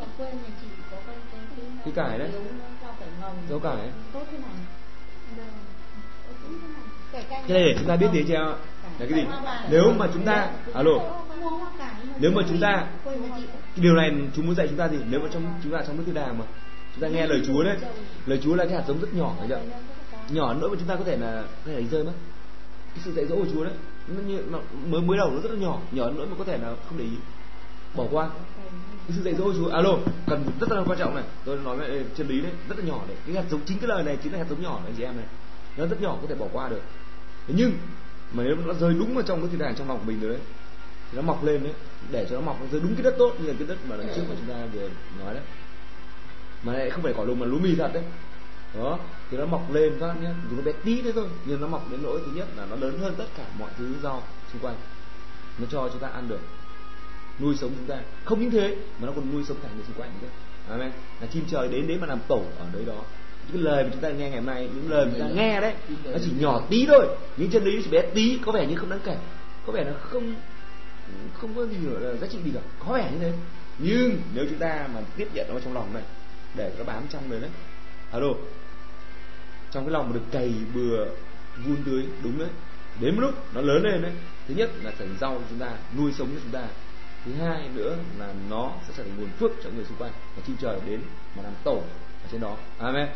[1.85, 2.29] Cái cải đấy.
[3.49, 3.91] rau cải ấy.
[7.29, 8.55] cái này để chúng ta biết gì em ạ
[8.99, 9.25] là cái gì?
[9.69, 10.91] nếu mà chúng ta alo.
[12.19, 13.15] Nếu mà chúng ta cái
[13.75, 16.03] điều này chúng muốn dạy chúng ta gì nếu mà trong chúng ta trong nước
[16.05, 16.45] thiên đàng mà
[16.93, 17.77] chúng ta nghe lời Chúa đấy.
[18.25, 19.59] Lời Chúa là cái hạt giống rất nhỏ thấy chưa
[20.33, 22.13] nhỏ nỗi mà chúng ta có thể là, có thể là rơi mất.
[22.95, 23.73] Cái sự dạy dỗ của Chúa đấy,
[24.07, 26.57] nó như, nó mới mới đầu nó rất là nhỏ nhỏ nỗi mà có thể
[26.57, 27.17] là không để ý.
[27.95, 28.29] Bỏ qua.
[29.07, 31.23] Cái sự dạy dỗ của Chúa, alo, cần rất là quan trọng này.
[31.45, 33.17] Tôi nói về chân lý đấy, rất là nhỏ đấy.
[33.25, 35.03] Cái hạt giống chính cái lời này chính là hạt giống nhỏ này anh chị
[35.03, 35.25] em này.
[35.77, 36.81] Nó rất nhỏ, có thể bỏ qua được.
[37.47, 37.71] Thế nhưng,
[38.33, 40.29] mà nếu nó rơi đúng vào trong cái thiên đàng trong lòng của mình rồi
[40.29, 40.39] đấy,
[41.11, 41.73] thì nó mọc lên đấy,
[42.11, 43.95] để cho nó mọc, nó rơi đúng cái đất tốt như là cái đất mà
[43.95, 45.43] lần trước mà chúng ta vừa nói đấy.
[46.63, 48.03] Mà lại không phải cỏ lùng mà lúa mì thật đấy
[48.77, 48.99] đó,
[49.31, 51.91] thì nó mọc lên các nhé dù nó bé tí thế thôi, nhưng nó mọc
[51.91, 54.75] đến nỗi thứ nhất là nó lớn hơn tất cả mọi thứ rau xung quanh.
[55.57, 56.39] Nó cho chúng ta ăn được
[57.39, 58.01] nuôi sống chúng ta.
[58.25, 60.27] Không những thế, mà nó còn nuôi sống cả người xung quanh nữa.
[60.69, 60.91] Amen.
[61.21, 63.03] Là chim trời đến đấy mà làm tổ ở đấy đó.
[63.47, 65.33] Những cái lời mà chúng ta nghe ngày hôm nay những lời mà chúng ta
[65.35, 67.07] nghe đấy, nó chỉ nhỏ tí thôi
[67.37, 69.17] những chân lý chỉ bé tí, có vẻ như không đáng kể.
[69.65, 70.35] Có vẻ nó không
[71.33, 72.59] không có gì là giá trị gì cả.
[72.79, 73.33] Có vẻ như thế.
[73.77, 76.03] Nhưng nếu chúng ta mà tiếp nhận nó trong lòng này,
[76.55, 77.49] để nó bám trong đấy đấy.
[78.11, 78.27] Alo
[79.71, 81.05] trong cái lòng mà được cày bừa
[81.65, 82.49] vun tưới đúng đấy.
[82.99, 84.11] Đến một lúc nó lớn lên đấy
[84.47, 86.67] thứ nhất là thành rau chúng ta nuôi sống cho chúng ta.
[87.25, 90.43] Thứ hai nữa là nó sẽ trở thành nguồn phước cho người xung quanh và
[90.47, 91.01] chim trời đến
[91.37, 91.75] mà làm tổ
[92.23, 92.57] ở trên đó.
[92.79, 93.07] Amen.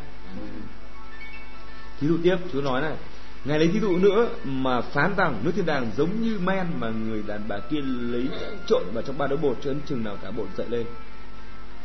[2.00, 2.96] Thí dụ tiếp chúa nói này
[3.46, 6.90] ngài lấy thí dụ nữa mà phán rằng nước thiên đàng giống như men mà
[6.90, 8.28] người đàn bà kia lấy
[8.68, 10.86] trộn vào trong ba đứa bột cho đến chừng nào cả bột dậy lên.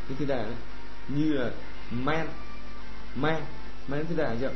[0.08, 0.54] Nước thiên đàng ấy,
[1.08, 1.50] như là
[1.90, 2.26] men
[3.14, 3.36] men
[3.88, 4.50] men thiên đàng chưa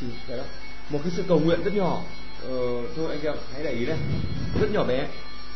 [0.00, 0.44] chỉ cái đó.
[0.90, 2.02] Một cái sự cầu nguyện rất nhỏ.
[2.42, 3.98] Ờ, thôi anh em hãy để ý đây.
[4.60, 4.98] Rất nhỏ bé.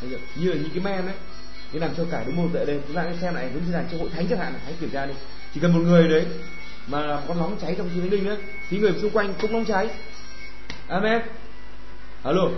[0.00, 1.14] Anh em, như là những cái men đấy
[1.72, 2.80] cái làm cho cả đúng một tệ lên.
[2.86, 5.06] Chúng ta xem lại đúng như là cho hội thánh chẳng hạn hãy kiểm tra
[5.06, 5.14] đi.
[5.54, 6.26] Chỉ cần một người đấy
[6.86, 8.36] mà làm con nóng cháy trong sự thánh linh đấy
[8.70, 9.88] thì người xung quanh cũng nóng cháy.
[10.88, 11.22] Amen.
[12.22, 12.48] Alo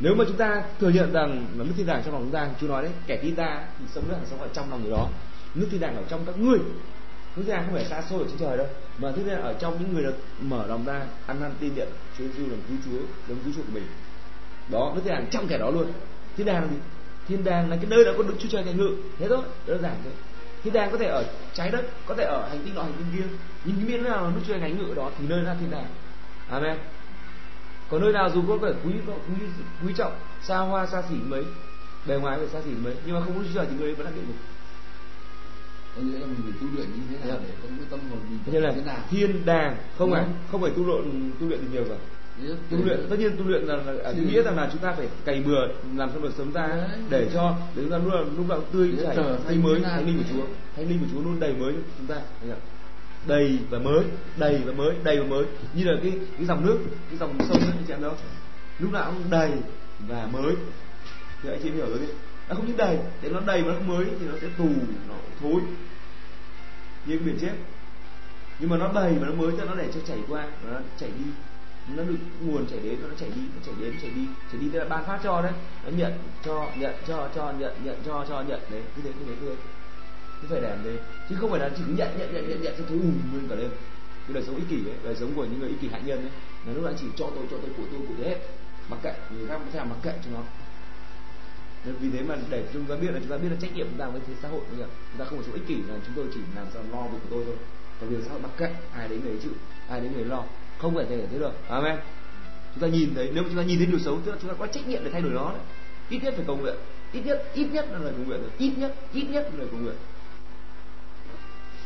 [0.00, 2.48] nếu mà chúng ta thừa nhận rằng là nước thiên đàng trong lòng chúng ta
[2.60, 5.08] chú nói đấy kẻ tin ta thì sống nước sống ở trong lòng người đó.
[5.54, 6.58] Nước thiên đàng ở trong các ngươi
[7.36, 8.66] nước thiên đàng không phải xa xôi ở trên trời đâu,
[8.98, 11.88] mà thứ thiên ở trong những người được mở lòng ra, ăn năn tin nhận
[12.18, 13.86] Chúa Giêsu làm cứu Chúa làm cứu chuộc của mình.
[14.68, 15.92] Đó nước thiên đàng trong kẻ đó luôn.
[16.36, 16.76] Thiên đàng thì
[17.28, 18.96] thiên đàng là cái nơi đã có đức Chúa Trời ngự.
[19.18, 20.12] Thế thôi đơn giản thôi.
[20.62, 21.24] Thiên đàng có thể ở
[21.54, 24.40] trái đất, có thể ở hành tinh nọ hành tinh kia, nhưng miễn nào đức
[24.46, 25.86] Chúa Trời ngài ngự đó thì nơi là thiên đàng.
[26.48, 26.78] Amen.
[27.90, 29.46] Còn nơi nào dù có vẻ quý quý
[29.86, 30.12] quý trọng,
[30.42, 31.44] xa hoa, xa xỉ mấy,
[32.06, 33.94] bề ngoài phải xa xỉ mấy, nhưng mà không có Chúa Trời thì người ấy
[33.94, 34.36] vẫn là địa ngục
[35.96, 38.18] có nghĩa là mình phải tu luyện như thế nào để có cái tâm hồn
[38.30, 38.98] mình như là thế nào?
[39.10, 41.94] thiên đàng không phải không phải tu luyện tu luyện thì nhiều cả
[42.70, 45.08] tu luyện tất nhiên tu luyện là, là Thì- nghĩa rằng là chúng ta phải
[45.24, 46.88] cày bừa làm cho đời sống ta Đấy.
[47.10, 49.16] để cho để chúng ta nào lúc nào tươi chảy
[49.48, 50.44] thành mới thánh linh của Chúa.
[50.76, 52.16] Thánh linh của Chúa luôn đầy mới cho chúng ta.
[53.26, 54.04] Đầy và mới
[54.36, 55.44] đầy và mới đầy và mới.
[55.74, 56.78] Như là cái cái dòng nước
[57.08, 58.12] cái dòng sông ấy chị em đâu
[58.78, 59.50] lúc nào cũng đầy
[60.08, 60.54] và mới.
[61.42, 62.06] Thì anh chị hiểu rồi đi
[62.48, 64.68] nó không những đầy, để nó đầy mà nó không mới thì nó sẽ tù,
[65.08, 65.60] nó thối.
[67.06, 67.52] Như biển chết.
[68.58, 71.10] Nhưng mà nó đầy mà nó mới cho nó để cho chảy qua nó chảy
[71.18, 71.24] đi.
[71.96, 74.26] Nó được nguồn chảy đến, nó chảy đi, nó chảy đến chảy đi.
[74.52, 75.52] Chảy đi tức là ban phát cho đấy.
[75.84, 76.12] Nó nhận,
[76.44, 78.60] cho nhận, cho cho, nhận nhận, cho cho, nhận.
[78.70, 79.56] Đấy, cứ thế cứ thế cứ thế.
[80.42, 80.96] Cứ phải làm thế
[81.28, 83.56] chứ không phải là chỉ nhận nhận nhận nhận nhận cho thú ùm, nguyên cả
[83.56, 83.70] đêm.
[84.26, 86.18] cái đời sống ích kỷ ấy, đời sống của những người ích kỷ hại nhân
[86.18, 86.30] ấy,
[86.66, 88.38] là lúc nào chỉ cho tôi cho tôi, của tôi của tôi hết.
[88.88, 90.40] Mặc kệ, người khác sẽ làm mặc kệ cho nó
[91.84, 93.86] nên vì thế mà để chúng ta biết là chúng ta biết là trách nhiệm
[93.90, 95.74] chúng ta với thế xã hội bây giờ, chúng ta không phải sống ích kỷ
[95.74, 97.56] là chúng tôi chỉ làm sao lo việc của tôi thôi.
[98.00, 99.52] Còn việc xã hội mặc kệ ai đến người chịu,
[99.88, 100.44] ai đến người lo,
[100.78, 101.96] không phải thể thế được amen.
[102.74, 104.50] Chúng ta nhìn thấy, nếu mà chúng ta nhìn thấy điều xấu tức là chúng
[104.50, 105.62] ta có trách nhiệm để thay đổi nó đấy.
[106.08, 106.74] ít nhất phải cầu nguyện,
[107.12, 108.50] ít nhất ít nhất là lời cầu nguyện rồi.
[108.58, 109.96] Ít nhất ít nhất là lời cầu nguyện.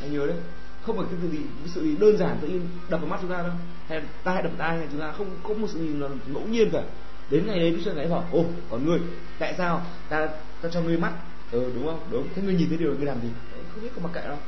[0.00, 0.36] Hãy nhớ đấy,
[0.82, 3.30] không phải cái gì cái sự gì đơn giản tự nhiên đập vào mắt chúng
[3.30, 3.52] ta đâu.
[3.88, 6.82] Hay tai đập tai chúng ta không có một sự gì là ngẫu nhiên cả
[7.30, 9.00] đến ngày đấy Đức Chúa Trời bảo ô còn ngươi,
[9.38, 10.28] tại sao ta
[10.62, 11.12] ta cho ngươi mắt?
[11.50, 12.00] Ừ đúng không?
[12.10, 12.28] Đúng.
[12.34, 13.28] Thế ngươi nhìn thấy điều ngươi làm gì?
[13.54, 14.38] Ừ, không biết có mặc kệ đâu.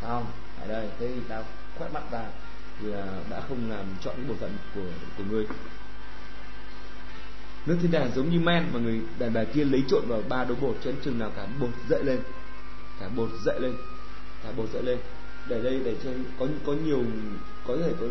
[0.00, 0.26] Sao
[0.60, 0.88] ở đây.
[0.98, 1.44] Thế thì tao
[1.78, 2.24] quét mắt ta
[2.80, 4.80] thì à, đã không làm chọn những bộ phận của
[5.18, 5.46] của ngươi.
[7.66, 10.44] Nước thiên đàng giống như men mà người đàn bà kia lấy trộn vào ba
[10.44, 12.18] đấu bột, cho đến chừng nào cả bột dậy lên.
[13.00, 13.74] Cả bột dậy lên.
[14.44, 14.98] Cả bột dậy lên.
[15.48, 17.02] Để đây, để cho có có nhiều,
[17.66, 18.06] có thể có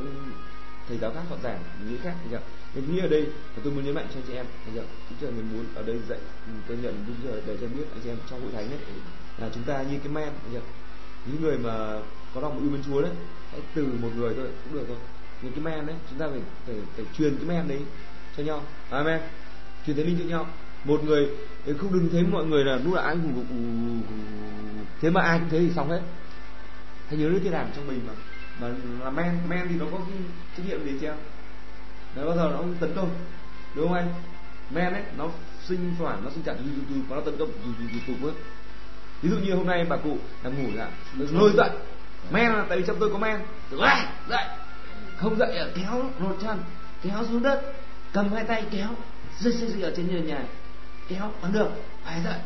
[0.87, 1.59] thầy giáo khác họ giảng
[1.89, 2.37] những khác thì
[2.73, 4.83] nhưng nghĩ ở đây, và tôi muốn nhấn mạnh cho anh chị em bây giờ
[5.09, 6.19] chúng tôi mình muốn ở đây dạy,
[6.67, 8.79] tôi nhận bây giờ để cho biết anh chị em trong hội thánh đấy
[9.37, 10.59] là chúng ta như cái men bây giờ
[11.25, 11.99] những người mà
[12.33, 13.11] có lòng yêu mến Chúa đấy,
[13.51, 14.97] hãy từ một người thôi, cũng được thôi.
[15.41, 17.79] Những cái men đấy, chúng ta phải phải phải truyền cái men đấy
[18.37, 18.63] cho nhau.
[18.89, 19.21] Amen.
[19.85, 20.47] Truyền thánh linh cho nhau.
[20.83, 21.27] Một người
[21.77, 24.01] không đừng thấy mọi người là lúc là ai cũng
[25.01, 26.01] thế mà ai cũng thế thì xong hết.
[27.07, 28.13] Hãy nhớ đến cái đàn trong mình mà
[28.61, 30.17] mà là men men thì nó có cái
[30.57, 31.07] trách nhiệm gì chứ
[32.17, 33.09] nó bao giờ nó không tấn công
[33.75, 34.13] đúng không anh?
[34.71, 35.29] Men ấy nó
[35.67, 38.31] sinh phản nó sinh trạng từ từ và nó tấn công từ từ từ từ
[39.21, 40.87] ví dụ như hôm nay bà cụ nằm ngủ lại
[41.31, 41.69] lôi dậy.
[42.31, 43.39] Men là tại vì trong tôi có men.
[43.71, 43.99] Dậy
[44.29, 44.45] dậy.
[45.17, 46.57] Không dậy à, kéo lột chân
[47.03, 47.73] kéo xuống đất
[48.13, 48.87] cầm hai tay kéo
[49.39, 50.43] rơi rơi rơi ở trên nền nhà
[51.07, 51.67] kéo bằng được
[52.03, 52.39] phải dậy?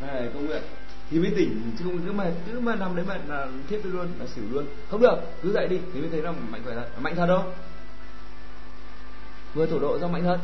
[0.00, 0.62] Này công nguyện.
[1.10, 3.90] Thì mới tỉnh chứ không cứ mà cứ mà nằm đấy mà là thiếp đi
[3.90, 4.66] luôn là xỉu luôn.
[4.90, 6.86] Không được cứ dậy đi thì mới thấy là mạnh khỏe thật.
[7.00, 7.44] Mạnh thật đâu
[9.54, 10.40] vừa thổ độ do mạnh hơn.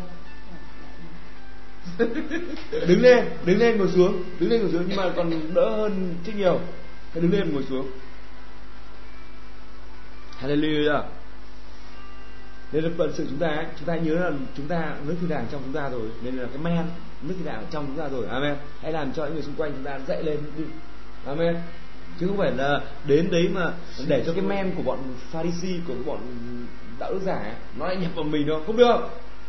[2.88, 6.14] Đứng lên đứng lên ngồi xuống đứng lên ngồi xuống nhưng mà còn đỡ hơn
[6.26, 6.60] rất nhiều.
[7.12, 7.90] Hãy đứng lên ngồi xuống.
[10.40, 11.02] Hallelujah.
[12.72, 15.28] Nên là phận sự chúng ta ấy, chúng ta nhớ là chúng ta nước thiên
[15.28, 16.84] đàng trong chúng ta rồi nên là cái men
[17.22, 18.26] nước thiên đàng trong chúng ta rồi.
[18.26, 18.56] Amen.
[18.82, 20.38] Hãy làm cho những người xung quanh chúng ta dậy lên.
[20.56, 20.64] Đi
[21.26, 21.56] amen.
[22.20, 23.72] Chứ không phải là đến đấy mà
[24.08, 24.98] để cho cái men của bọn
[25.30, 26.20] pharisee của bọn
[26.98, 28.96] đạo đức giả nó lại nhập vào mình đâu không được.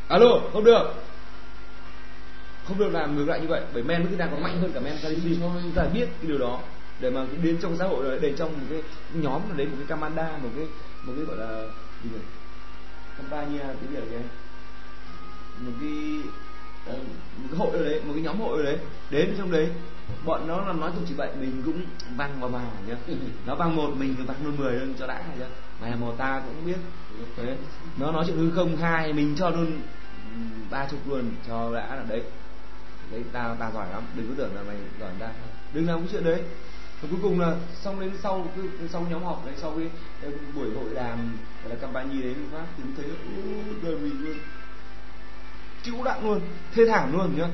[0.08, 0.94] Alo không được.
[2.68, 4.80] Không được làm ngược lại như vậy bởi men đức đang còn mạnh hơn cả
[4.80, 6.60] men pharisee chúng ta biết cái điều đó.
[7.00, 8.82] Để mà đến trong xã hội để trong một cái
[9.14, 10.68] nhóm là đến một cái camanda một cái
[11.04, 11.62] một cái gọi là
[12.04, 12.20] gì nhỉ?
[13.18, 14.20] Campania cái gì là
[15.60, 16.22] một cái
[16.86, 16.94] ờ,
[17.38, 18.78] một cái hội ở đấy một cái nhóm hội ở đấy.
[19.10, 19.70] Đến trong đấy
[20.26, 21.82] bọn nó là nói tục chỉ bệnh mình cũng
[22.18, 22.96] văng vào vào nhá.
[23.46, 25.46] Nó văng một mình văng luôn mười luôn cho đã nhá
[25.82, 26.78] mày là một ta cũng biết
[27.38, 27.58] thế.
[27.98, 29.82] Nó nói chuyện hư không khai mình cho luôn
[30.70, 32.22] ba chục luôn cho đã là đấy.
[33.12, 35.30] Đấy ta ta giỏi lắm đừng có tưởng là mày giỏi ta.
[35.74, 36.42] Đừng làm cái chuyện đấy.
[37.02, 38.48] Và cuối cùng là xong đến sau
[38.90, 39.90] sau nhóm họp đấy sau cái,
[40.22, 43.06] cái buổi hội đàm gọi là campaign đấy phát thì mình thấy
[43.84, 44.38] đời mình luôn.
[45.84, 46.42] Chịu đặng luôn
[46.76, 47.48] thê thảm luôn nhá.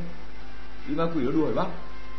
[0.88, 1.68] Vì ma quỷ nó đuổi bắt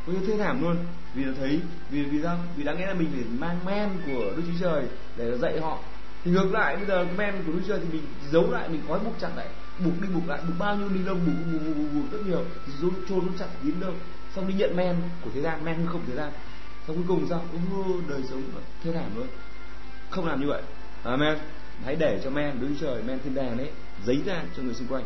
[0.06, 0.76] Ôi thê thảm luôn.
[1.14, 2.38] Vì nó thấy vì vì sao?
[2.56, 4.84] Vì đáng lẽ là mình phải mang men của đức chúa trời
[5.16, 5.78] để dạy họ
[6.24, 9.14] thì ngược lại bây giờ men của trời thì mình giấu lại mình gói buộc
[9.20, 9.48] chặt lại
[9.84, 12.26] buộc đi buộc lại buộc bao nhiêu ni lông buộc buộc buộc, buộc, buộc rất
[12.26, 12.44] nhiều
[12.80, 13.92] rồi trôn nó chặt kín đâu.
[14.34, 16.32] Xong đi nhận men của thế gian men không thế gian.
[16.86, 17.44] Xong cuối cùng sao?
[17.72, 18.42] Ôi, đời sống
[18.84, 19.26] thê thảm luôn
[20.10, 20.62] không làm như vậy.
[21.02, 21.38] Amen
[21.84, 23.70] hãy để cho men chúa trời men thiên đàng đấy
[24.04, 25.04] giấy ra cho người xung quanh.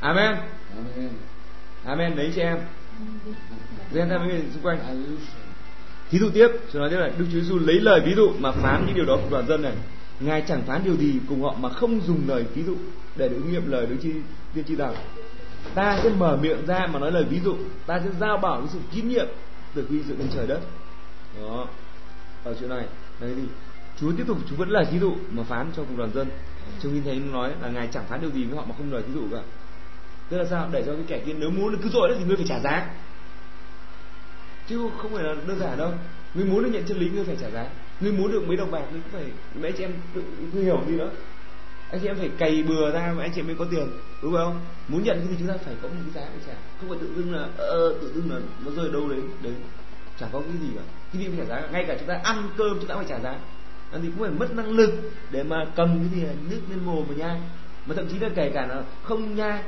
[0.00, 0.36] Amen.
[0.76, 1.10] Amen.
[1.84, 2.58] amen đấy chị em.
[3.92, 4.78] Ra với người xung quanh
[6.10, 8.52] Thí dụ tiếp, tôi nói tiếp này, Đức Chúa Giêsu lấy lời ví dụ mà
[8.52, 9.72] phán những điều đó cùng đoàn dân này.
[10.20, 12.76] Ngài chẳng phán điều gì cùng họ mà không dùng lời ví dụ
[13.16, 14.10] để ứng nghiệm lời Đức Chi
[14.54, 14.94] tiên tri rằng
[15.74, 17.56] ta sẽ mở miệng ra mà nói lời ví dụ,
[17.86, 19.26] ta sẽ giao bảo với sự kín nhiệm
[19.74, 20.60] từ khi dựng lên trời đất.
[21.40, 21.66] Đó.
[22.44, 22.84] Ở chỗ này,
[23.20, 23.42] đấy thì
[24.00, 26.28] Chúa tiếp tục Chúa vẫn là ví dụ mà phán cho cùng đoàn dân.
[26.82, 29.02] Trong khi thấy nói là ngài chẳng phán điều gì với họ mà không lời
[29.06, 29.42] ví dụ cả.
[30.28, 30.68] Tức là sao?
[30.72, 32.86] Để cho cái kẻ kia nếu muốn cứ dội đó thì ngươi phải trả giá
[34.70, 35.92] chứ không phải là đơn giản đâu.
[36.34, 37.66] Ngươi muốn được nhận chân lý ngươi phải trả giá.
[38.00, 40.22] Ngươi muốn được mấy đồng bạc ngươi cũng phải mấy chị em tự
[40.62, 41.10] hiểu đi nữa
[41.90, 43.88] anh chị em phải cày bừa ra mà anh chị em mới có tiền
[44.22, 44.60] đúng không?
[44.88, 46.54] Muốn nhận thì chúng ta phải có một cái giá phải trả.
[46.80, 49.52] Không phải tự dưng là ờ, tự dưng là nó rơi đâu đấy đấy.
[50.18, 50.82] Chả có cái gì cả.
[51.12, 51.68] Cái gì phải trả giá.
[51.72, 53.30] Ngay cả chúng ta ăn cơm chúng ta phải trả giá.
[53.92, 54.90] Ăn thì cũng phải mất năng lực
[55.30, 57.40] để mà cầm cái gì là nước lên mồm mà nhai
[57.86, 59.62] mà thậm chí là kể cả là không nhai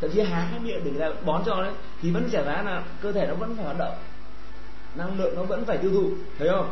[0.00, 2.62] thậm chí há cái miệng để người ta bón cho đấy thì vẫn trả giá
[2.62, 3.94] là cơ thể nó vẫn phải hoạt động
[4.94, 6.70] năng lượng nó vẫn phải tiêu thụ, thấy không?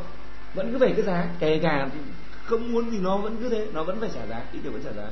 [0.55, 1.89] Vẫn cứ về cái giá, kể cả
[2.45, 4.83] không muốn thì nó vẫn cứ thế, nó vẫn phải trả giá, ít nhiều vẫn
[4.85, 5.09] trả giá.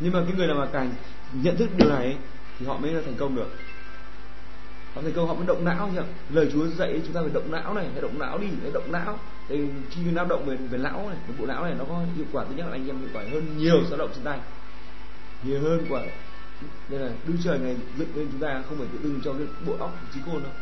[0.00, 0.90] Nhưng mà cái người nào mà càng
[1.32, 2.16] nhận thức điều này
[2.58, 3.48] thì họ mới là thành công được.
[4.94, 6.00] Họ thành công, họ mới động não nhỉ?
[6.30, 8.92] Lời chúa dạy chúng ta phải động não này phải động não đi phải động
[8.92, 9.18] não.
[9.48, 12.26] Thì khi lao động về về não này cái bộ não này, nó có hiệu
[12.32, 14.38] quả thứ nhất là anh em hiệu quả hơn nhiều sao động trên tay.
[15.42, 16.02] Nhiều hơn quả.
[16.88, 19.46] Nên là đức trời này dựng lên chúng ta không phải tự dưng cho cái
[19.66, 20.52] bộ óc trí khôn đâu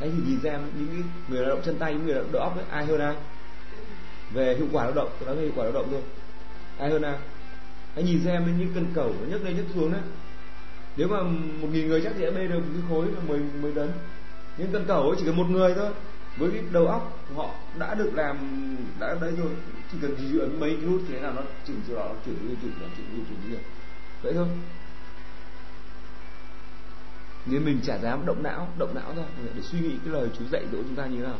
[0.00, 2.42] đấy thì nhìn xem những người lao động chân tay, những người lao động đầu
[2.42, 3.14] óc ấy, ai hơn ai?
[4.32, 6.02] Về hiệu quả lao động tôi nói về hiệu quả lao động thôi.
[6.78, 7.16] Ai hơn ai?
[7.94, 10.00] Hãy nhìn xem những cân cầu nó nhấc lên, nhấc xuống đấy.
[10.96, 11.22] Nếu mà
[11.60, 13.90] một nghìn người chắc sẽ bê được một cái khối là mười mười tấn.
[14.56, 15.90] Nhưng cân cầu ấy chỉ cần một người thôi.
[16.36, 18.38] Với cái đầu óc họ đã được làm,
[19.00, 19.50] đã đấy rồi,
[19.92, 22.54] chỉ cần di chuyển mấy cái nút thế nào nó chỉnh sửa nó chuyển đi
[22.62, 23.56] chuyển nó chuyển đi chuyển đi
[24.22, 24.46] vậy thôi
[27.50, 29.22] nên mình chả dám động não động não ra
[29.54, 31.38] để suy nghĩ cái lời Chúa dạy dỗ chúng ta như thế nào.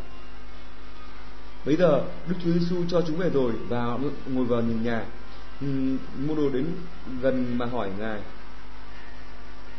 [1.65, 5.05] Bây giờ, Đức Chúa Giêsu cho chúng về rồi và ngồi vào nhìn nhà
[5.61, 5.67] ừ,
[6.27, 6.67] mua đồ đến
[7.23, 8.21] gần mà hỏi ngài.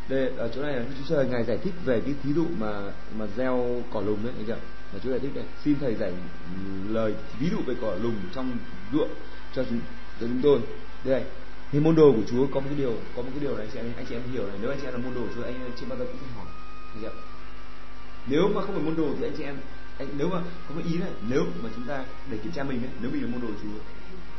[0.09, 2.45] Đây, ở chỗ này là Đức Chúa Trời, ngài giải thích về cái thí dụ
[2.59, 4.59] mà mà gieo cỏ lùng đấy anh chị ạ.
[4.93, 6.13] Và Chúa giải thích đây xin thầy giải
[6.89, 8.57] lời ví dụ về cỏ lùng trong
[8.93, 9.09] ruộng
[9.55, 9.79] cho chúng
[10.19, 10.59] cho chúng tôi.
[11.03, 11.23] Đây
[11.71, 13.71] thì môn đồ của Chúa có một cái điều có một cái điều này anh
[13.73, 14.57] chị em anh chị em hiểu này.
[14.61, 16.29] Nếu anh chị em là môn đồ của Chúa anh chị bao giờ cũng phải
[16.35, 16.45] hỏi.
[17.01, 17.11] Hiểu
[18.27, 19.57] nếu mà không phải môn đồ thì anh chị em
[19.97, 22.83] anh, nếu mà có một ý này nếu mà chúng ta để kiểm tra mình
[22.83, 23.79] ấy, nếu mình là môn đồ của Chúa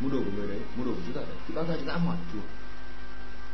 [0.00, 1.88] môn đồ của người đấy môn đồ của Chúa thật đấy, thì bao giờ chúng
[1.88, 2.40] ta hỏi Chúa.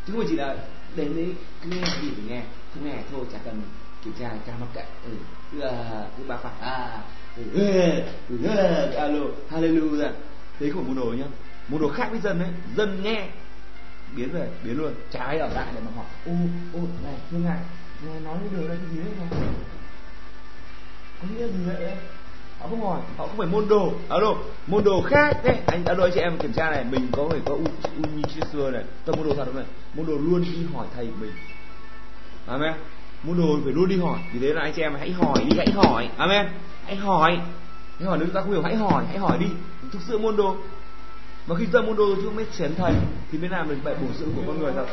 [0.07, 0.57] Chứ không phải chỉ là
[0.97, 2.43] đến đấy cứ nghe gì thì nghe
[2.75, 3.63] không nghe thôi chả cần
[4.05, 4.85] kiểm tra cả mắc kệ.
[5.05, 5.11] Ừ.
[5.53, 7.03] Cứ à, cứ ba phạt à
[7.37, 7.91] ừ, ừ, ừ,
[8.29, 9.21] ừ, ừ alo
[9.51, 10.11] hallelujah.
[10.59, 11.27] Thế không môn đồ nhá.
[11.69, 13.29] Môn đồ khác với dân đấy dân nghe
[14.17, 16.07] biến về biến luôn chả ai ở lại để mà hỏi.
[16.27, 16.33] Ô
[16.81, 17.59] ô này thưa ngài
[18.07, 19.29] ngài nói cái điều cái gì đấy ngài
[21.23, 21.97] có nghĩa gì vậy đấy
[22.61, 23.01] họ không hỏi.
[23.17, 23.93] Họ không phải môn đồ.
[24.09, 24.35] Alo
[24.67, 27.41] môn đồ khác đấy anh alo anh chị em kiểm tra này mình có phải
[27.45, 27.65] có u
[27.97, 28.85] u như chia xưa này.
[29.05, 29.65] Tôi môn đồ thật không này?
[29.95, 31.33] Môn đồ luôn đi hỏi thầy của mình.
[32.47, 32.73] Amen.
[33.23, 34.19] Môn đồ phải luôn đi hỏi.
[34.33, 36.09] Vì thế là anh chị em hãy hỏi đi hãy hỏi.
[36.17, 36.47] Amen.
[36.85, 37.39] Hãy hỏi.
[37.99, 39.47] Hãy hỏi nếu chúng ta không hiểu hãy hỏi hãy hỏi đi.
[39.93, 40.57] Thực sự môn đồ
[41.47, 42.95] mà khi ra môn đồ Chúa mới chén thầy
[43.33, 44.87] thì mới làm được bài bổ dưỡng của con người thật.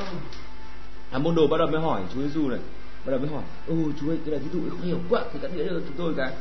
[1.11, 2.59] À môn đồ bắt đầu mới hỏi chúa giêsu này.
[3.05, 5.39] Bắt đầu mới hỏi ô chúa ơi cái này ví dụ không hiểu quá thì
[5.41, 6.31] cắt nghĩa cho chúng tôi cái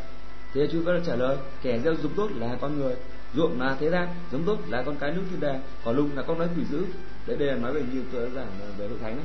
[0.55, 2.95] thế Chúa bắt đầu trả lời kẻ gieo giống tốt là con người
[3.35, 6.23] ruộng là thế gian giống tốt là con cái nước thiên đàng còn lùng là
[6.23, 6.85] con nói quỷ dữ.
[7.27, 8.49] Đấy đây là nói về nhiều tôi giảng
[8.79, 9.25] về hội thánh đấy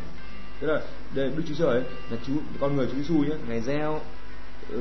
[0.61, 0.81] thế là
[1.15, 4.01] đây đức chúa trời ấy, là chú con người chúa giêsu nhé ngày gieo
[4.69, 4.79] ừ,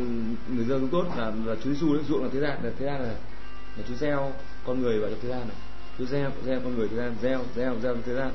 [0.48, 2.86] người gieo giống tốt là là chúa giêsu đấy ruộng là thế gian là thế
[2.86, 3.14] gian là
[3.76, 4.32] là chúa gieo
[4.66, 5.56] con người vào trong thế gian này
[5.98, 8.30] chúa gieo gieo con người thế gian gieo gieo gieo trong thế gian.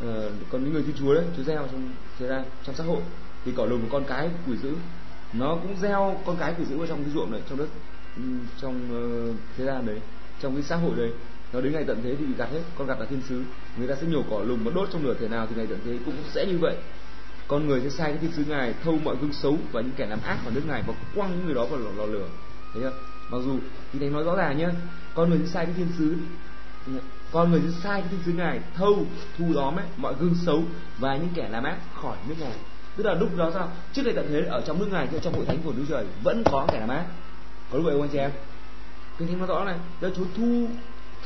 [0.00, 3.00] Ờ, còn những người thiên chúa đấy chúa gieo trong thế gian trong xã hội.
[3.44, 4.74] Thì cỏ lùn một con cái quỷ dữ.
[5.32, 7.68] Nó cũng gieo con cái quỷ dữ vào trong cái ruộng này trong đất
[8.16, 8.22] ừ,
[8.60, 10.00] trong uh, thế gian đấy
[10.40, 11.12] trong cái xã hội đấy.
[11.52, 13.42] Nó đến ngày tận thế thì bị gặt hết con gặt là thiên sứ.
[13.76, 15.78] Người ta sẽ nhổ cỏ lùm và đốt trong lửa thể nào thì ngày tận
[15.84, 16.76] thế cũng sẽ như vậy.
[17.48, 20.06] Con người sẽ sai cái thiên sứ ngài thâu mọi gương xấu và những kẻ
[20.06, 22.28] làm ác vào nước ngài và quăng những người đó vào lò, lò lửa.
[22.72, 22.92] Thấy chưa?
[23.30, 23.58] Mặc dù
[23.92, 24.70] thì thánh nói rõ ràng nhá
[25.14, 26.16] con người sẽ sai cái thiên sứ
[27.32, 29.06] con người sẽ sai cái thiên sứ ngài thâu
[29.38, 30.62] thu đóm ấy, mọi gương xấu
[30.98, 32.52] và những kẻ làm ác khỏi nước ngài
[32.96, 33.68] tức là lúc đó sao?
[33.92, 36.42] Trước đây tận thế ở trong nước ngài trong hội thánh của đức trời vẫn
[36.44, 37.04] có kẻ làm ác.
[37.70, 38.30] Có lúc vậy không anh chị em
[39.18, 40.68] kinh thánh nói rõ này đó chúa thu,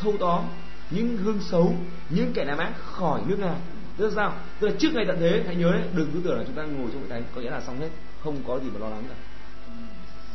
[0.00, 0.44] thâu tóm
[0.90, 1.74] những gương xấu,
[2.10, 3.56] những kẻ làm ác khỏi nước ngài
[3.98, 4.34] tức là sao?
[4.60, 6.62] Tức là trước ngày tận thế, hãy nhớ đấy đừng cứ tưởng là chúng ta
[6.62, 7.88] ngồi trong hội thánh, có nghĩa là xong hết,
[8.24, 9.14] không có gì mà lo lắng cả.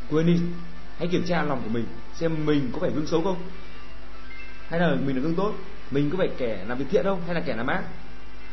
[0.09, 0.39] Quên đi,
[0.97, 3.38] hãy kiểm tra lòng của mình xem mình có phải gương xấu không
[4.74, 5.53] hay là mình là gương tốt,
[5.91, 7.21] mình có phải kẻ làm việc thiện không?
[7.26, 7.84] Hay là kẻ làm ác?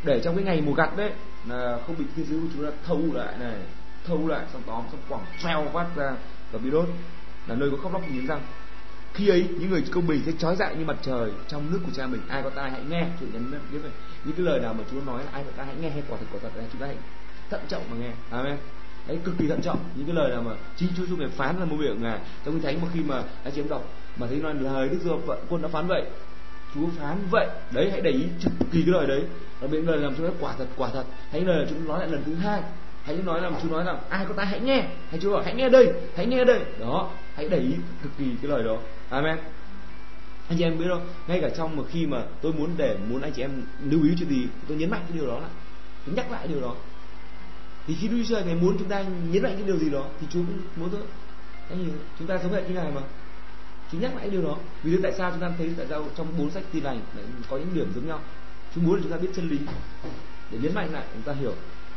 [0.05, 1.11] Để trong cái ngày mùa gặt đấy,
[1.49, 3.57] là không bị thiên sứ của chúng ta thâu lại này,
[4.07, 6.13] thâu lại, xong tóm, xong quẳng, treo phát ra
[6.53, 6.89] và bị đốt
[7.47, 8.41] là nơi có khóc lóc nghiến răng.
[9.15, 11.93] Khi ấy, những người công bình sẽ trói dại như mặt trời trong nước của
[11.95, 12.21] cha mình.
[12.29, 13.93] Ai có tai hãy nghe chủ nhấn biết này.
[14.25, 16.19] những cái lời nào mà Chúa nói là ai có tai hãy nghe, hay quả
[16.21, 16.97] thật quả thật là chúng ta hãy
[17.51, 18.11] thận trọng mà nghe.
[18.31, 18.57] Amen
[19.07, 19.79] đấy, cực kỳ thận trọng.
[19.95, 22.19] Những cái lời nào mà chính Chúa Giêsu này phán là một miệng ngài.
[22.45, 23.85] Trong kinh thánh mà khi mà anh chị em đọc
[24.17, 26.05] mà thấy nói lời Đức Giêsu quân đã phán vậy,
[26.75, 29.23] Chúa phán vậy, đấy, hãy để ý cực kỳ cái lời đấy.
[29.61, 31.05] Và những lời làm chúng ta quả thật quả thật.
[31.31, 32.63] Hãy lời chúng nói lại lần thứ hai.
[33.03, 34.85] Hãy nói làm Chúa nói rằng, ai có tai hãy nghe.
[35.11, 36.61] Hãy Chúa bảo, hãy nghe đây, hãy nghe đây.
[36.81, 38.77] Đó, hãy để ý cực kỳ cái lời đó.
[39.11, 39.37] Amen.
[40.49, 41.07] Anh chị em biết không?
[41.27, 43.51] Ngay cả trong mà khi mà tôi muốn để, muốn anh chị em
[43.85, 45.51] lưu ý chuyện gì, tôi nhấn mạnh cái điều đó lại.
[46.07, 46.75] Tôi nhắc lại điều đó
[47.87, 50.27] thì khi Đức Chúa Trời muốn chúng ta nhấn mạnh cái điều gì đó thì
[50.31, 51.01] Chúa cũng muốn thôi.
[51.69, 53.01] Anh hiểu chúng ta sống hệt như ngài mà.
[53.93, 54.57] Chúa nhắc lại điều đó.
[54.83, 57.01] Vì thế tại sao chúng ta thấy tại sao trong bốn sách tin lành
[57.51, 58.21] có những điểm giống nhau?
[58.75, 59.59] Chúa muốn chúng ta biết chân lý.
[60.51, 61.55] Để nhấn mạnh lại chúng ta hiểu.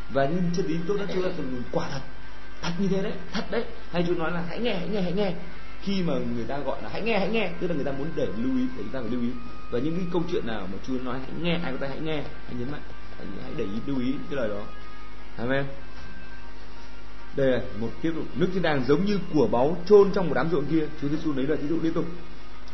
[0.09, 1.29] Và những chân lý tốt nhất Chúa là
[1.71, 2.01] quả thật
[2.61, 3.65] thật như thế đấy thật đấy.
[3.91, 5.33] Hay Chúa nói là hãy nghe hãy nghe hãy nghe.
[5.81, 8.07] Khi mà người ta gọi là hãy nghe hãy nghe tức là người ta muốn
[8.15, 9.29] để lưu ý để chúng ta phải lưu ý.
[9.71, 11.99] Và những cái câu chuyện nào mà Chúa nói hãy nghe ai có ta hãy
[11.99, 12.81] nghe hãy nhấn mạnh
[13.17, 14.63] hãy, hãy để ý lưu ý cái lời đó
[15.37, 15.65] amen.
[17.35, 20.33] Đây là một tiếp tục nước thiên đàng giống như của báu chôn trong một
[20.35, 20.87] đám ruộng kia.
[21.01, 22.05] Chúa Giêsu lấy lời thí dụ liên tục.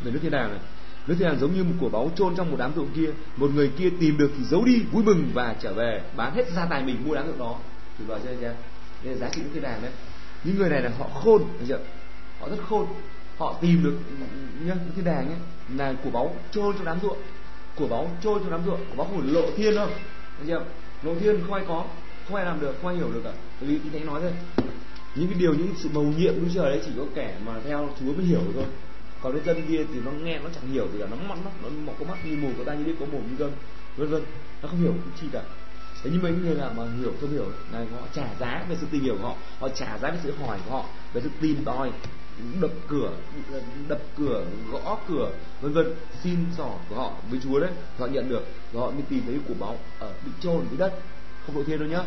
[0.04, 0.60] Về nước thiên đàng này.
[1.08, 3.10] Nước thiên đàng giống như một của báu chôn trong một đám ruộng kia.
[3.38, 6.02] Một người kia tìm được thì giấu đi, vui mừng và trở về.
[6.16, 7.56] Bán hết gia tài mình mua đám ruộng đó.
[7.98, 8.56] Thì vào chưa chưa
[9.04, 9.92] đây là giá trị nước thiên đàng đấy.
[10.44, 11.80] Những người này là họ khôn được chưa
[12.40, 12.88] họ rất khôn.
[13.38, 13.96] Họ tìm được,
[14.66, 15.36] nhá, nước thiên đàng nhé
[15.78, 17.18] là của báu chôn trong đám ruộng.
[17.76, 18.80] Của báu chôn trong đám ruộng.
[18.90, 19.92] Của báu của lộ thiên không?
[20.38, 20.64] thấy chưa
[21.04, 21.86] lộ thiên không ai có
[22.30, 23.34] không ai làm được không ai hiểu được cả.
[23.62, 24.32] Bởi vì thánh nói thôi.
[25.16, 27.90] Những cái điều những sự mầu nhiệm của trời đấy chỉ có kẻ mà theo
[28.00, 28.66] chúa mới hiểu được thôi.
[29.22, 31.70] Còn cái dân kia thì nó nghe nó chẳng hiểu gì cả nó mắt nó,
[31.86, 33.52] mọc có mắt như mù có tai như điếc có mồm như gân
[33.98, 34.24] vân vân.
[34.62, 35.42] Nó không hiểu cái chi cả.
[36.04, 38.76] Thế nhưng mà những người nào mà hiểu không hiểu là họ trả giá về
[38.82, 41.30] sự tìm hiểu của họ họ trả giá về sự hỏi của họ về sự
[41.42, 41.92] tìm tòi
[42.62, 43.12] đập cửa
[43.88, 45.94] đập cửa gõ cửa vân vân.
[46.24, 49.40] Xin sỏ của họ với chúa đấy họ nhận được và họ mới tìm thấy
[49.48, 50.94] của báu ở bị chôn dưới đất
[51.50, 52.02] không độ thiên đâu nhá.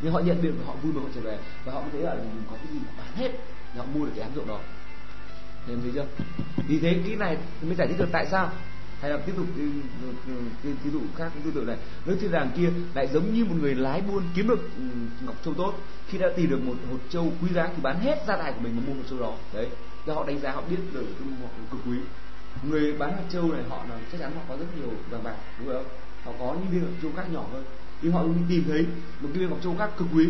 [0.00, 1.38] Nhưng họ nhận được và họ vui mừng họ trở về.
[1.64, 3.30] Và họ mới thấy là mình có cái gì mà bán hết.
[3.72, 4.58] Thì họ mua được cái ám dụng đó.
[5.66, 6.06] Nên thấy chưa?
[6.68, 8.50] Vì thế cái này mới giải thích được tại sao.
[9.00, 11.76] Hay là tiếp tục cái, ví dụ khác tương tự này.
[12.06, 14.82] Nước thiên đàng kia lại giống như một người lái buôn kiếm được ừ,
[15.26, 15.74] ngọc châu tốt.
[16.08, 18.60] Khi đã tìm được một hột châu quý giá thì bán hết gia tài của
[18.60, 19.34] mình mà mua một châu đó.
[19.54, 19.68] Đấy.
[20.06, 21.96] Cho họ đánh giá họ biết được cái hột cực quý.
[22.62, 25.36] Người bán hạt châu này họ là chắc chắn họ có rất nhiều vàng bạc
[25.58, 25.84] đúng không?
[26.24, 27.64] Họ có những viên hạt châu khác nhỏ hơn
[28.02, 28.86] nhưng họ tìm thấy
[29.20, 30.26] một cái viên ngọc châu khác cực quý.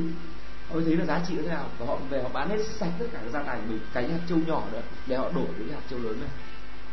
[0.68, 1.68] Họ mới thấy là giá trị như thế nào.
[1.78, 3.80] Và họ về họ bán hết sạch tất cả các gia tài của mình.
[3.92, 6.30] Cái hạt châu nhỏ nữa để họ đổi với cái hạt châu lớn này.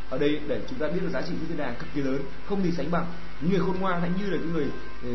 [0.09, 2.19] Ở đây, để chúng ta biết được giá trị như thế nào cực kỳ lớn,
[2.49, 3.05] không gì sánh bằng.
[3.41, 4.65] Những người khôn ngoan hãy như là những người
[5.03, 5.09] ừ,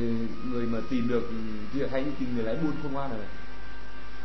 [0.45, 1.35] người mà tìm được ừ,
[1.73, 3.19] việc hay như tìm người lái buôn khôn ngoan này.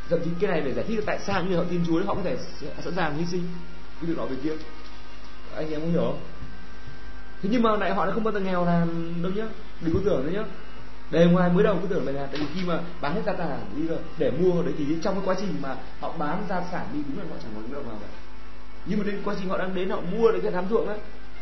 [0.10, 2.16] Thậm chí cái này để giải thích tại sao những người họ tin Chúa, họ
[2.16, 2.38] có thể
[2.84, 3.44] sẵn sàng hy sinh.
[4.02, 4.54] Cái việc đó về kia.
[5.56, 6.20] Anh em có hiểu không?
[7.42, 8.86] Thế nhưng mà lại họ lại không bao giờ nghèo là
[9.24, 9.48] đâu nhá.
[9.82, 10.44] Đừng có tưởng đấy nhá
[11.12, 13.60] đề ngoài mới đầu cứ tưởng là tại vì khi mà bán hết gia sản
[13.76, 16.86] đi rồi để mua đấy thì trong cái quá trình mà họ bán gia sản
[16.94, 18.08] đi đúng là họ chẳng có đồng nào cả.
[18.86, 20.98] Nhưng mà đến quá trình họ đang đến họ mua được cái đám ruộng đấy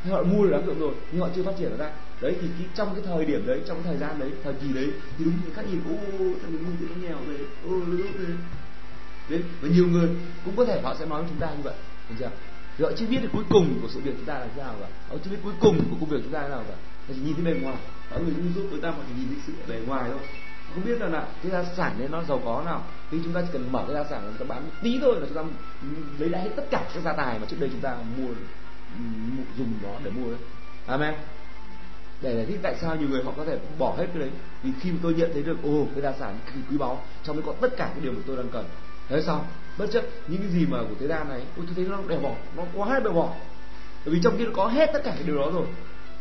[0.09, 1.91] họ mua được đám ruộng rồi nhưng họ chưa phát triển nó ra.
[2.21, 4.67] Đấy thì cái, trong cái thời điểm đấy trong cái thời gian đấy thời kỳ
[4.73, 5.95] đấy thì đúng như các nhìn ô
[6.41, 8.25] thằng mình thì nó nghèo về ô lúc thế
[9.29, 10.09] Đấy, và nhiều người
[10.45, 11.73] cũng có thể họ sẽ nói với chúng ta như vậy
[12.09, 12.29] được chưa?
[12.77, 14.75] Thì họ chưa biết được cuối cùng của sự việc chúng ta là thế nào
[14.79, 14.87] cả.
[15.09, 16.75] Họ chưa biết cuối cùng của công việc chúng ta là thế nào cả
[17.07, 17.77] chỉ nhìn thấy bề ngoài.
[18.11, 20.19] Mọi người giúp người ta mà chỉ nhìn thấy sự bề ngoài thôi.
[20.73, 22.83] Không biết là là cái gia sản đấy nó giàu có nào.
[23.11, 25.15] Khi chúng ta chỉ cần mở cái gia sản chúng ta bán một tí thôi
[25.19, 25.43] là chúng ta
[26.19, 28.27] lấy lại hết tất cả các gia tài mà trước đây chúng ta mua
[29.57, 30.39] dùng nó để mua đấy.
[30.87, 31.13] Amen.
[32.21, 34.29] Để giải thích tại sao nhiều người họ có thể bỏ hết cái đấy.
[34.63, 36.39] Vì khi mà tôi nhận thấy được ồ cái gia sản
[36.69, 38.65] quý báu, trong đấy có tất cả cái điều mà tôi đang cần.
[39.09, 39.45] Thế sao?
[39.77, 42.19] Bất chấp những cái gì mà của thế gian này, ôi, tôi thấy nó đều
[42.19, 43.33] bỏ nó quá hết đều bỏ
[44.05, 45.65] bởi vì trong kia nó có hết tất cả cái điều đó rồi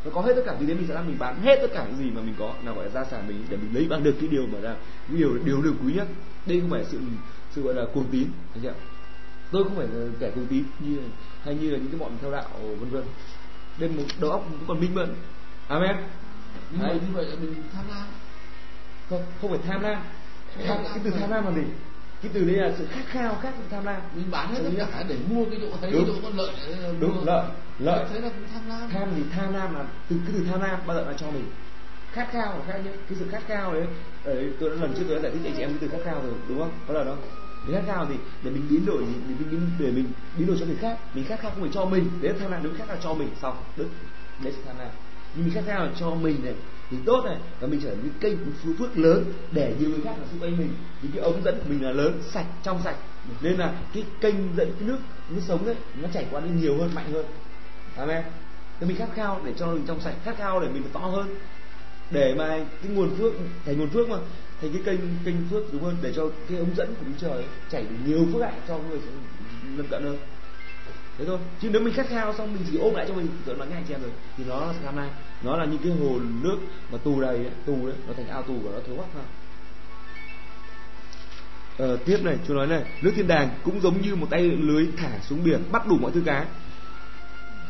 [0.04, 1.84] nó có hết tất cả vì thế mình sẽ làm mình bán hết tất cả
[1.84, 2.54] cái gì mà mình có.
[2.62, 4.76] Nào gọi là gia sản mình để mình lấy bằng được cái điều mà là
[5.08, 6.08] cái điều điều điều quý nhất.
[6.46, 6.98] Đây không phải sự
[7.50, 8.74] sự gọi là cuồng tín thấy chưa?
[9.50, 10.98] Tôi không phải là kẻ cuồng tín như
[11.44, 13.02] hay như là những cái bọn theo đạo vân vân.
[13.78, 15.14] Bên một đầu óc cũng còn minh mẫn.
[15.68, 15.96] Amen.
[16.70, 18.06] Nhưng mà như vậy là mình tham lam.
[19.10, 20.02] Không không phải tham lam.
[20.66, 21.62] Tham, cái từ tham lam là gì?
[22.22, 24.02] Cái từ đây là sự khát khao khác với tham lam.
[24.14, 26.04] Mình bán hết tất cả để mua cái chỗ thấy đúng.
[26.04, 26.54] cái chỗ có lợi.
[27.00, 27.44] Đúng lợi
[27.78, 28.90] lợi thế là cũng tham lam.
[28.90, 31.44] Tham thì tham lam là từ cái từ tham lam bao giờ là cho mình.
[32.12, 32.90] Khát khao là khác nhé.
[33.08, 33.86] Cái sự khát khao đấy
[34.24, 36.04] đấy tôi đã lần trước tôi đã giải thích anh chị em cái từ khát
[36.04, 36.70] khao rồi đúng không?
[36.88, 37.18] Có lần không?
[37.68, 40.08] Để khát khao thì để mình biến đổi để mình biến để mình
[40.38, 40.98] biến đổi cho người khác.
[41.14, 42.10] Mình khát khao không phải cho mình.
[42.20, 43.28] Đấy là tham lam đúng khát khao cho mình.
[43.42, 43.88] Xong đức
[44.42, 44.88] đấy là tham lam.
[45.34, 46.54] Nhưng mình khát khao là cho mình này
[46.90, 50.00] thì tốt này và mình trở thành cái kênh phú phước lớn để nhiều người
[50.04, 50.70] khác ở xung quanh mình.
[51.02, 52.96] Thì cái ống dẫn của mình là lớn sạch trong sạch.
[53.40, 54.98] Nên là cái kênh dẫn cái nước
[55.28, 57.26] nước sống đấy nó chảy qua đi nhiều hơn mạnh hơn
[57.96, 58.22] amen.
[58.80, 61.34] Thì mình khát khao để cho mình trong sạch khát khao để mình to hơn.
[62.10, 62.48] Để mà
[62.82, 63.32] cái nguồn phước
[63.66, 64.16] thành nguồn phước mà.
[64.60, 67.32] Thành cái kênh kênh phước đúng hơn để cho cái ống dẫn của Đức Trời
[67.32, 68.98] ấy, chảy được nhiều phước hạnh cho người
[69.76, 70.18] lân cận hơn.
[71.18, 71.38] Thế thôi.
[71.60, 73.82] Chứ nếu mình khát khao xong mình chỉ ôm lại cho mình tưởng là ngay
[73.88, 75.10] anh rồi thì nó là tham lam.
[75.42, 76.58] Nó là những cái hồ nước
[76.92, 79.22] mà tù đầy ấy, tù đấy nó thành ao tù và nó thối hoắc ha.
[81.78, 84.86] ờ, tiếp này chú nói này nước thiên đàng cũng giống như một tay lưới
[84.96, 86.46] thả xuống biển bắt đủ mọi thứ cá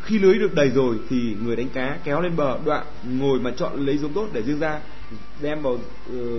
[0.05, 3.51] khi lưới được đầy rồi thì người đánh cá kéo lên bờ đoạn ngồi mà
[3.57, 4.81] chọn lấy giống tốt để riêng ra
[5.41, 5.83] đem vào uh,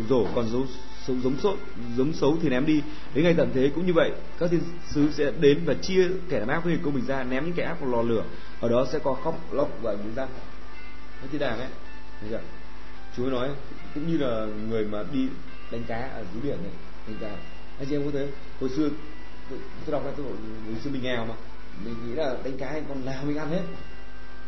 [0.10, 0.68] rổ còn giống
[1.08, 1.58] giống giống xấu
[1.98, 2.82] giống xấu thì ném đi.
[3.14, 6.40] Đến ngày tận thế cũng như vậy các thiên sứ sẽ đến và chia kẻ
[6.40, 8.24] làm ác với người công bình ra ném những kẻ ác vào lò lửa
[8.60, 10.30] ở đó sẽ có khóc lóc và những răng
[11.22, 11.68] cái thiên đàng ấy
[12.22, 12.42] Thấy chưa?
[13.18, 13.50] Chúa nói
[13.94, 15.28] cũng như là người mà đi
[15.72, 16.72] đánh cá ở dưới biển này
[17.08, 17.36] đánh cá.
[17.80, 18.28] Anh chị em có thấy
[18.60, 18.90] hồi xưa
[19.50, 21.34] tôi, tôi đọc ra tôi hồi xưa mình nghèo mà
[21.84, 23.64] mình nghĩ là đánh cá còn nào mình ăn hết.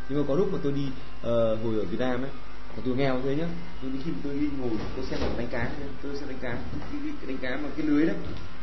[0.09, 2.31] Nhưng mà có lúc mà tôi đi uh, ngồi ở Việt Nam ấy
[2.77, 3.47] mà tôi nghèo thế nhá.
[3.81, 5.69] Nhưng khi mà tôi đi ngồi tôi xem là đánh cá
[6.03, 6.49] tôi xem đánh cá.
[6.49, 8.15] Cái, cái, cái đánh cá mà cái lưới đấy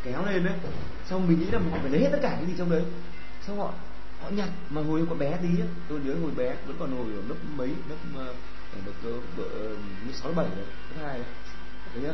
[0.04, 0.54] kéo lên đấy.
[1.06, 2.82] Xong mình nghĩ là họ phải lấy hết tất cả cái gì trong đấy.
[3.46, 3.72] Xong họ
[4.22, 7.06] họ nhặt mà hồi còn bé tí ấy, tôi nhớ hồi bé vẫn còn hồi
[7.14, 8.36] ở lớp mấy lớp uh,
[8.74, 9.68] ở được cỡ ờ,
[10.06, 11.26] lớp sáu bảy đấy lớp hai đấy.
[11.94, 12.12] Đấy nhá.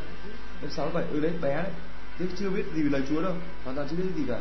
[0.63, 1.73] Lớp sáu bảy ừ đấy bé đấy.
[2.19, 3.35] Chứ chưa biết gì về lời Chúa đâu.
[3.65, 4.41] Hoàn toàn chưa biết gì cả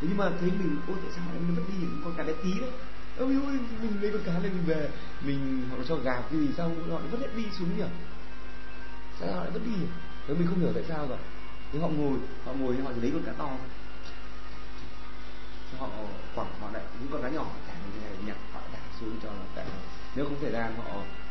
[0.00, 2.32] thế nhưng mà thấy mình, ôi, tại sao mình mất đi những con cá bé
[2.42, 2.70] tí đấy
[3.18, 4.90] ôi ôi, mình lấy con cá này mình về,
[5.20, 7.84] mình họ cho gà cái gì sao họ lại hết đi xuống nhỉ?
[9.20, 9.86] Sao họ lại vẫn đi nhỉ?
[10.26, 11.16] Thế mình không hiểu tại sao cả.
[11.72, 13.68] Thế họ ngồi họ ngồi họ chỉ lấy con cá to thôi.
[15.78, 15.88] Họ
[16.34, 19.28] quẳng, họ lại những con cá nhỏ thả như này nhặt, họ thả xuống cho
[19.54, 19.64] cả
[20.16, 20.84] nếu không thời gian họ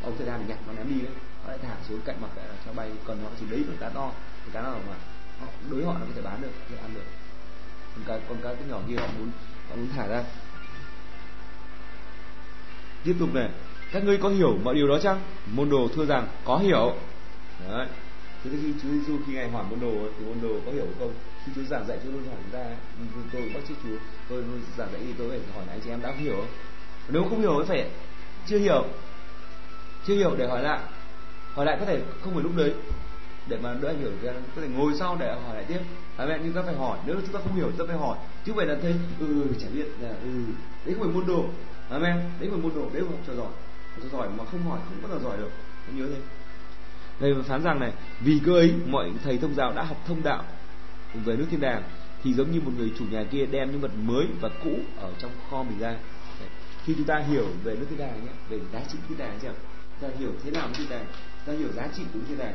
[0.03, 1.14] ông thời gian thì nhặt nó ném đi đấy.
[1.43, 3.78] Họ lại thả xuống cạnh mặt lại là cho bay, còn họ chỉ lấy con
[3.78, 4.11] cá to.
[4.43, 4.95] Con cá nào mà,
[5.39, 7.05] họ, đối họ nó có thể bán được có thể ăn được
[7.96, 9.32] con cá con cá cái nhỏ kia họ muốn
[9.70, 10.24] họ muốn thả ra.
[13.04, 13.50] Tiếp tục này
[13.91, 15.22] các ngươi có hiểu mọi điều đó chăng?
[15.54, 16.96] Môn đồ thưa rằng có hiểu.
[17.70, 17.88] Đấy.
[18.44, 20.86] Thế thì Chúa Giêsu khi ngài hỏi môn đồ ấy, thì môn đồ có hiểu
[21.00, 21.14] không?
[21.46, 22.66] Khi Chúa giảng dạy Chúa luôn hỏi chúng ta
[23.34, 23.98] tôi bắt chước Chúa.
[24.30, 26.48] Tôi luôn giảng dạy thì tôi phải hỏi anh chị em đã hiểu không?
[27.10, 27.89] Nếu không hiểu thì phải
[28.48, 28.86] chưa hiểu.
[30.08, 30.80] Chưa hiểu để hỏi lại.
[31.54, 32.74] Hỏi lại có thể không phải lúc đấy
[33.48, 35.80] để mà đỡ hiểu thì có thể ngồi sau để hỏi lại tiếp.
[36.18, 37.00] À mẹ nhưng ta phải hỏi.
[37.06, 38.18] Nếu chúng ta không hiểu chúng ta phải hỏi.
[38.46, 40.30] Chứ vậy là thấy ừ chả biết là ừ
[40.86, 41.46] đấy không phải môn đồ.
[41.89, 43.52] À, mẹ, đấy không phải môn đồ đấy không cho giỏi.
[44.04, 45.50] Cho giỏi mà không hỏi không bao giờ giỏi được.
[45.88, 46.22] Anh nhớ thế.
[47.20, 47.91] Thầy phán rằng này.
[48.20, 50.44] Vì cơ ấy mọi thầy thông giáo đã học thông đạo
[51.14, 51.84] về nước thiên đàng
[52.24, 55.12] thì giống như một người chủ nhà kia đem những vật mới và cũ ở
[55.20, 55.89] trong kho mình ra.
[56.39, 56.50] Đấy.
[56.86, 59.54] khi chúng ta hiểu về nước thiên đàng nhé về giá trị thiên đàng chưa?
[60.02, 61.06] Ta hiểu thế nào thiên đàng?
[61.46, 62.54] Ta hiểu giá trị của thiên đàng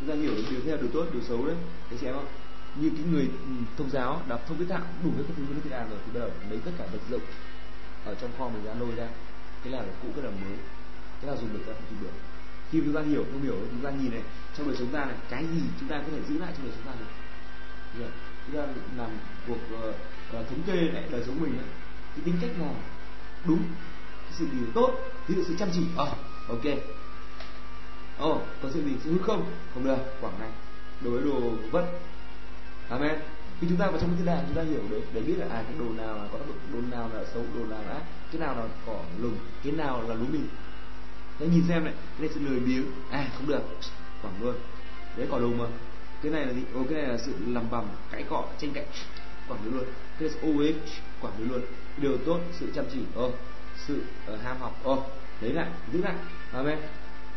[0.00, 1.56] chúng ta hiểu điều theo điều tốt điều xấu đấy.
[1.90, 2.26] Thấy em không
[2.80, 5.60] như cái người ừ, thông giáo đọc thông cái tạng đủ hết các thứ nước
[5.64, 7.22] việt nam rồi thì bây giờ lấy tất cả vật dụng
[8.04, 9.08] ở trong kho mình ra lôi ra.
[9.64, 10.58] Cái nào là cũ cái nào mới.
[11.20, 12.16] Cái nào dùng được cái nào không dùng được.
[12.70, 14.22] Khi chúng ta hiểu không hiểu chúng ta nhìn này
[14.56, 16.74] trong đời sống ta này cái gì chúng ta có thể giữ lại trong đời
[16.76, 17.12] sống ta được?
[18.00, 18.12] Yeah.
[18.46, 18.66] chúng ta
[18.96, 19.10] làm
[19.46, 19.94] cuộc uh,
[20.40, 21.68] uh, thống kê lại đời sống mình ấy.
[22.16, 22.74] cái tính cách nào?
[23.44, 23.62] Đúng.
[24.22, 25.82] Cái sự điều tốt ví dụ sự chăm chỉ.
[25.96, 26.16] Ờ à,
[26.48, 26.64] ok
[28.18, 29.44] ồ oh, có sự gì sự hư không?
[29.74, 30.50] Không được quảng này.
[31.00, 31.40] Đối đồ
[31.70, 31.86] vất
[32.88, 33.18] amen.
[33.60, 35.46] Khi chúng ta vào trong cái thiên đàng chúng ta hiểu được để biết là
[35.50, 38.02] à cái đồ nào là có tác đồ nào là xấu đồ nào là ác
[38.32, 40.40] cái nào là cỏ lùng cái nào là lúa mì
[41.38, 42.84] đấy nhìn xem này cái này sự lười biếng.
[43.10, 43.62] À không được.
[44.22, 44.54] Quảng luôn.
[45.16, 45.64] Đấy cỏ lùng mà.
[46.22, 46.62] Cái này là gì?
[46.74, 48.84] Ô cái này là sự làm bầm cãi cọ tranh cãi
[49.48, 49.84] Quảng đi luôn.
[50.18, 50.74] Cái này ô uế.
[51.20, 51.60] Quảng đi luôn.
[51.96, 52.98] Điều tốt sự chăm chỉ.
[53.14, 53.30] Ô
[53.86, 54.02] sự
[54.34, 54.80] uh, ham học.
[54.82, 55.02] Ô
[55.40, 56.14] lấy lại giữ lại.
[56.52, 56.78] Amen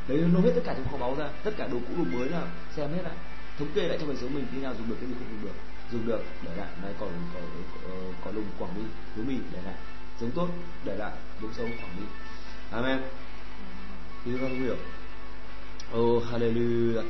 [0.09, 2.29] đấy nó hết tất cả trong kho báu ra tất cả đồ cũ đồ mới
[2.29, 2.41] là
[2.75, 3.13] xem hết lại.
[3.59, 5.45] Thống kê lại trong đời số mình khi nào dùng được cái gì không dùng
[5.45, 5.55] được.
[5.91, 6.67] Dùng được để lại.
[6.83, 7.43] Này còn còn
[7.83, 7.95] ờ,
[8.25, 8.81] có lùng quảng đi
[9.15, 9.75] lúa mì để lại.
[10.21, 10.47] Giống tốt
[10.85, 11.11] để lại.
[11.41, 12.05] Giống xấu quảng đi
[12.71, 12.99] amen.
[14.25, 14.75] Thì chúng ta không hiểu.
[15.97, 17.03] Oh hallelujah.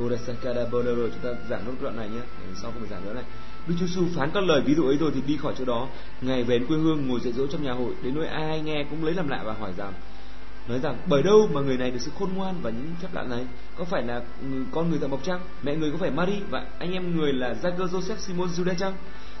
[0.00, 2.20] Oh dasakara bolero chúng ta giảng nốt đoạn này nhé.
[2.62, 3.24] Sau không phải giảng nữa này.
[3.66, 5.88] Đức Chúa Giêsu phán các lời ví dụ ấy rồi thì đi khỏi chỗ đó,
[6.20, 9.04] ngày về quê hương ngồi dạy dỗ trong nhà hội, đến nỗi ai nghe cũng
[9.04, 9.92] lấy làm lạ và hỏi rằng
[10.68, 13.22] nói rằng, bởi đâu mà người này được sự khôn ngoan và những phép lạ
[13.22, 13.46] này
[13.76, 14.22] có phải là
[14.72, 17.54] con người thợ mộc chăng mẹ người có phải Mary và anh em người là
[17.62, 18.94] Jacob Joseph, Simon, Judah chăng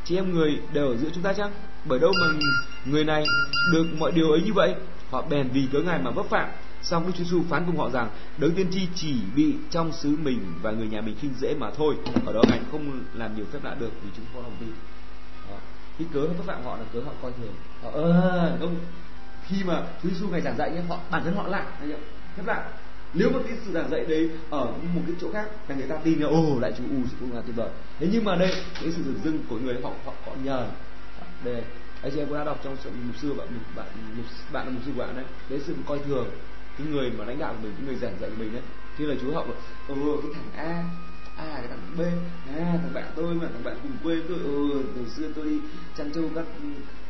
[0.04, 1.52] chị em người đều ở giữa chúng ta chăng
[1.84, 2.38] bởi đâu mà
[2.84, 3.24] người này
[3.72, 4.74] được mọi điều ấy như vậy
[5.10, 6.48] họ bèn vì cớ ngài mà vấp phạm
[6.82, 10.16] Xong Đức Chúa Giêsu phán cùng họ rằng, đấng tiên tri chỉ bị trong xứ
[10.22, 11.94] mình và người nhà mình khinh dễ mà thôi.
[12.26, 14.68] Ở đó ngài không làm nhiều phép lạ được vì chúng có lòng tin.
[15.50, 15.56] Đó.
[15.98, 17.54] Cái cớ vấp phạm họ là cớ họ coi thường.
[17.82, 18.76] Họ ơ không
[19.48, 21.66] khi mà Chúa Giêsu ngày giảng dạy nhé, họ, bản thân họ lạ
[22.36, 22.70] phép lạ
[23.14, 25.96] nếu mà cái sự giảng dạy đấy ở một cái chỗ khác là người ta
[26.04, 27.68] tin là, ồ, đại chú u cũng là tuyệt vời.
[27.98, 28.50] Thế nhưng mà đây,
[28.82, 30.66] cái sự dừng dưng của người họ họ họ nhờ
[31.44, 31.62] đây,
[32.02, 32.76] anh chị em cũng đã đọc trong
[33.06, 33.86] mục sư bạn bạn
[34.52, 35.24] bạn là mục sư của bạn đấy.
[35.48, 36.30] Đấy sự coi thường
[36.78, 38.62] cái người mà lãnh đạo của mình, cái người giảng dạy của mình đấy.
[38.96, 39.46] Khi là chú học
[39.88, 40.84] ồ, cái thằng a
[41.36, 42.00] à cái thằng b
[42.58, 45.58] à thằng bạn tôi mà, thằng bạn cùng quê tôi ừ từ xưa tôi đi
[45.96, 46.44] chăn trâu cắt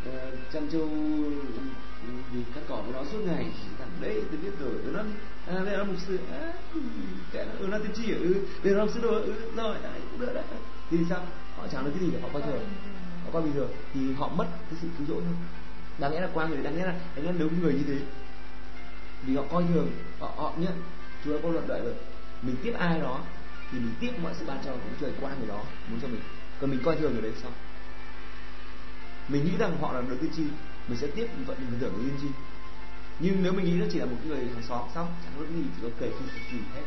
[0.05, 3.47] Ờ, chăn trâu ừ, vì cắt cỏ của nó suốt ngày
[3.79, 5.01] thằng đấy tôi biết rồi nó
[5.47, 6.53] à đây là mục sư à,
[7.33, 10.01] cái ừ nó tiên tri à, ừ đây là mục sư rồi, ừ rồi đấy
[10.11, 10.45] cũng được đấy.
[10.91, 11.27] Thì sao?
[11.57, 12.61] Họ chẳng được cái gì để họ coi thường
[13.25, 15.35] họ coi bình thường thì họ mất cái sự cứu rỗi thôi.
[15.99, 17.99] Đáng lẽ là qua người đáng lẽ là đáng lẽ đúng người như thế
[19.27, 20.71] vì họ coi thường họ họ nhá
[21.25, 21.95] chúa đã có luật đợi rồi
[22.43, 23.21] mình tiếp ai đó
[23.73, 26.21] thì mình tiếp mọi sự ban cho của trời qua người đó muốn cho mình.
[26.61, 27.51] Còn mình coi thường người đấy sao?
[29.29, 30.43] Mình nghĩ rằng họ là được tiên tri
[30.89, 32.29] mình sẽ tiếp vận mình tưởng đối tiên tri
[33.21, 35.47] nhưng nếu mình nghĩ nó chỉ là một cái người hàng xóm xong chẳng có
[35.55, 36.83] gì chỉ có kể khi gì hết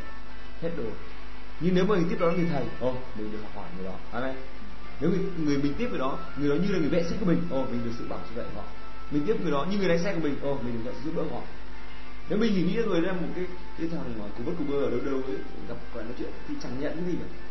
[0.61, 0.83] hết đồ.
[1.59, 3.93] Nhưng nếu mà mình tiếp đó người thầy ồ mình được học hỏi người đó.
[4.11, 4.35] Amen.
[5.01, 7.25] Nếu người, người mình tiếp người đó người đó như là người vệ sĩ của
[7.25, 8.63] mình ồ mình được sự bảo vệ họ.
[9.11, 11.23] Mình tiếp người đó như người lái xe của mình ồ mình được giúp đỡ
[11.31, 11.41] họ.
[12.29, 13.45] Nếu mình chỉ nghĩ người là một cái
[13.77, 15.37] cái thằng mà cú bất cú bơ ở đâu đâu ấy
[15.69, 17.48] gặp quả nói chuyện thì chẳng nhận cái gì cả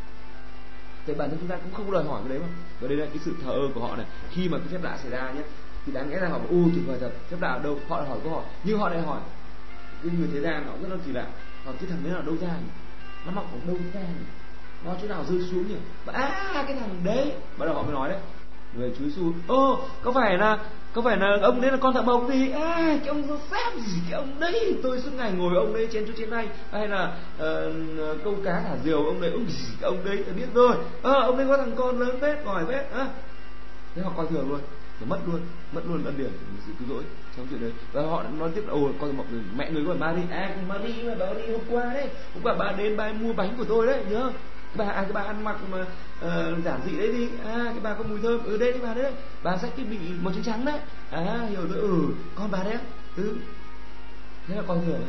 [1.09, 2.46] thì bản thân chúng ta cũng không đòi hỏi cái đấy mà.
[2.80, 4.06] Và đây là cái sự thờ ơ của họ này.
[4.30, 5.42] Khi mà cái phép lạ xảy ra nhé,
[5.86, 7.78] thì đáng lẽ là họ u tuyệt vời thật, phép lạ ở đâu?
[7.88, 8.44] Họ lại hỏi câu hỏi.
[8.64, 9.20] Nhưng họ lại hỏi,
[10.02, 11.26] cái người thế gian họ rất là kỳ lạ.
[11.64, 12.70] Họ cái thằng đấy là đâu ra nhỉ?
[13.26, 14.24] nó mặc ở đâu ra nhỉ?
[14.84, 15.76] nó chỗ nào rơi xuống nhỉ?
[16.04, 17.32] Và à cái thằng đấy.
[17.59, 18.20] Bắt đầu họ mới nói đấy
[18.77, 20.59] người chúa xu ô có phải là
[20.93, 23.99] có phải là ông đấy là con thợ mộc gì à, cái ông Joseph gì?
[24.11, 26.49] Cái ông đấy tôi suốt ngày ngồi ông đấy trên chỗ trên này.
[26.73, 30.35] Hay là uh, câu cá thả diều ông đấy ông gì cái ông đấy tôi
[30.35, 30.77] biết rồi.
[31.03, 33.07] À, ông đấy có thằng con lớn phết giỏi phết à.
[33.95, 34.61] thế họ coi thường luôn
[35.01, 35.41] nó mất luôn
[35.73, 36.31] mất luôn ân điển
[36.66, 37.05] sự cứu rỗi
[37.37, 37.73] trong chuyện đấy.
[37.93, 41.14] Và họ nói tiếp là ồ con mọc mẹ người gọi Mary à Mary mà
[41.19, 44.03] bà đi hôm qua đấy hôm qua bà đến bà mua bánh của tôi đấy
[44.11, 44.31] nhớ
[44.79, 47.29] bà à, cái bà ăn mặc mà uh, giản dị đấy đi.
[47.45, 48.44] À cái bà có mùi thơm.
[48.44, 49.12] Ừ đây bà đấy.
[49.43, 50.78] Bà xách cái bị màu trắng trắng đấy.
[51.11, 51.78] À hiểu rồi.
[51.78, 52.05] Ừ
[52.35, 52.78] con bà đấy
[53.16, 53.36] ừ.
[54.47, 55.02] Thế là con thường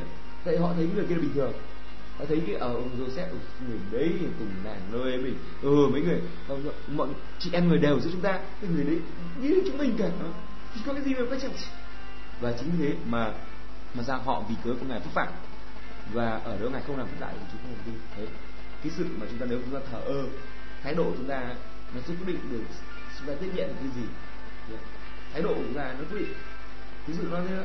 [0.44, 1.54] tại họ thấy người kia là bình thường.
[2.20, 3.28] Họ thấy cái ở ông Joseph
[3.68, 5.36] người đấy cùng nàng nơi mình.
[5.62, 6.22] Ừ mấy người
[6.88, 7.08] mọi
[7.40, 9.00] chị em người đều giữa chúng ta cái người đấy
[9.42, 10.10] như chúng mình cả.
[10.20, 10.30] Ờ,
[10.76, 11.54] thì có cái gì mà quan trọng.
[12.42, 13.32] Và chính vì thế mà
[13.94, 15.28] mà ra họ vì cớ của ngài phúc phạm.
[16.14, 18.26] Và ở đó ngài không làm lại thì chúng không làm thế
[18.84, 20.24] cái sự mà chúng ta nếu chúng ta thờ ơ,
[20.84, 21.56] thái độ chúng ta
[21.96, 22.64] nó sẽ quyết định được
[23.20, 24.08] chúng ta tiếp nhận được cái gì.
[25.34, 26.34] Thái độ của chúng ta nó quyết định.
[27.08, 27.64] Ví dụ nói thế đó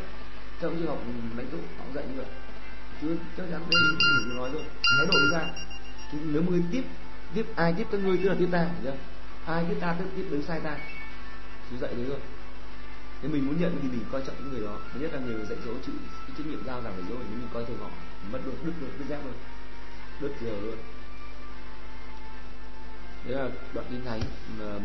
[0.60, 0.98] trong trường học
[1.36, 2.26] lãnh tụ, họ dạy như vậy,
[3.00, 4.62] chứ chắc chắn đây chỉ nói rồi.
[4.98, 5.46] Thái độ chúng ta
[6.12, 6.84] nếu mà người tiếp
[7.34, 8.96] tiếp, ai tiếp các ngươi, tức là tiếp ta hiểu chưa?
[9.46, 10.76] Ai tiếp ta, tức tiếp đứng sai ta
[11.70, 12.18] chú dạy đấy rồi.
[13.22, 14.78] Nếu mình muốn nhận thì mình coi trọng những người đó.
[15.00, 15.94] Nhất là người dạy dỗ chịu
[16.26, 17.90] cái trách nhiệm giao giảng dạy dỗ, nếu mình coi thường họ,
[18.32, 19.34] mất được đứt được đứt dép luôn,
[20.20, 20.76] đứt giờ luôn
[23.26, 24.20] đấy là đoạn kinh thánh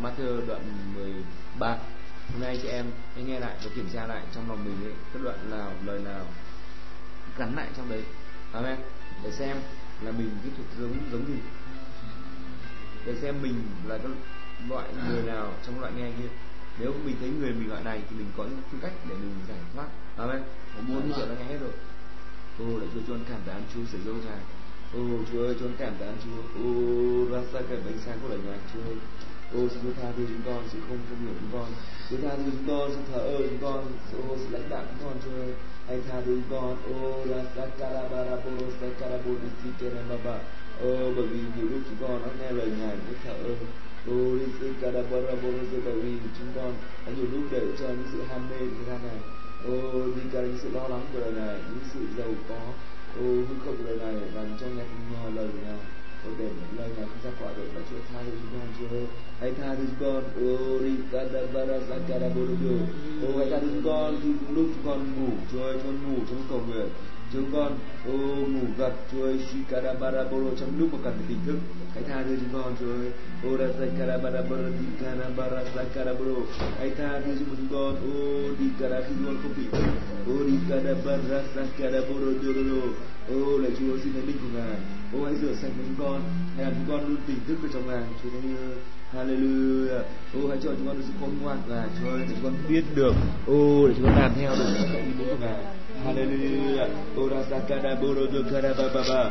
[0.02, 0.62] Matthew đoạn
[0.96, 1.78] 13
[2.34, 2.86] hôm nay chị em
[3.16, 6.00] hãy nghe lại và kiểm tra lại trong lòng mình ấy, cái đoạn nào lời
[6.00, 6.26] nào
[7.38, 8.04] gắn lại trong đấy.
[8.54, 8.78] Amen.
[9.24, 9.58] Để xem
[10.02, 11.40] là mình cái thuộc giống giống gì.
[13.06, 14.12] Để xem mình là cái
[14.70, 16.30] loại người nào trong loại nghe kia.
[16.80, 19.36] Nếu mình thấy người mình loại này thì mình có những phương cách để mình
[19.48, 19.88] giải thoát.
[20.18, 20.44] Amen.
[20.88, 21.72] Muốn như vậy là nghe hết rồi.
[22.60, 24.40] Ô lại chúa cho cảm tạ chúa sử dụng ngài
[24.94, 25.00] Ô
[25.32, 26.62] Chúa ơi, chúng cảm tạ Chúa.
[26.64, 26.66] Ô,
[27.32, 28.98] ra xa bánh sáng của lời Ngài Chúa ơi.
[29.58, 31.70] ô xin Chúa tha thứ chúng con sự không không hiểu chúng con
[32.10, 33.80] Chúa tha thứ chúng con sự thờ ơ chúng con
[34.30, 35.54] ô sự lãnh đạo chúng con Chúa ơi
[35.88, 40.36] hãy tha thứ chúng con ô la sa karabara boro sa karaboro si kerababa
[40.82, 43.54] ô bởi vì nhiều lúc chúng con đã nghe lời ngài với thờ ơ
[44.14, 46.74] ô đi si karabara boro bởi vì chúng con
[47.06, 49.20] đã nhiều lúc để cho những sự ham mê của gian này
[49.66, 52.62] ô đi cả những sự lo lắng của đời này những sự giàu có
[53.18, 55.80] ô hư cộng lời này làm cho nghe không ngờ lời của ngài
[56.26, 58.98] ô để lời ngài không ra quả được và chúa tha cho chúng con chúa
[58.98, 59.06] ơi
[59.40, 60.24] hãy tha cho chúng con.
[60.46, 62.76] Ô đi kadabara sakara borodo
[63.28, 66.18] ô, hãy tha cho chúng con khi lúc chúng con ngủ chúa ơi cho ngủ
[66.30, 66.88] trong cầu nguyện
[67.34, 67.78] chúng con,
[68.08, 68.18] ô
[68.52, 71.58] ngủ gật chúa ơi shikarabara boro trong lúc mà cần phải tỉnh thức.
[71.94, 73.12] Hãy tha thứ chúng con chúa ơi.
[73.44, 76.42] Ô ra sakarabara boro đi karabara sakara boro
[76.80, 78.16] hãy tha thứ cho chúng con, ô,
[78.60, 79.84] đi kara khi chúng con không tỉnh thức.
[80.28, 82.82] Ô, đi karabara sakara boro doro
[83.30, 84.78] ô, lạy chúa, xin thánh linh của ngài.
[85.14, 86.22] Ô, hãy rửa sạch chúng con,
[86.56, 88.04] hãy làm chúng con luôn tỉnh thức ở trong ngài.
[88.24, 88.78] Chúa thánh ơi.
[89.14, 90.04] Hallelujah.
[90.34, 92.44] Ô hãy cho chúng con được sự khôn ngoan và cho Chúa ơi, để chúng
[92.44, 93.14] con biết được,
[93.48, 95.64] ô để chúng con làm theo được các ý muốn của Ngài.
[96.06, 96.88] Hallelujah.
[97.16, 99.30] Ô ra sa kada boro do kada ba ba ba.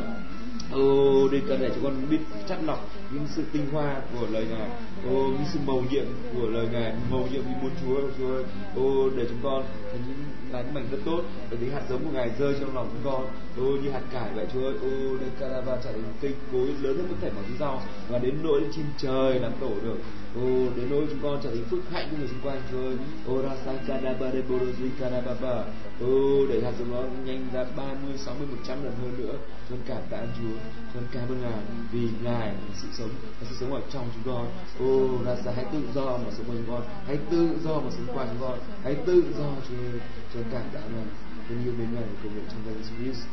[0.71, 2.17] Ô để cần để chúng con biết
[2.49, 4.69] chắt lọc những sự tinh hoa của lời Ngài,
[5.13, 8.43] ô những sự màu nhiệm của lời Ngài, màu nhiệm vì muốn Chúa, Chúa ơi,
[8.75, 10.17] ô để chúng con thành những
[10.51, 11.21] là những mảnh đất tốt.
[11.49, 13.25] Để những hạt giống của Ngài rơi trong lòng chúng con,
[13.57, 16.97] ô như hạt cải vậy Chúa ơi, ô để và trở thành cây cối lớn
[16.97, 19.97] hơn có thể bằng rau và đến nỗi trên trời làm tổ được,
[20.41, 22.97] ô đến nỗi chúng con trở thành phước hạnh cho người xung quanh Chúa ơi,
[23.27, 25.63] ô ra sang rasa kadabare borozi kadababa,
[26.01, 29.33] ô để hạt giống đó nhanh ra 30, 60, 100 lần hơn nữa,
[29.69, 30.55] con cảm tạ Chúa,
[30.93, 31.61] con cảm ơn Ngài
[31.91, 33.09] vì Ngài là sự sống
[33.41, 34.45] là sự sống ở trong chúng con,
[34.79, 38.17] ô ra sang hãy tự do mà sống quanh con, hãy tự do mà sống
[38.17, 39.99] quanh con, hãy tự do Chúa ơi,
[40.33, 41.05] con cảm tạ Ngài,
[41.49, 43.23] con yêu mến Ngài cầu nguyện trong danh Jesus Christ.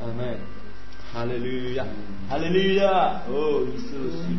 [0.00, 0.36] Amen.
[1.12, 1.86] Hallelujah.
[2.30, 3.26] Hallelujah.
[3.28, 4.30] Oh, Jesus.